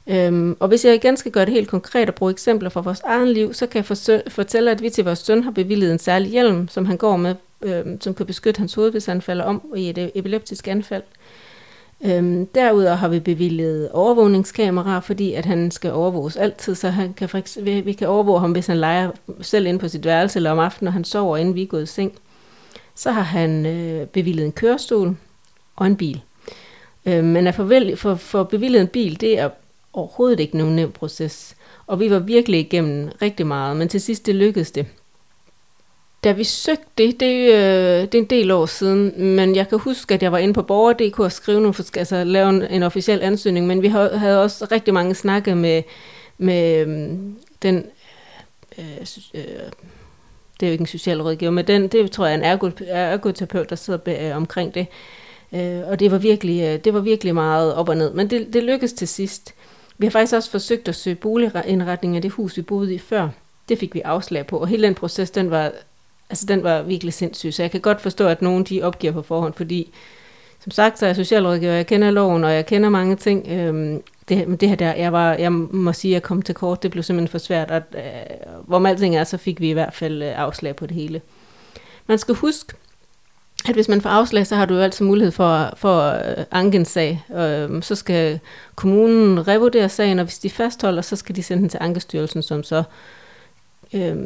Øhm, 0.07 0.57
og 0.61 0.69
hvis 0.69 0.85
jeg 0.85 0.95
igen 0.95 1.17
skal 1.17 1.33
gøre 1.33 1.45
det 1.45 1.53
helt 1.53 1.69
konkret 1.69 2.09
og 2.09 2.15
bruge 2.15 2.33
eksempler 2.33 2.69
fra 2.69 2.81
vores 2.81 3.01
egen 3.01 3.29
liv, 3.29 3.55
så 3.55 3.67
kan 3.67 3.85
jeg 3.89 4.23
fortælle, 4.29 4.71
at 4.71 4.83
vi 4.83 4.91
til 4.91 5.05
vores 5.05 5.19
søn 5.19 5.43
har 5.43 5.51
bevillet 5.51 5.93
en 5.93 5.99
særlig 5.99 6.31
hjelm, 6.31 6.69
som 6.69 6.87
han 6.87 6.97
går 6.97 7.17
med, 7.17 7.35
øhm, 7.63 8.01
som 8.01 8.15
kan 8.15 8.27
beskytte 8.27 8.59
hans 8.59 8.75
hoved, 8.75 8.91
hvis 8.91 9.07
han 9.07 9.23
falder 9.23 9.45
om 9.45 9.63
i 9.77 9.91
et 9.91 10.11
epileptisk 10.15 10.69
anfald. 10.69 11.03
Øhm, 12.05 12.47
derudover 12.47 12.95
har 12.95 13.09
vi 13.09 13.21
bevilget 13.21 13.91
overvågningskameraer, 13.91 15.01
fordi 15.01 15.35
at 15.35 15.47
han 15.47 15.71
skal 15.71 15.93
overvåges 15.93 16.37
altid, 16.37 16.75
så 16.75 16.89
han 16.89 17.13
kan 17.13 17.29
for 17.29 17.61
vi, 17.63 17.81
vi 17.81 17.93
kan 17.93 18.09
overvåge 18.09 18.41
ham, 18.41 18.53
hvis 18.53 18.67
han 18.67 18.77
leger 18.77 19.11
selv 19.41 19.67
ind 19.67 19.79
på 19.79 19.89
sit 19.89 20.05
værelse, 20.05 20.39
eller 20.39 20.51
om 20.51 20.59
aftenen, 20.59 20.87
når 20.87 20.93
han 20.93 21.05
sover, 21.05 21.37
inden 21.37 21.55
vi 21.55 21.63
er 21.63 21.67
gået 21.67 21.83
i 21.83 21.87
seng. 21.87 22.13
Så 22.95 23.11
har 23.11 23.23
han 23.23 23.67
øh, 23.67 24.07
bevilget 24.07 24.47
en 24.47 24.53
kørestol 24.53 25.17
og 25.77 25.87
en 25.87 25.97
bil. 25.97 26.23
Øh, 27.07 27.25
men 27.25 27.47
at 27.47 27.55
for, 27.55 27.65
for, 27.97 28.15
for 28.15 28.45
en 28.81 28.89
bil, 28.89 29.21
det 29.21 29.39
er 29.39 29.51
overhovedet 29.93 30.41
ikke 30.41 30.59
nogen 30.59 30.77
nem 30.77 30.93
proces. 30.93 31.57
Og 31.87 32.01
vi 32.01 32.11
var 32.11 32.19
virkelig 32.19 32.61
igennem 32.61 33.11
rigtig 33.23 33.47
meget, 33.47 33.77
men 33.77 33.89
til 33.89 34.01
sidst 34.01 34.27
det 34.27 34.35
lykkedes 34.35 34.71
det. 34.71 34.87
Da 36.25 36.33
vi 36.33 36.45
søgte 36.45 36.85
det, 36.99 37.21
det, 37.21 37.53
øh, 37.53 38.03
det 38.03 38.15
er 38.15 38.19
en 38.19 38.25
del 38.25 38.51
år 38.51 38.67
siden, 38.67 39.13
men 39.37 39.57
jeg 39.57 39.69
kan 39.69 39.79
huske, 39.79 40.15
at 40.15 40.23
jeg 40.23 40.33
var 40.33 40.39
inde 40.39 40.55
på 40.55 40.63
borger.dk 40.63 41.19
og 41.21 41.33
skrive 41.33 41.61
nogle, 41.61 41.75
altså 41.97 42.25
lave 42.25 42.49
en, 42.49 42.63
en 42.63 42.83
officiel 42.83 43.23
ansøgning, 43.23 43.67
men 43.67 43.83
vi 43.83 43.89
havde 43.89 44.43
også 44.43 44.67
rigtig 44.73 44.95
mange 44.95 45.15
snakke 45.15 45.55
med, 45.55 45.83
med 46.39 46.81
øhm, 46.81 47.37
den, 47.63 47.87
øh, 48.79 48.85
øh, 49.35 49.43
det 50.61 50.67
er 50.67 50.71
jo 50.71 50.73
ikke 50.73 50.83
en 50.83 50.87
socialrådgiver, 50.87 51.51
men 51.51 51.67
den, 51.67 51.89
det 51.89 52.11
tror 52.11 52.27
jeg 52.27 52.35
er 52.35 52.55
en 52.55 52.61
ergoterapeut, 52.89 53.71
der 53.71 53.77
sidder 53.77 53.99
øh, 54.07 54.37
omkring 54.37 54.75
det. 54.75 54.87
Øh, 55.53 55.81
og 55.87 56.01
det 56.01 56.11
var, 56.11 56.19
virkelig, 56.19 56.63
øh, 56.63 56.85
det 56.85 56.95
var 56.95 57.01
virkelig 57.01 57.35
meget 57.35 57.75
op 57.75 57.89
og 57.89 57.97
ned, 57.97 58.13
men 58.13 58.31
det, 58.31 58.53
det 58.53 58.63
lykkedes 58.63 58.93
til 58.93 59.09
sidst. 59.09 59.55
Vi 59.99 60.07
har 60.07 60.11
faktisk 60.11 60.35
også 60.35 60.51
forsøgt 60.51 60.89
at 60.89 60.95
søge 60.95 61.17
boligindretning 61.17 62.17
af 62.17 62.23
det 62.23 62.31
hus, 62.31 62.57
vi 62.57 62.63
boede 62.63 62.95
i 62.95 62.99
før. 62.99 63.29
Det 63.69 63.79
fik 63.79 63.95
vi 63.95 64.01
afslag 64.01 64.47
på, 64.47 64.59
og 64.59 64.69
hele 64.69 64.87
den 64.87 64.95
proces, 64.95 65.31
den 65.31 65.51
var 65.51 65.73
altså 66.31 66.47
den 66.47 66.63
var 66.63 66.83
virkelig 66.83 67.15
sindssyg, 67.15 67.55
så 67.55 67.63
jeg 67.63 67.71
kan 67.71 67.81
godt 67.81 68.01
forstå, 68.01 68.29
at 68.29 68.43
nogen 68.43 68.65
de 68.65 68.83
opgiver 68.83 69.13
på 69.13 69.23
forhånd, 69.23 69.55
fordi 69.55 69.93
som 70.61 70.71
sagt, 70.71 70.99
så 70.99 71.05
er 71.05 71.09
jeg 71.09 71.17
socialrådgiver, 71.17 71.73
jeg 71.73 71.87
kender 71.87 72.11
loven, 72.11 72.45
og 72.45 72.55
jeg 72.55 72.67
kender 72.67 72.89
mange 72.89 73.17
ting. 73.17 73.49
Øhm, 73.49 74.03
det, 74.29 74.61
det 74.61 74.69
her 74.69 74.77
der, 74.77 74.95
jeg, 74.95 75.13
var, 75.13 75.35
jeg 75.35 75.53
må 75.53 75.93
sige, 75.93 76.13
at 76.13 76.15
jeg 76.15 76.23
kom 76.23 76.43
til 76.43 76.55
kort, 76.55 76.83
det 76.83 76.91
blev 76.91 77.03
simpelthen 77.03 77.31
for 77.31 77.39
svært, 77.39 77.71
og 77.71 77.83
øh, 77.95 78.03
hvor 78.67 78.87
alting 78.87 79.17
er, 79.17 79.25
så 79.25 79.37
fik 79.37 79.61
vi 79.61 79.71
i 79.71 79.73
hvert 79.73 79.95
fald 79.95 80.23
øh, 80.23 80.39
afslag 80.39 80.77
på 80.77 80.87
det 80.87 80.97
hele. 80.97 81.21
Man 82.07 82.19
skal 82.19 82.35
huske, 82.35 82.73
at 83.69 83.75
hvis 83.75 83.89
man 83.89 84.01
får 84.01 84.11
afslag, 84.11 84.47
så 84.47 84.57
har 84.57 84.67
du 84.67 84.75
jo 84.75 84.81
altid 84.81 85.05
mulighed 85.05 85.33
for, 85.33 85.73
for 85.77 86.11
øh, 86.11 86.45
anke 86.51 86.77
en 86.77 86.85
sag. 86.85 87.25
Øh, 87.37 87.83
så 87.83 87.95
skal 87.95 88.41
kommunen 88.75 89.49
revurdere 89.49 89.89
sagen, 89.89 90.19
og 90.19 90.25
hvis 90.25 90.39
de 90.39 90.51
fastholder, 90.51 91.03
så 91.03 91.17
skal 91.17 91.37
de 91.37 91.43
sende 91.43 91.61
den 91.61 91.69
til 91.69 91.79
Ankestyrelsen, 91.81 92.43
som 92.43 92.63
så 92.63 92.83
øh, 93.95 94.17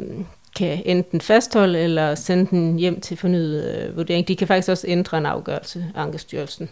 kan 0.55 0.81
enten 0.85 1.21
fastholde 1.21 1.79
eller 1.79 2.15
sende 2.15 2.45
den 2.49 2.79
hjem 2.79 3.01
til 3.01 3.17
fornyet 3.17 3.75
øh, 3.75 3.97
vurdering. 3.97 4.27
De 4.27 4.35
kan 4.35 4.47
faktisk 4.47 4.69
også 4.69 4.87
ændre 4.87 5.17
en 5.17 5.25
afgørelse 5.25 5.85
af 5.95 6.01
Ankestyrelsen. 6.01 6.69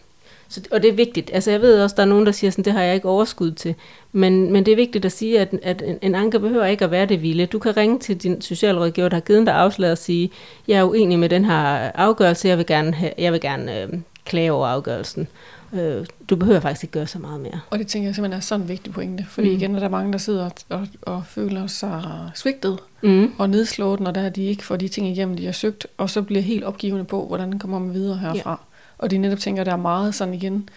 Så, 0.50 0.62
og 0.72 0.82
det 0.82 0.90
er 0.90 0.94
vigtigt. 0.94 1.30
Altså 1.34 1.52
jeg 1.52 1.62
ved 1.62 1.82
også, 1.82 1.96
der 1.96 2.02
er 2.02 2.08
nogen, 2.08 2.26
der 2.26 2.32
siger 2.32 2.52
sådan, 2.52 2.66
det 2.66 2.74
har 2.74 2.82
jeg 2.82 2.96
ikke 2.96 3.10
overskud 3.10 3.52
til. 3.52 3.76
Men, 4.12 4.52
men 4.52 4.66
det 4.66 4.72
er 4.72 4.76
vigtigt 4.76 5.06
at 5.06 5.12
sige, 5.12 5.40
at, 5.40 5.54
at 5.64 5.82
en, 5.86 6.00
en 6.02 6.16
anke 6.16 6.40
behøver 6.40 6.66
ikke 6.66 6.86
at 6.86 6.92
være 6.92 7.06
det 7.06 7.22
vilde. 7.22 7.46
Du 7.46 7.60
kan 7.60 7.78
ringe 7.78 8.00
til 8.00 8.18
din 8.18 8.42
socialrådgiver, 8.42 9.10
der 9.10 9.16
har 9.16 9.22
givet 9.22 9.48
dig 9.48 9.56
afslag 9.56 9.92
og 9.92 9.98
sige, 9.98 10.32
jeg 10.68 10.80
er 10.80 10.84
uenig 10.84 11.20
med 11.20 11.30
den 11.30 11.46
her 11.46 11.92
afgørelse, 11.96 12.48
jeg 12.48 12.58
vil 12.58 12.66
gerne, 12.66 12.94
have, 12.94 13.12
jeg 13.18 13.32
vil 13.32 13.42
gerne 13.42 13.82
øh, 13.82 13.90
klage 14.26 14.52
over 14.52 14.68
afgørelsen. 14.68 15.28
Øh, 15.74 16.06
du 16.30 16.36
behøver 16.36 16.60
faktisk 16.60 16.84
ikke 16.84 16.94
gøre 16.94 17.08
så 17.08 17.20
meget 17.20 17.42
mere. 17.42 17.60
Og 17.70 17.80
det 17.80 17.88
tænker 17.88 18.08
jeg 18.08 18.16
simpelthen 18.16 18.38
er 18.38 18.42
sådan 18.42 18.62
en 18.62 18.70
vigtig 18.70 18.94
pointe, 18.94 19.26
fordi 19.30 19.50
mm. 19.50 19.56
igen 19.56 19.76
er 19.76 19.80
der 19.80 19.90
mange, 19.90 20.12
der 20.12 20.18
sidder 20.18 20.50
og, 20.70 20.88
og, 21.02 21.26
føler 21.26 21.68
sig 21.68 22.32
svigtet 22.36 22.80
mm. 23.04 23.34
og 23.38 23.50
nedslået, 23.50 24.00
når 24.00 24.12
der 24.12 24.30
de 24.30 24.44
ikke 24.44 24.64
får 24.64 24.76
de 24.76 24.88
ting 24.88 25.08
igennem, 25.08 25.38
de 25.38 25.46
har 25.46 25.52
søgt, 25.52 25.88
og 25.98 26.10
så 26.10 26.22
bliver 26.22 26.42
helt 26.42 26.64
opgivende 26.64 27.06
på, 27.06 27.28
hvordan 27.28 27.60
kommer 27.60 27.80
man 27.80 27.94
videre 27.94 28.18
herfra. 28.18 28.50
Ja. 28.50 28.56
Og 28.98 29.12
de 29.12 29.18
netop 29.18 29.40
tænker, 29.40 29.62
at 29.62 29.66
der 29.66 29.74
er 29.74 29.78
meget 29.78 30.16
sådan 30.16 30.34
igen, 30.34 30.70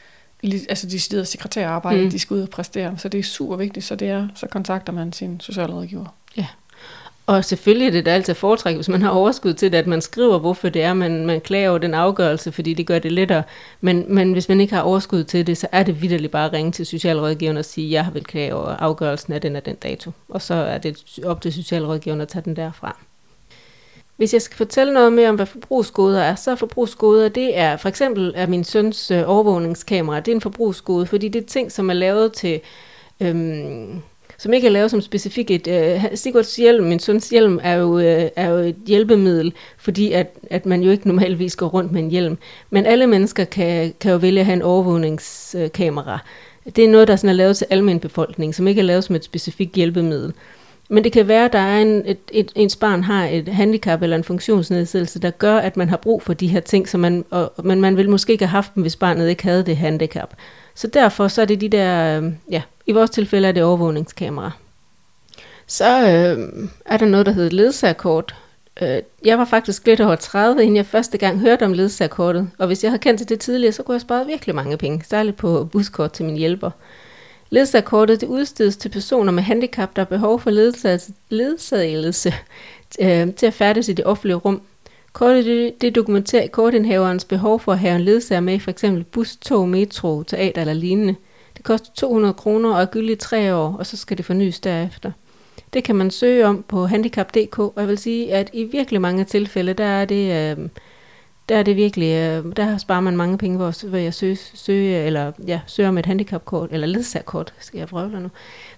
altså 0.42 0.86
de 0.86 1.00
sidder 1.00 1.24
sekretærarbejde, 1.24 2.04
mm. 2.04 2.10
de 2.10 2.18
skal 2.18 2.34
ud 2.34 2.42
og 2.42 2.50
præstere, 2.50 2.98
så 2.98 3.08
det 3.08 3.20
er 3.20 3.24
super 3.24 3.56
vigtigt, 3.56 3.86
så 3.86 3.96
det 3.96 4.08
er, 4.08 4.28
så 4.34 4.46
kontakter 4.46 4.92
man 4.92 5.12
sin 5.12 5.40
socialrådgiver. 5.40 6.14
Ja, 6.36 6.46
og 7.26 7.44
selvfølgelig 7.44 7.86
er 7.86 7.90
det 7.90 8.06
da 8.06 8.10
altid 8.10 8.34
foretræk, 8.34 8.74
hvis 8.74 8.88
man 8.88 9.02
har 9.02 9.10
overskud 9.10 9.54
til 9.54 9.72
det, 9.72 9.78
at 9.78 9.86
man 9.86 10.00
skriver, 10.00 10.38
hvorfor 10.38 10.68
det 10.68 10.82
er, 10.82 10.94
man, 10.94 11.26
man 11.26 11.40
klager 11.40 11.68
over 11.68 11.78
den 11.78 11.94
afgørelse, 11.94 12.52
fordi 12.52 12.74
det 12.74 12.86
gør 12.86 12.98
det 12.98 13.12
lettere. 13.12 13.42
Men, 13.80 14.04
men 14.14 14.32
hvis 14.32 14.48
man 14.48 14.60
ikke 14.60 14.74
har 14.74 14.82
overskud 14.82 15.24
til 15.24 15.46
det, 15.46 15.58
så 15.58 15.66
er 15.72 15.82
det 15.82 16.02
vidderligt 16.02 16.32
bare 16.32 16.46
at 16.46 16.52
ringe 16.52 16.72
til 16.72 16.86
socialrådgiveren 16.86 17.56
og 17.56 17.64
sige, 17.64 17.90
jeg 17.90 18.08
vil 18.12 18.24
klage 18.24 18.54
over 18.54 18.68
afgørelsen 18.68 19.32
af 19.32 19.40
den 19.40 19.56
og 19.56 19.66
den 19.66 19.74
dato. 19.74 20.10
Og 20.28 20.42
så 20.42 20.54
er 20.54 20.78
det 20.78 21.18
op 21.24 21.40
til 21.40 21.52
socialrådgiveren 21.52 22.20
at 22.20 22.28
tage 22.28 22.42
den 22.42 22.56
derfra. 22.56 22.96
Hvis 24.16 24.32
jeg 24.32 24.42
skal 24.42 24.56
fortælle 24.56 24.92
noget 24.92 25.12
mere 25.12 25.28
om, 25.28 25.34
hvad 25.34 25.46
forbrugsgoder 25.46 26.22
er, 26.22 26.34
så 26.34 26.50
er 26.50 26.54
forbrugsgoder, 26.54 27.28
det 27.28 27.58
er 27.58 27.76
for 27.76 27.88
eksempel 27.88 28.32
er 28.36 28.46
min 28.46 28.64
søns 28.64 29.10
øh, 29.10 29.22
overvågningskamera, 29.26 30.20
det 30.20 30.28
er 30.28 30.34
en 30.34 30.40
forbrugsgode, 30.40 31.06
fordi 31.06 31.28
det 31.28 31.42
er 31.42 31.46
ting, 31.46 31.72
som 31.72 31.90
er 31.90 31.94
lavet 31.94 32.32
til 32.32 32.60
øhm, 33.20 34.02
som 34.38 34.52
ikke 34.52 34.66
er 34.66 34.70
lavet 34.72 34.90
som 34.90 35.00
specifikt 35.00 35.50
et... 35.50 35.66
Øh, 35.66 36.04
Sigurds 36.14 36.56
hjelm, 36.56 36.84
min 36.84 36.98
søns 36.98 37.28
hjelm, 37.28 37.60
er 37.62 37.74
jo, 37.74 37.98
øh, 37.98 38.28
er 38.36 38.48
jo 38.48 38.56
et 38.56 38.76
hjælpemiddel, 38.86 39.52
fordi 39.78 40.12
at, 40.12 40.36
at 40.50 40.66
man 40.66 40.82
jo 40.82 40.90
ikke 40.90 41.08
normalvis 41.08 41.56
går 41.56 41.66
rundt 41.66 41.92
med 41.92 42.02
en 42.02 42.10
hjelm. 42.10 42.38
Men 42.70 42.86
alle 42.86 43.06
mennesker 43.06 43.44
kan, 43.44 43.94
kan 44.00 44.12
jo 44.12 44.16
vælge 44.16 44.40
at 44.40 44.46
have 44.46 44.56
en 44.56 44.62
overvågningskamera. 44.62 46.18
Det 46.76 46.84
er 46.84 46.88
noget, 46.88 47.08
der 47.08 47.16
sådan 47.16 47.30
er 47.30 47.34
lavet 47.34 47.56
til 47.56 47.66
almen 47.70 48.00
befolkning, 48.00 48.54
som 48.54 48.68
ikke 48.68 48.78
er 48.78 48.84
lavet 48.84 49.04
som 49.04 49.16
et 49.16 49.24
specifikt 49.24 49.74
hjælpemiddel. 49.74 50.32
Men 50.88 51.04
det 51.04 51.12
kan 51.12 51.28
være, 51.28 51.44
at 51.44 51.52
der 51.52 51.58
er 51.58 51.78
en, 51.78 52.02
et, 52.06 52.18
et, 52.32 52.52
ens 52.54 52.76
barn 52.76 53.02
har 53.02 53.26
et 53.26 53.48
handicap 53.48 54.02
eller 54.02 54.16
en 54.16 54.24
funktionsnedsættelse, 54.24 55.18
der 55.20 55.30
gør, 55.30 55.56
at 55.56 55.76
man 55.76 55.88
har 55.88 55.96
brug 55.96 56.22
for 56.22 56.34
de 56.34 56.46
her 56.46 56.60
ting, 56.60 56.88
som 56.88 57.00
man, 57.00 57.24
og, 57.30 57.52
men 57.64 57.80
man 57.80 57.96
ville 57.96 58.10
måske 58.10 58.32
ikke 58.32 58.46
have 58.46 58.50
haft 58.50 58.74
dem, 58.74 58.82
hvis 58.82 58.96
barnet 58.96 59.28
ikke 59.28 59.42
havde 59.42 59.62
det 59.62 59.76
handicap. 59.76 60.34
Så 60.76 60.86
derfor 60.86 61.28
så 61.28 61.42
er 61.42 61.46
det 61.46 61.60
de 61.60 61.68
der, 61.68 62.20
øh, 62.20 62.32
ja, 62.50 62.62
i 62.86 62.92
vores 62.92 63.10
tilfælde 63.10 63.48
er 63.48 63.52
det 63.52 63.62
overvågningskamera. 63.62 64.50
Så 65.66 66.00
øh, 66.00 66.68
er 66.86 66.96
der 66.96 67.06
noget, 67.06 67.26
der 67.26 67.32
hedder 67.32 67.50
ledsagerkort. 67.50 68.34
Øh, 68.82 68.98
jeg 69.24 69.38
var 69.38 69.44
faktisk 69.44 69.86
lidt 69.86 70.00
over 70.00 70.16
30, 70.16 70.62
inden 70.62 70.76
jeg 70.76 70.86
første 70.86 71.18
gang 71.18 71.40
hørte 71.40 71.64
om 71.64 71.72
ledsagerkortet, 71.72 72.50
og 72.58 72.66
hvis 72.66 72.84
jeg 72.84 72.90
havde 72.90 73.00
kendt 73.00 73.18
til 73.18 73.28
det 73.28 73.40
tidligere, 73.40 73.72
så 73.72 73.82
kunne 73.82 73.94
jeg 73.94 74.00
spare 74.00 74.26
virkelig 74.26 74.54
mange 74.54 74.76
penge, 74.76 75.04
særligt 75.08 75.36
på 75.36 75.64
buskort 75.64 76.12
til 76.12 76.24
min 76.24 76.36
hjælper. 76.36 76.70
Ledsagerkortet 77.50 78.20
det 78.20 78.26
udstedes 78.26 78.76
til 78.76 78.88
personer 78.88 79.32
med 79.32 79.42
handicap, 79.42 79.96
der 79.96 80.02
har 80.02 80.06
behov 80.06 80.40
for 80.40 80.50
ledsagelse, 80.50 81.12
ledsagelse 81.28 82.34
øh, 83.00 83.34
til 83.34 83.46
at 83.46 83.54
færdes 83.54 83.88
i 83.88 83.92
det 83.92 84.04
offentlige 84.04 84.36
rum. 84.36 84.62
Kortet 85.16 85.44
det, 85.44 85.80
det 85.80 85.94
dokumenterer 85.94 86.46
kortindhaverens 86.48 87.24
behov 87.24 87.60
for 87.60 87.72
at 87.72 87.78
have 87.78 87.96
en 87.96 88.00
ledsager 88.00 88.40
med 88.40 88.60
f.eks. 88.60 88.84
bus, 89.12 89.36
tog, 89.36 89.68
metro, 89.68 90.22
teater 90.22 90.60
eller 90.60 90.74
lignende. 90.74 91.14
Det 91.56 91.64
koster 91.64 91.90
200 91.94 92.34
kroner 92.34 92.74
og 92.74 92.80
er 92.80 92.86
gyldigt 92.86 93.20
tre 93.20 93.54
år, 93.54 93.76
og 93.78 93.86
så 93.86 93.96
skal 93.96 94.16
det 94.16 94.24
fornyes 94.24 94.60
derefter. 94.60 95.12
Det 95.72 95.84
kan 95.84 95.96
man 95.96 96.10
søge 96.10 96.46
om 96.46 96.64
på 96.68 96.86
handicap.dk, 96.86 97.58
og 97.58 97.74
jeg 97.76 97.88
vil 97.88 97.98
sige, 97.98 98.34
at 98.34 98.50
i 98.52 98.64
virkelig 98.64 99.00
mange 99.00 99.24
tilfælde, 99.24 99.72
der 99.72 99.84
er 99.84 100.04
det, 100.04 100.58
øh, 100.58 100.68
der 101.48 101.56
er 101.56 101.62
det 101.62 101.76
virkelig, 101.76 102.08
øh, 102.08 102.56
der 102.56 102.78
sparer 102.78 103.00
man 103.00 103.16
mange 103.16 103.38
penge 103.38 103.58
ved, 103.58 103.90
ved 103.90 104.00
at 104.00 104.14
søge, 104.14 104.36
søge, 104.36 105.04
eller, 105.04 105.32
ja, 105.46 105.60
søge 105.66 105.88
om 105.88 105.98
et 105.98 106.06
handicapkort, 106.06 106.68
eller 106.72 106.86
ledsagerkort, 106.86 107.54
skal 107.60 107.78
jeg 107.78 107.88
prøve 107.88 108.20
nu. 108.20 108.28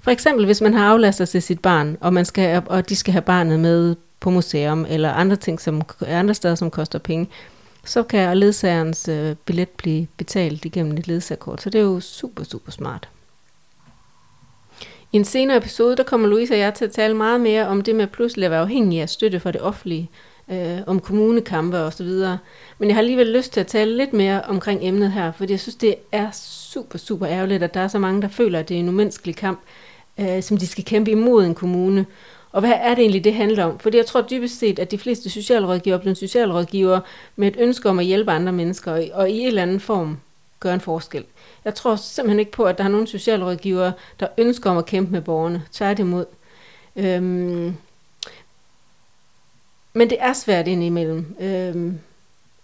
For 0.03 0.11
eksempel, 0.11 0.47
hvis 0.47 0.61
man 0.61 0.75
har 0.75 0.93
aflaster 0.93 1.25
til 1.25 1.43
sit 1.43 1.61
barn, 1.61 1.97
og, 2.01 2.13
man 2.13 2.25
skal, 2.25 2.63
og 2.67 2.89
de 2.89 2.97
skal 2.97 3.13
have 3.13 3.23
barnet 3.23 3.61
med 3.61 3.95
på 4.21 4.31
museum, 4.31 4.87
eller 4.89 5.13
andre 5.13 5.37
ting, 5.37 5.61
som 5.61 5.83
andre 6.07 6.35
steder, 6.35 6.55
som 6.55 6.71
koster 6.71 6.99
penge, 6.99 7.29
så 7.85 8.03
kan 8.03 8.37
ledsagerens 8.37 9.09
øh, 9.09 9.37
billet 9.45 9.69
blive 9.69 10.07
betalt 10.17 10.65
igennem 10.65 10.97
et 10.97 11.09
ledsagerkort. 11.09 11.63
Så 11.63 11.71
det 11.71 11.79
er 11.79 11.83
jo 11.83 12.01
super, 12.01 12.45
super 12.45 12.73
smart. 12.73 13.09
I 15.13 15.17
en 15.17 15.25
senere 15.25 15.57
episode, 15.57 15.97
der 15.97 16.03
kommer 16.03 16.29
Louise 16.29 16.55
og 16.55 16.59
jeg 16.59 16.75
til 16.75 16.85
at 16.85 16.91
tale 16.91 17.15
meget 17.15 17.41
mere 17.41 17.67
om 17.67 17.83
det 17.83 17.95
med 17.95 18.07
pludselig 18.07 18.45
at 18.45 18.51
være 18.51 18.61
afhængig 18.61 19.01
af 19.01 19.09
støtte 19.09 19.41
fra 19.41 19.51
det 19.51 19.61
offentlige, 19.61 20.11
øh, 20.51 20.79
om 20.87 21.01
kommunekampe 21.01 21.79
og 21.79 21.93
så 21.93 22.05
videre. 22.05 22.39
Men 22.79 22.89
jeg 22.89 22.97
har 22.97 23.01
alligevel 23.01 23.27
lyst 23.27 23.53
til 23.53 23.61
at 23.61 23.67
tale 23.67 23.97
lidt 23.97 24.13
mere 24.13 24.43
omkring 24.43 24.81
emnet 24.83 25.13
her, 25.13 25.33
fordi 25.33 25.53
jeg 25.53 25.61
synes, 25.61 25.77
det 25.77 25.95
er 26.13 26.31
super, 26.33 26.99
super 26.99 27.29
ærgerligt, 27.29 27.63
at 27.63 27.75
der 27.75 27.81
er 27.81 27.89
så 27.89 27.99
mange, 27.99 28.23
der 28.23 28.29
føler, 28.29 28.59
at 28.59 28.69
det 28.69 28.75
er 28.75 28.79
en 28.79 28.89
umenneskelig 28.89 29.37
kamp, 29.37 29.61
øh, 30.21 30.43
som 30.43 30.57
de 30.57 30.67
skal 30.67 30.85
kæmpe 30.85 31.11
imod 31.11 31.45
en 31.45 31.55
kommune. 31.55 32.07
Og 32.53 32.61
hvad 32.61 32.73
er 32.73 32.95
det 32.95 32.99
egentlig, 32.99 33.25
det 33.25 33.35
handler 33.35 33.65
om? 33.65 33.79
Fordi 33.79 33.97
jeg 33.97 34.07
tror 34.07 34.21
dybest 34.21 34.59
set, 34.59 34.79
at 34.79 34.91
de 34.91 34.99
fleste 34.99 35.31
socialrådgiver 35.31 35.99
bliver 35.99 36.15
socialrådgiver 36.15 37.01
med 37.37 37.49
et 37.49 37.57
ønske 37.59 37.89
om 37.89 37.99
at 37.99 38.05
hjælpe 38.05 38.31
andre 38.31 38.53
mennesker, 38.53 39.09
og 39.15 39.31
i 39.31 39.39
en 39.39 39.47
eller 39.47 39.63
anden 39.63 39.81
form 39.81 40.19
gøre 40.61 40.75
en 40.75 40.81
forskel. 40.81 41.25
Jeg 41.65 41.75
tror 41.75 41.97
simpelthen 41.97 42.39
ikke 42.41 42.53
på, 42.53 42.65
at 42.65 42.79
der 42.79 42.85
er 42.85 42.89
nogen 42.89 43.07
socialrådgiver, 43.07 43.93
der 44.21 44.27
ønsker 44.39 44.71
om 44.71 44.79
at 44.79 44.87
kæmpe 44.87 45.13
med 45.13 45.21
borgerne. 45.21 45.63
Tværtimod. 45.73 46.27
Øhm, 46.97 47.77
men 49.93 50.11
det 50.11 50.17
er 50.21 50.33
svært 50.33 50.69
indimellem. 50.69 51.37
Øhm, 51.41 51.99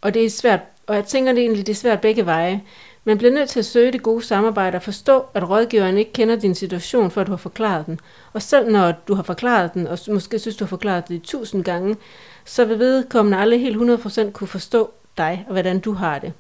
og 0.01 0.15
det 0.15 0.25
er 0.25 0.31
svært, 0.31 0.61
og 0.87 0.95
jeg 0.95 1.05
tænker 1.05 1.33
det 1.33 1.41
egentlig, 1.41 1.67
det 1.67 1.73
er 1.73 1.77
svært 1.77 2.01
begge 2.01 2.27
veje. 2.27 2.63
Man 3.07 3.19
bliver 3.19 3.33
nødt 3.33 3.49
til 3.49 3.59
at 3.59 3.65
søge 3.65 3.93
det 3.93 4.03
gode 4.03 4.23
samarbejde 4.23 4.77
og 4.77 4.83
forstå, 4.83 5.25
at 5.35 5.51
rådgiveren 5.51 5.99
ikke 5.99 6.13
kender 6.13 6.37
din 6.37 6.55
situation, 6.55 7.11
før 7.11 7.25
du 7.25 7.33
har 7.33 7.37
forklaret 7.37 7.87
den. 7.87 8.01
Og 8.33 8.43
selv 8.43 8.71
når 8.71 8.93
du 9.09 9.15
har 9.15 9.23
forklaret 9.23 9.75
den, 9.75 9.87
og 9.87 9.99
måske 10.09 10.39
synes, 10.39 10.57
du 10.57 10.65
har 10.65 10.69
forklaret 10.69 11.09
det 11.09 11.23
tusind 11.23 11.65
gange, 11.65 11.97
så 12.45 12.65
vil 12.65 12.79
vedkommende 12.79 13.39
aldrig 13.39 13.61
helt 13.61 13.77
100% 13.77 14.31
kunne 14.31 14.49
forstå 14.49 14.91
dig 15.19 15.45
og 15.47 15.53
hvordan 15.53 15.81
du 15.81 15.93
har 15.93 16.19
det. 16.19 16.33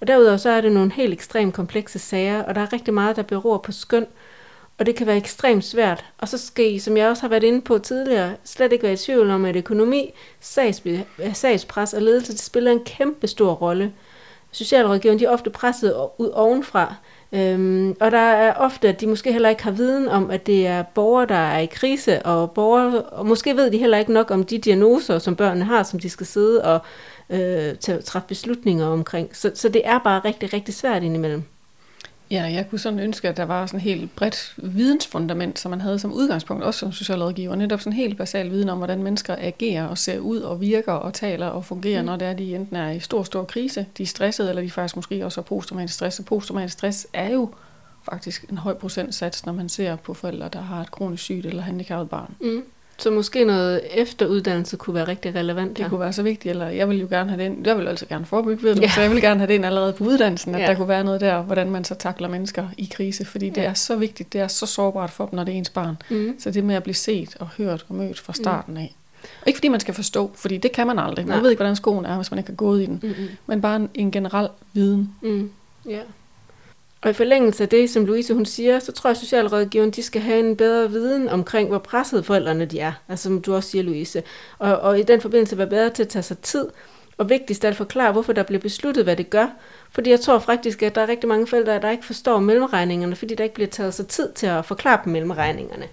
Og 0.00 0.06
derudover 0.06 0.36
så 0.36 0.50
er 0.50 0.60
det 0.60 0.72
nogle 0.72 0.92
helt 0.92 1.12
ekstremt 1.12 1.54
komplekse 1.54 1.98
sager, 1.98 2.42
og 2.42 2.54
der 2.54 2.60
er 2.60 2.72
rigtig 2.72 2.94
meget, 2.94 3.16
der 3.16 3.22
beror 3.22 3.58
på 3.58 3.72
skøn, 3.72 4.06
og 4.78 4.86
det 4.86 4.94
kan 4.94 5.06
være 5.06 5.16
ekstremt 5.16 5.64
svært. 5.64 6.04
Og 6.18 6.28
så 6.28 6.38
skal 6.38 6.72
I, 6.74 6.78
som 6.78 6.96
jeg 6.96 7.08
også 7.08 7.22
har 7.22 7.28
været 7.28 7.42
inde 7.42 7.60
på 7.60 7.78
tidligere, 7.78 8.32
slet 8.44 8.72
ikke 8.72 8.82
være 8.82 8.92
i 8.92 8.96
tvivl 8.96 9.30
om, 9.30 9.44
at 9.44 9.56
økonomi, 9.56 10.10
sags, 10.40 10.82
sagspres 11.32 11.94
og 11.94 12.02
ledelse 12.02 12.32
det 12.32 12.40
spiller 12.40 12.72
en 12.72 12.84
kæmpe 12.84 13.26
stor 13.26 13.52
rolle. 13.52 13.92
Socialrådgiverne 14.52 15.20
de 15.20 15.24
er 15.24 15.30
ofte 15.30 15.50
presset 15.50 15.94
ud 16.18 16.30
ovenfra, 16.32 16.94
øhm, 17.32 17.96
og 18.00 18.10
der 18.10 18.18
er 18.18 18.54
ofte, 18.54 18.88
at 18.88 19.00
de 19.00 19.06
måske 19.06 19.32
heller 19.32 19.48
ikke 19.48 19.62
har 19.62 19.70
viden 19.70 20.08
om, 20.08 20.30
at 20.30 20.46
det 20.46 20.66
er 20.66 20.82
borgere, 20.82 21.26
der 21.26 21.34
er 21.34 21.58
i 21.58 21.66
krise, 21.66 22.26
og, 22.26 22.50
borgere, 22.50 23.02
og 23.02 23.26
måske 23.26 23.56
ved 23.56 23.70
de 23.70 23.78
heller 23.78 23.98
ikke 23.98 24.12
nok 24.12 24.30
om 24.30 24.44
de 24.44 24.58
diagnoser, 24.58 25.18
som 25.18 25.36
børnene 25.36 25.64
har, 25.64 25.82
som 25.82 25.98
de 25.98 26.10
skal 26.10 26.26
sidde 26.26 26.64
og 26.64 26.80
øh, 27.30 27.74
træffe 28.04 28.28
beslutninger 28.28 28.86
omkring. 28.86 29.36
Så, 29.36 29.50
så 29.54 29.68
det 29.68 29.82
er 29.84 29.98
bare 29.98 30.20
rigtig, 30.24 30.52
rigtig 30.52 30.74
svært 30.74 31.02
indimellem. 31.02 31.42
Ja, 32.32 32.42
jeg 32.42 32.70
kunne 32.70 32.78
sådan 32.78 32.98
ønske, 32.98 33.28
at 33.28 33.36
der 33.36 33.44
var 33.44 33.66
sådan 33.66 33.78
et 33.78 33.84
helt 33.84 34.16
bredt 34.16 34.54
vidensfundament, 34.56 35.58
som 35.58 35.70
man 35.70 35.80
havde 35.80 35.98
som 35.98 36.12
udgangspunkt, 36.12 36.64
også 36.64 36.80
som 36.80 36.92
socialrådgiver. 36.92 37.54
Netop 37.54 37.80
sådan 37.80 37.92
en 37.92 37.96
helt 37.96 38.18
basal 38.18 38.50
viden 38.50 38.68
om, 38.68 38.78
hvordan 38.78 39.02
mennesker 39.02 39.36
agerer 39.38 39.86
og 39.86 39.98
ser 39.98 40.18
ud 40.18 40.38
og 40.38 40.60
virker 40.60 40.92
og 40.92 41.14
taler 41.14 41.46
og 41.46 41.64
fungerer, 41.64 42.02
mm. 42.02 42.06
når 42.06 42.16
det 42.16 42.28
er, 42.28 42.32
de 42.32 42.54
enten 42.54 42.76
er 42.76 42.90
i 42.90 43.00
stor, 43.00 43.22
stor 43.22 43.44
krise, 43.44 43.86
de 43.98 44.02
er 44.02 44.06
stressede, 44.06 44.48
eller 44.48 44.62
de 44.62 44.70
faktisk 44.70 44.96
måske 44.96 45.24
også 45.24 45.40
har 45.40 45.42
posttraumatisk 45.42 45.94
stress. 45.94 46.18
Og 46.18 46.24
posttraumatisk 46.24 46.72
stress 46.72 47.06
er 47.12 47.30
jo 47.30 47.54
faktisk 48.02 48.44
en 48.50 48.58
høj 48.58 48.74
procentsats, 48.74 49.46
når 49.46 49.52
man 49.52 49.68
ser 49.68 49.96
på 49.96 50.14
forældre, 50.14 50.48
der 50.52 50.60
har 50.60 50.80
et 50.80 50.90
kronisk 50.90 51.22
sygt 51.22 51.46
eller 51.46 51.62
handicappet 51.62 52.10
barn. 52.10 52.34
Mm. 52.40 52.62
Så 53.02 53.10
måske 53.10 53.44
noget 53.44 53.80
efteruddannelse 53.94 54.76
kunne 54.76 54.94
være 54.94 55.08
rigtig 55.08 55.34
relevant 55.34 55.76
Det 55.76 55.84
her. 55.84 55.90
kunne 55.90 56.00
være 56.00 56.12
så 56.12 56.22
vigtigt, 56.22 56.50
eller 56.50 56.68
jeg 56.68 56.88
vil 56.88 57.00
jo 57.00 57.06
gerne 57.10 57.30
have 57.30 57.44
det 57.44 57.66
jeg 57.66 57.78
vil 57.78 57.88
altså 57.88 58.06
gerne 58.06 58.26
forebygge, 58.26 58.62
ved 58.62 58.74
du, 58.74 58.80
ja. 58.80 58.90
så 58.90 59.00
jeg 59.00 59.10
vil 59.10 59.20
gerne 59.20 59.40
have 59.40 59.48
det 59.48 59.54
ind 59.54 59.66
allerede 59.66 59.92
på 59.92 60.04
uddannelsen, 60.04 60.54
at 60.54 60.60
ja. 60.60 60.66
der 60.66 60.74
kunne 60.74 60.88
være 60.88 61.04
noget 61.04 61.20
der, 61.20 61.42
hvordan 61.42 61.70
man 61.70 61.84
så 61.84 61.94
takler 61.94 62.28
mennesker 62.28 62.68
i 62.78 62.88
krise, 62.92 63.24
fordi 63.24 63.48
det 63.48 63.62
ja. 63.62 63.66
er 63.66 63.74
så 63.74 63.96
vigtigt, 63.96 64.32
det 64.32 64.40
er 64.40 64.48
så 64.48 64.66
sårbart 64.66 65.10
for 65.10 65.26
dem, 65.26 65.36
når 65.36 65.44
det 65.44 65.54
er 65.54 65.58
ens 65.58 65.70
barn. 65.70 65.96
Mm. 66.10 66.34
Så 66.38 66.50
det 66.50 66.64
med 66.64 66.74
at 66.74 66.82
blive 66.82 66.94
set 66.94 67.36
og 67.40 67.48
hørt 67.58 67.86
og 67.88 67.94
mødt 67.94 68.20
fra 68.20 68.32
starten 68.32 68.76
af. 68.76 68.94
Og 69.22 69.46
ikke 69.46 69.56
fordi 69.56 69.68
man 69.68 69.80
skal 69.80 69.94
forstå, 69.94 70.30
fordi 70.34 70.56
det 70.56 70.72
kan 70.72 70.86
man 70.86 70.98
aldrig. 70.98 71.26
Man 71.26 71.36
Nej. 71.36 71.42
ved 71.42 71.50
ikke, 71.50 71.58
hvordan 71.60 71.76
skoen 71.76 72.04
er, 72.04 72.16
hvis 72.16 72.30
man 72.30 72.38
ikke 72.38 72.50
har 72.50 72.56
gået 72.56 72.82
i 72.82 72.86
den. 72.86 73.00
Mm-hmm. 73.02 73.28
Men 73.46 73.60
bare 73.60 73.76
en, 73.76 73.90
en 73.94 74.10
generel 74.10 74.48
viden. 74.72 75.14
Mm. 75.22 75.50
Ja. 75.88 76.00
Og 77.02 77.10
i 77.10 77.12
forlængelse 77.12 77.62
af 77.62 77.68
det, 77.68 77.90
som 77.90 78.04
Louise 78.06 78.34
hun 78.34 78.46
siger, 78.46 78.78
så 78.78 78.92
tror 78.92 79.08
jeg, 79.10 79.16
at 79.16 79.20
socialrådgiveren 79.20 79.90
de 79.90 80.02
skal 80.02 80.22
have 80.22 80.40
en 80.40 80.56
bedre 80.56 80.90
viden 80.90 81.28
omkring, 81.28 81.68
hvor 81.68 81.78
presset 81.78 82.26
forældrene 82.26 82.64
de 82.64 82.80
er. 82.80 82.92
Altså 83.08 83.22
som 83.22 83.42
du 83.42 83.54
også 83.54 83.70
siger, 83.70 83.82
Louise. 83.82 84.22
Og, 84.58 84.78
og 84.78 84.98
i 84.98 85.02
den 85.02 85.20
forbindelse 85.20 85.58
være 85.58 85.66
bedre 85.66 85.90
til 85.90 86.02
at 86.02 86.08
tage 86.08 86.22
sig 86.22 86.38
tid. 86.38 86.68
Og 87.18 87.28
vigtigst 87.28 87.64
at 87.64 87.76
forklare, 87.76 88.12
hvorfor 88.12 88.32
der 88.32 88.42
bliver 88.42 88.60
besluttet, 88.60 89.04
hvad 89.04 89.16
det 89.16 89.30
gør. 89.30 89.46
Fordi 89.90 90.10
jeg 90.10 90.20
tror 90.20 90.38
faktisk, 90.38 90.82
at 90.82 90.94
der 90.94 91.00
er 91.00 91.08
rigtig 91.08 91.28
mange 91.28 91.46
forældre, 91.46 91.80
der 91.80 91.90
ikke 91.90 92.04
forstår 92.04 92.38
mellemregningerne, 92.38 93.16
fordi 93.16 93.34
der 93.34 93.44
ikke 93.44 93.54
bliver 93.54 93.68
taget 93.68 93.94
sig 93.94 94.06
tid 94.06 94.32
til 94.32 94.46
at 94.46 94.64
forklare 94.64 95.00
dem 95.04 95.12
mellemregningerne. 95.12 95.84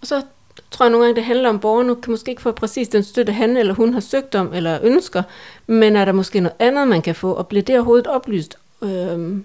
Og 0.00 0.06
så 0.06 0.22
tror 0.70 0.86
jeg 0.86 0.90
nogle 0.90 1.06
gange, 1.06 1.16
det 1.16 1.24
handler 1.24 1.48
om, 1.48 1.54
at 1.54 1.60
borgerne 1.60 1.96
kan 1.96 2.10
måske 2.10 2.30
ikke 2.30 2.42
få 2.42 2.52
præcis 2.52 2.88
den 2.88 3.02
støtte, 3.02 3.32
han 3.32 3.56
eller 3.56 3.74
hun 3.74 3.92
har 3.92 4.00
søgt 4.00 4.34
om 4.34 4.54
eller 4.54 4.78
ønsker, 4.82 5.22
men 5.66 5.96
er 5.96 6.04
der 6.04 6.12
måske 6.12 6.40
noget 6.40 6.56
andet, 6.58 6.88
man 6.88 7.02
kan 7.02 7.14
få, 7.14 7.32
og 7.32 7.46
bliver 7.46 7.62
det 7.62 7.74
overhovedet 7.74 8.06
oplyst? 8.06 8.58
Øh, 8.82 9.38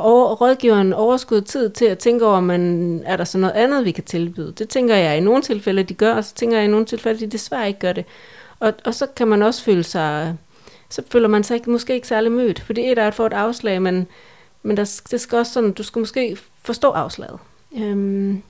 over, 0.00 0.34
rådgiveren 0.34 0.92
overskud 0.92 1.40
tid 1.40 1.70
til 1.70 1.84
at 1.84 1.98
tænke 1.98 2.26
over, 2.26 2.40
man, 2.40 3.02
er 3.06 3.16
der 3.16 3.24
så 3.24 3.38
noget 3.38 3.54
andet, 3.54 3.84
vi 3.84 3.90
kan 3.90 4.04
tilbyde? 4.04 4.52
Det 4.52 4.68
tænker 4.68 4.96
jeg 4.96 5.16
i 5.16 5.20
nogle 5.20 5.42
tilfælde, 5.42 5.82
de 5.82 5.94
gør, 5.94 6.14
og 6.14 6.24
så 6.24 6.34
tænker 6.34 6.56
jeg 6.56 6.64
i 6.64 6.68
nogle 6.68 6.86
tilfælde, 6.86 7.20
de 7.20 7.26
desværre 7.26 7.68
ikke 7.68 7.80
gør 7.80 7.92
det. 7.92 8.04
Og, 8.60 8.72
og 8.84 8.94
så 8.94 9.06
kan 9.16 9.28
man 9.28 9.42
også 9.42 9.64
føle 9.64 9.82
sig, 9.82 10.36
så 10.88 11.02
føler 11.10 11.28
man 11.28 11.44
sig 11.44 11.54
ikke, 11.54 11.70
måske 11.70 11.94
ikke 11.94 12.08
særlig 12.08 12.32
mødt, 12.32 12.60
for 12.60 12.72
det 12.72 12.98
er 12.98 13.06
at 13.06 13.14
få 13.14 13.26
et 13.26 13.32
afslag, 13.32 13.82
men, 13.82 14.06
men 14.62 14.76
der, 14.76 15.00
det 15.10 15.20
skal 15.20 15.38
også 15.38 15.52
sådan, 15.52 15.72
du 15.72 15.82
skal 15.82 16.00
måske 16.00 16.36
forstå 16.62 16.90
afslaget. 16.90 17.38
Øhm, 17.76 18.42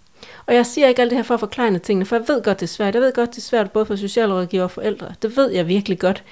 og 0.47 0.55
jeg 0.55 0.67
siger 0.67 0.89
ikke 0.89 1.03
alt 1.03 1.11
det 1.11 1.19
her 1.19 1.23
for 1.23 1.35
at 1.35 1.41
forklare 1.41 1.79
tingene, 1.79 2.07
for 2.07 2.17
jeg 2.17 2.29
ved 2.29 2.43
godt, 2.43 2.61
det 2.61 2.67
er 2.67 2.71
svært. 2.71 2.95
Jeg 2.95 3.03
ved 3.03 3.13
godt, 3.13 3.31
det 3.31 3.39
er 3.39 3.43
svært 3.43 3.71
både 3.71 3.87
for 3.87 3.97
socialrådgiver 3.97 4.63
og 4.63 4.71
forældre. 4.71 5.15
Det 5.23 5.37
ved 5.37 5.51
jeg 5.51 5.69
virkelig 5.69 5.99
godt. 5.99 6.25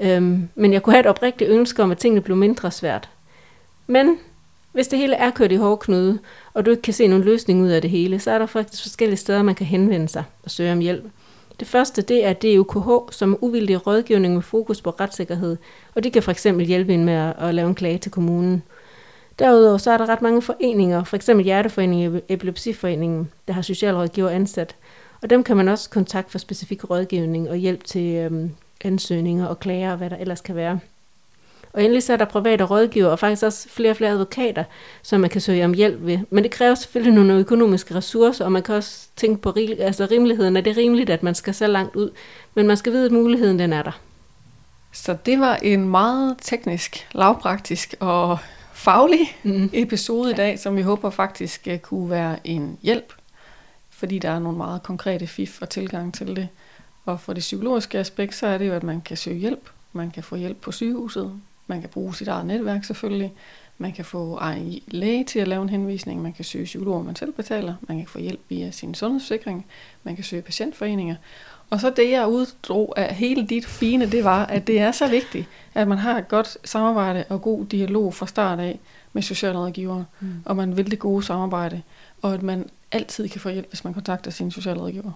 Øhm, 0.00 0.48
men 0.54 0.72
jeg 0.72 0.82
kunne 0.82 0.92
have 0.92 1.00
et 1.00 1.06
oprigtigt 1.06 1.50
ønske 1.50 1.82
om, 1.82 1.90
at 1.90 1.98
tingene 1.98 2.20
blev 2.20 2.36
mindre 2.36 2.70
svært. 2.70 3.08
Men 3.86 4.18
hvis 4.78 4.88
det 4.88 4.98
hele 4.98 5.14
er 5.14 5.30
kørt 5.30 5.52
i 5.52 5.56
hårdknude, 5.56 6.18
og 6.54 6.66
du 6.66 6.70
ikke 6.70 6.82
kan 6.82 6.94
se 6.94 7.06
nogen 7.06 7.24
løsning 7.24 7.62
ud 7.62 7.68
af 7.68 7.82
det 7.82 7.90
hele, 7.90 8.18
så 8.18 8.30
er 8.30 8.38
der 8.38 8.46
faktisk 8.46 8.82
forskellige 8.82 9.16
steder, 9.16 9.42
man 9.42 9.54
kan 9.54 9.66
henvende 9.66 10.08
sig 10.08 10.24
og 10.42 10.50
søge 10.50 10.72
om 10.72 10.78
hjælp. 10.78 11.04
Det 11.60 11.68
første 11.68 12.02
det 12.02 12.24
er 12.26 12.32
DUKH, 12.32 12.88
som 13.10 13.32
er 13.32 13.36
uvildig 13.40 13.86
rådgivning 13.86 14.34
med 14.34 14.42
fokus 14.42 14.82
på 14.82 14.90
retssikkerhed, 14.90 15.56
og 15.94 16.04
de 16.04 16.10
kan 16.10 16.22
for 16.22 16.30
eksempel 16.30 16.66
hjælpe 16.66 16.94
en 16.94 17.04
med 17.04 17.14
at, 17.14 17.34
at 17.38 17.54
lave 17.54 17.68
en 17.68 17.74
klage 17.74 17.98
til 17.98 18.10
kommunen. 18.10 18.62
Derudover 19.38 19.78
så 19.78 19.90
er 19.90 19.98
der 19.98 20.08
ret 20.08 20.22
mange 20.22 20.42
foreninger, 20.42 21.04
for 21.04 21.16
eksempel 21.16 21.44
Hjerteforeningen, 21.44 22.20
Epilepsiforeningen, 22.28 23.30
der 23.48 23.54
har 23.54 23.62
socialrådgiver 23.62 24.30
ansat. 24.30 24.76
Og 25.22 25.30
dem 25.30 25.44
kan 25.44 25.56
man 25.56 25.68
også 25.68 25.90
kontakte 25.90 26.30
for 26.30 26.38
specifik 26.38 26.90
rådgivning 26.90 27.50
og 27.50 27.56
hjælp 27.56 27.84
til 27.84 28.14
øhm, 28.14 28.50
ansøgninger 28.84 29.46
og 29.46 29.60
klager 29.60 29.90
og 29.90 29.98
hvad 29.98 30.10
der 30.10 30.16
ellers 30.16 30.40
kan 30.40 30.56
være. 30.56 30.80
Og 31.72 31.82
endelig 31.82 32.02
så 32.02 32.12
er 32.12 32.16
der 32.16 32.24
private 32.24 32.64
rådgiver 32.64 33.08
og 33.08 33.18
faktisk 33.18 33.42
også 33.42 33.68
flere 33.68 33.90
og 33.90 33.96
flere 33.96 34.10
advokater, 34.10 34.64
som 35.02 35.20
man 35.20 35.30
kan 35.30 35.40
søge 35.40 35.64
om 35.64 35.74
hjælp 35.74 36.06
ved. 36.06 36.18
Men 36.30 36.44
det 36.44 36.50
kræver 36.50 36.74
selvfølgelig 36.74 37.14
nogle 37.14 37.34
økonomiske 37.34 37.94
ressourcer, 37.94 38.44
og 38.44 38.52
man 38.52 38.62
kan 38.62 38.74
også 38.74 39.08
tænke 39.16 39.42
på 39.42 39.54
altså 39.78 40.08
rimeligheden. 40.10 40.56
Er 40.56 40.60
det 40.60 40.76
rimeligt, 40.76 41.10
at 41.10 41.22
man 41.22 41.34
skal 41.34 41.54
så 41.54 41.66
langt 41.66 41.96
ud? 41.96 42.10
Men 42.54 42.66
man 42.66 42.76
skal 42.76 42.92
vide, 42.92 43.06
at 43.06 43.12
muligheden 43.12 43.58
den 43.58 43.72
er 43.72 43.82
der. 43.82 44.00
Så 44.92 45.16
det 45.26 45.40
var 45.40 45.56
en 45.56 45.88
meget 45.88 46.36
teknisk, 46.42 47.08
lavpraktisk 47.12 47.94
og 48.00 48.38
faglig 48.72 49.36
mm. 49.42 49.70
episode 49.72 50.30
i 50.30 50.34
dag, 50.34 50.58
som 50.58 50.76
vi 50.76 50.82
håber 50.82 51.10
faktisk 51.10 51.68
uh, 51.70 51.78
kunne 51.78 52.10
være 52.10 52.38
en 52.44 52.78
hjælp, 52.82 53.12
fordi 53.90 54.18
der 54.18 54.30
er 54.30 54.38
nogle 54.38 54.58
meget 54.58 54.82
konkrete 54.82 55.26
fif 55.26 55.58
og 55.62 55.68
tilgang 55.68 56.14
til 56.14 56.36
det. 56.36 56.48
Og 57.04 57.20
for 57.20 57.32
det 57.32 57.40
psykologiske 57.40 57.98
aspekt, 57.98 58.34
så 58.34 58.46
er 58.46 58.58
det 58.58 58.68
jo, 58.68 58.72
at 58.72 58.82
man 58.82 59.00
kan 59.00 59.16
søge 59.16 59.38
hjælp. 59.38 59.70
Man 59.92 60.10
kan 60.10 60.22
få 60.22 60.36
hjælp 60.36 60.60
på 60.60 60.72
sygehuset. 60.72 61.40
Man 61.68 61.80
kan 61.80 61.90
bruge 61.90 62.14
sit 62.14 62.28
eget 62.28 62.46
netværk 62.46 62.84
selvfølgelig. 62.84 63.32
Man 63.78 63.92
kan 63.92 64.04
få 64.04 64.36
egen 64.36 64.80
læge 64.86 65.24
til 65.24 65.38
at 65.38 65.48
lave 65.48 65.62
en 65.62 65.68
henvisning. 65.68 66.22
Man 66.22 66.32
kan 66.32 66.44
søge 66.44 66.64
psykologer, 66.64 67.02
man 67.02 67.16
selv 67.16 67.32
betaler. 67.32 67.74
Man 67.88 67.98
kan 67.98 68.06
få 68.06 68.18
hjælp 68.18 68.40
via 68.48 68.70
sin 68.70 68.94
sundhedsforsikring. 68.94 69.66
Man 70.02 70.14
kan 70.14 70.24
søge 70.24 70.42
patientforeninger. 70.42 71.16
Og 71.70 71.80
så 71.80 71.90
det, 71.90 72.10
jeg 72.10 72.28
uddrog 72.28 72.94
af 72.96 73.14
hele 73.14 73.46
dit 73.46 73.66
fine, 73.66 74.10
det 74.10 74.24
var, 74.24 74.46
at 74.46 74.66
det 74.66 74.80
er 74.80 74.92
så 74.92 75.08
vigtigt, 75.08 75.46
at 75.74 75.88
man 75.88 75.98
har 75.98 76.18
et 76.18 76.28
godt 76.28 76.58
samarbejde 76.64 77.24
og 77.28 77.42
god 77.42 77.66
dialog 77.66 78.14
fra 78.14 78.26
start 78.26 78.60
af 78.60 78.78
med 79.12 79.22
socialrådgivere, 79.22 80.04
mm. 80.20 80.42
og 80.44 80.56
man 80.56 80.76
vil 80.76 80.90
det 80.90 80.98
gode 80.98 81.22
samarbejde, 81.22 81.82
og 82.22 82.34
at 82.34 82.42
man 82.42 82.70
altid 82.92 83.28
kan 83.28 83.40
få 83.40 83.48
hjælp, 83.48 83.68
hvis 83.68 83.84
man 83.84 83.94
kontakter 83.94 84.30
sin 84.30 84.50
socialrådgiver. 84.50 85.12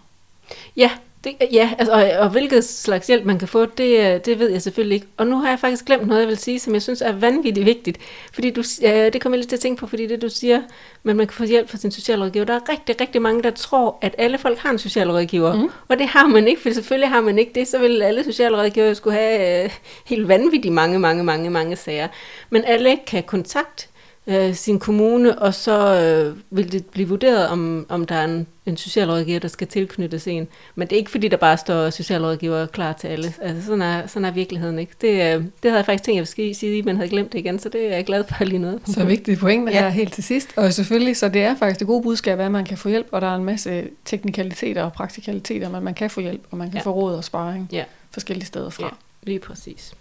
Ja, 0.77 0.91
det, 1.25 1.37
ja, 1.53 1.71
altså, 1.79 1.93
og, 1.93 2.11
og 2.19 2.29
hvilket 2.31 2.65
slags 2.65 3.07
hjælp 3.07 3.25
man 3.25 3.39
kan 3.39 3.49
få, 3.49 3.65
det, 3.67 4.27
det 4.27 4.39
ved 4.39 4.51
jeg 4.51 4.63
selvfølgelig 4.63 4.95
ikke. 4.95 5.07
Og 5.17 5.27
nu 5.27 5.37
har 5.37 5.49
jeg 5.49 5.59
faktisk 5.59 5.85
glemt 5.85 6.07
noget, 6.07 6.21
jeg 6.21 6.29
vil 6.29 6.39
sige, 6.39 6.59
som 6.59 6.75
jeg 6.75 6.83
synes 6.83 7.03
er 7.03 7.13
vanvittigt 7.13 7.67
vigtigt. 7.67 7.99
Fordi 8.33 8.51
du, 8.51 8.63
ja, 8.83 9.09
det 9.09 9.21
kommer 9.21 9.37
jeg 9.37 9.41
lidt 9.41 9.49
til 9.49 9.57
at 9.57 9.61
tænke 9.61 9.81
på, 9.81 9.87
fordi 9.87 10.07
det 10.07 10.23
du 10.23 10.29
siger, 10.29 10.63
men 11.03 11.17
man 11.17 11.27
kan 11.27 11.35
få 11.35 11.45
hjælp 11.45 11.71
fra 11.71 11.79
sin 11.79 11.91
socialrådgiver. 11.91 12.45
Der 12.45 12.55
er 12.55 12.69
rigtig, 12.69 13.01
rigtig 13.01 13.23
mange, 13.23 13.43
der 13.43 13.51
tror, 13.51 13.99
at 14.01 14.15
alle 14.19 14.39
folk 14.39 14.59
har 14.59 14.71
en 14.71 14.79
socialrådgiver. 14.79 15.55
Mm. 15.55 15.71
Og 15.89 15.99
det 15.99 16.07
har 16.07 16.27
man 16.27 16.49
ikke, 16.49 16.61
for 16.61 16.71
selvfølgelig 16.71 17.09
har 17.09 17.21
man 17.21 17.39
ikke 17.39 17.53
det. 17.55 17.69
Så 17.69 17.79
vil 17.79 18.03
alle 18.03 18.25
socialrådgiver 18.25 18.95
skulle 18.95 19.17
have 19.17 19.65
øh, 19.65 19.71
helt 20.07 20.29
vanvittigt 20.29 20.75
mange, 20.75 20.99
mange, 20.99 21.25
mange, 21.25 21.51
mange 21.51 21.77
sager. 21.77 22.09
Men 22.51 22.65
alle 22.65 22.99
kan 23.07 23.23
kontakte 23.23 23.89
øh, 24.27 24.55
sin 24.55 24.79
kommune, 24.79 25.39
og 25.39 25.55
så 25.55 26.01
øh, 26.01 26.37
vil 26.51 26.73
det 26.73 26.87
blive 26.87 27.09
vurderet, 27.09 27.49
om, 27.49 27.87
om 27.89 28.07
der 28.07 28.15
er 28.15 28.25
en, 28.25 28.47
en 28.67 28.77
socialrådgiver, 28.77 29.39
der 29.39 29.49
skal 29.49 29.67
tilknyttes 29.67 30.29
en. 30.29 30.49
Men 30.75 30.89
det 30.89 30.97
er 30.97 30.99
ikke 30.99 31.11
fordi, 31.11 31.29
der 31.29 31.37
bare 31.37 31.59
står 31.59 31.91
socialrådgiver 31.91 32.67
klar 32.67 32.93
til 32.93 33.09
alle. 33.09 33.35
Altså, 33.43 33.67
sådan, 33.67 33.83
er, 33.83 34.07
sådan 34.07 34.25
er 34.25 34.31
virkeligheden 34.31 34.79
ikke. 34.79 34.93
Det, 35.01 35.09
øh, 35.09 35.19
det 35.19 35.45
havde 35.65 35.77
jeg 35.77 35.87
faktisk 35.87 36.05
tænkt, 36.05 36.17
jeg 36.17 36.27
ville 36.37 36.55
sige, 36.55 36.83
men 36.83 36.97
havde 36.97 37.09
glemt 37.09 37.33
det 37.33 37.39
igen, 37.39 37.59
så 37.59 37.69
det 37.69 37.87
er 37.87 37.95
jeg 37.95 38.05
glad 38.05 38.25
for 38.29 38.45
lige 38.45 38.59
noget. 38.59 38.81
Så 38.87 39.05
vigtigt 39.05 39.41
point 39.41 39.71
her 39.71 39.85
ja. 39.85 39.91
helt 39.91 40.13
til 40.13 40.25
sidst. 40.25 40.53
Og 40.57 40.73
selvfølgelig, 40.73 41.17
så 41.17 41.29
det 41.29 41.43
er 41.43 41.57
faktisk 41.57 41.79
det 41.79 41.87
gode 41.87 42.03
budskab, 42.03 42.41
at 42.41 42.51
man 42.51 42.65
kan 42.65 42.79
få 42.79 42.89
hjælp, 42.89 43.07
og 43.11 43.21
der 43.21 43.27
er 43.27 43.37
en 43.37 43.45
masse 43.45 43.89
teknikaliteter 44.05 44.83
og 44.83 44.93
praktikaliteter, 44.93 45.69
men 45.69 45.85
man 45.85 45.95
kan 45.95 46.11
få 46.11 46.21
hjælp, 46.21 46.43
og 46.51 46.59
man 46.59 46.71
kan 46.71 46.79
ja. 46.79 46.85
få 46.85 46.91
råd 46.91 47.15
og 47.15 47.25
sparring 47.25 47.69
ja. 47.73 47.85
forskellige 48.11 48.47
steder 48.47 48.71
fra. 48.71 48.85
Ja, 48.85 48.91
lige 49.23 49.39
præcis. 49.39 49.95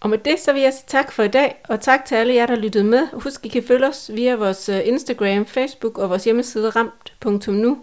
Og 0.00 0.10
med 0.10 0.18
det 0.18 0.40
så 0.40 0.52
vil 0.52 0.62
jeg 0.62 0.72
sige 0.72 0.84
tak 0.86 1.12
for 1.12 1.22
i 1.22 1.28
dag, 1.28 1.60
og 1.68 1.80
tak 1.80 2.04
til 2.04 2.14
alle 2.14 2.34
jer, 2.34 2.46
der 2.46 2.56
lyttede 2.56 2.84
med. 2.84 3.08
Husk, 3.12 3.46
I 3.46 3.48
kan 3.48 3.62
følge 3.62 3.86
os 3.86 4.10
via 4.14 4.34
vores 4.34 4.68
øh, 4.68 4.80
Instagram, 4.84 5.46
Facebook 5.46 5.98
og 5.98 6.10
vores 6.10 6.24
hjemmeside 6.24 6.70
ramt.nu. 6.70 7.78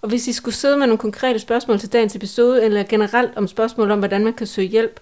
Og 0.00 0.08
hvis 0.08 0.28
I 0.28 0.32
skulle 0.32 0.54
sidde 0.54 0.76
med 0.76 0.86
nogle 0.86 0.98
konkrete 0.98 1.38
spørgsmål 1.38 1.78
til 1.78 1.92
dagens 1.92 2.16
episode, 2.16 2.64
eller 2.64 2.82
generelt 2.82 3.36
om 3.36 3.48
spørgsmål 3.48 3.90
om, 3.90 3.98
hvordan 3.98 4.24
man 4.24 4.32
kan 4.32 4.46
søge 4.46 4.68
hjælp, 4.68 5.00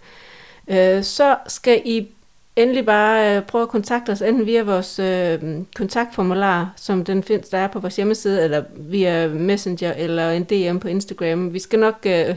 øh, 0.68 1.02
så 1.02 1.36
skal 1.48 1.82
I 1.84 2.08
endelig 2.56 2.86
bare 2.86 3.36
øh, 3.36 3.42
prøve 3.42 3.62
at 3.62 3.68
kontakte 3.68 4.10
os 4.10 4.22
enten 4.22 4.46
via 4.46 4.62
vores 4.62 4.98
øh, 4.98 5.38
kontaktformular, 5.76 6.72
som 6.76 7.04
den 7.04 7.22
findes 7.22 7.48
der 7.48 7.58
er 7.58 7.68
på 7.68 7.78
vores 7.78 7.96
hjemmeside, 7.96 8.44
eller 8.44 8.64
via 8.76 9.28
Messenger 9.28 9.92
eller 9.92 10.30
en 10.30 10.44
DM 10.44 10.78
på 10.78 10.88
Instagram. 10.88 11.52
Vi 11.52 11.58
skal 11.58 11.78
nok 11.78 11.98
øh, 12.06 12.34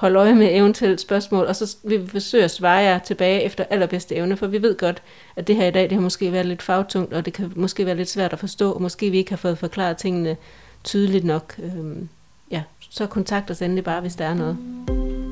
holde 0.00 0.18
øje 0.18 0.34
med 0.34 0.48
eventuelle 0.50 0.98
spørgsmål, 0.98 1.46
og 1.46 1.56
så 1.56 1.76
vil 1.84 2.02
vi 2.02 2.06
forsøge 2.06 2.44
at 2.44 2.50
svare 2.50 2.78
jer 2.78 2.98
tilbage 2.98 3.42
efter 3.42 3.64
allerbedste 3.70 4.14
evne, 4.14 4.36
for 4.36 4.46
vi 4.46 4.62
ved 4.62 4.76
godt, 4.76 5.02
at 5.36 5.46
det 5.46 5.56
her 5.56 5.66
i 5.66 5.70
dag, 5.70 5.82
det 5.82 5.92
har 5.92 6.00
måske 6.00 6.32
været 6.32 6.46
lidt 6.46 6.62
fagtungt, 6.62 7.14
og 7.14 7.24
det 7.24 7.32
kan 7.32 7.52
måske 7.56 7.86
være 7.86 7.96
lidt 7.96 8.10
svært 8.10 8.32
at 8.32 8.38
forstå, 8.38 8.72
og 8.72 8.82
måske 8.82 9.10
vi 9.10 9.18
ikke 9.18 9.30
har 9.30 9.36
fået 9.36 9.58
forklaret 9.58 9.96
tingene 9.96 10.36
tydeligt 10.84 11.24
nok. 11.24 11.54
Øhm, 11.62 12.08
ja, 12.50 12.62
så 12.90 13.06
kontakt 13.06 13.50
os 13.50 13.62
endelig 13.62 13.84
bare, 13.84 14.00
hvis 14.00 14.16
der 14.16 14.24
er 14.24 14.34
noget. 14.34 14.56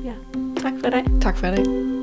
Ja, 0.05 0.13
tak 0.61 0.73
for 0.79 0.87
i 0.87 0.91
dag. 0.91 1.05
Tak 1.21 1.37
for 1.37 1.47
i 1.47 1.55
dag. 1.55 1.98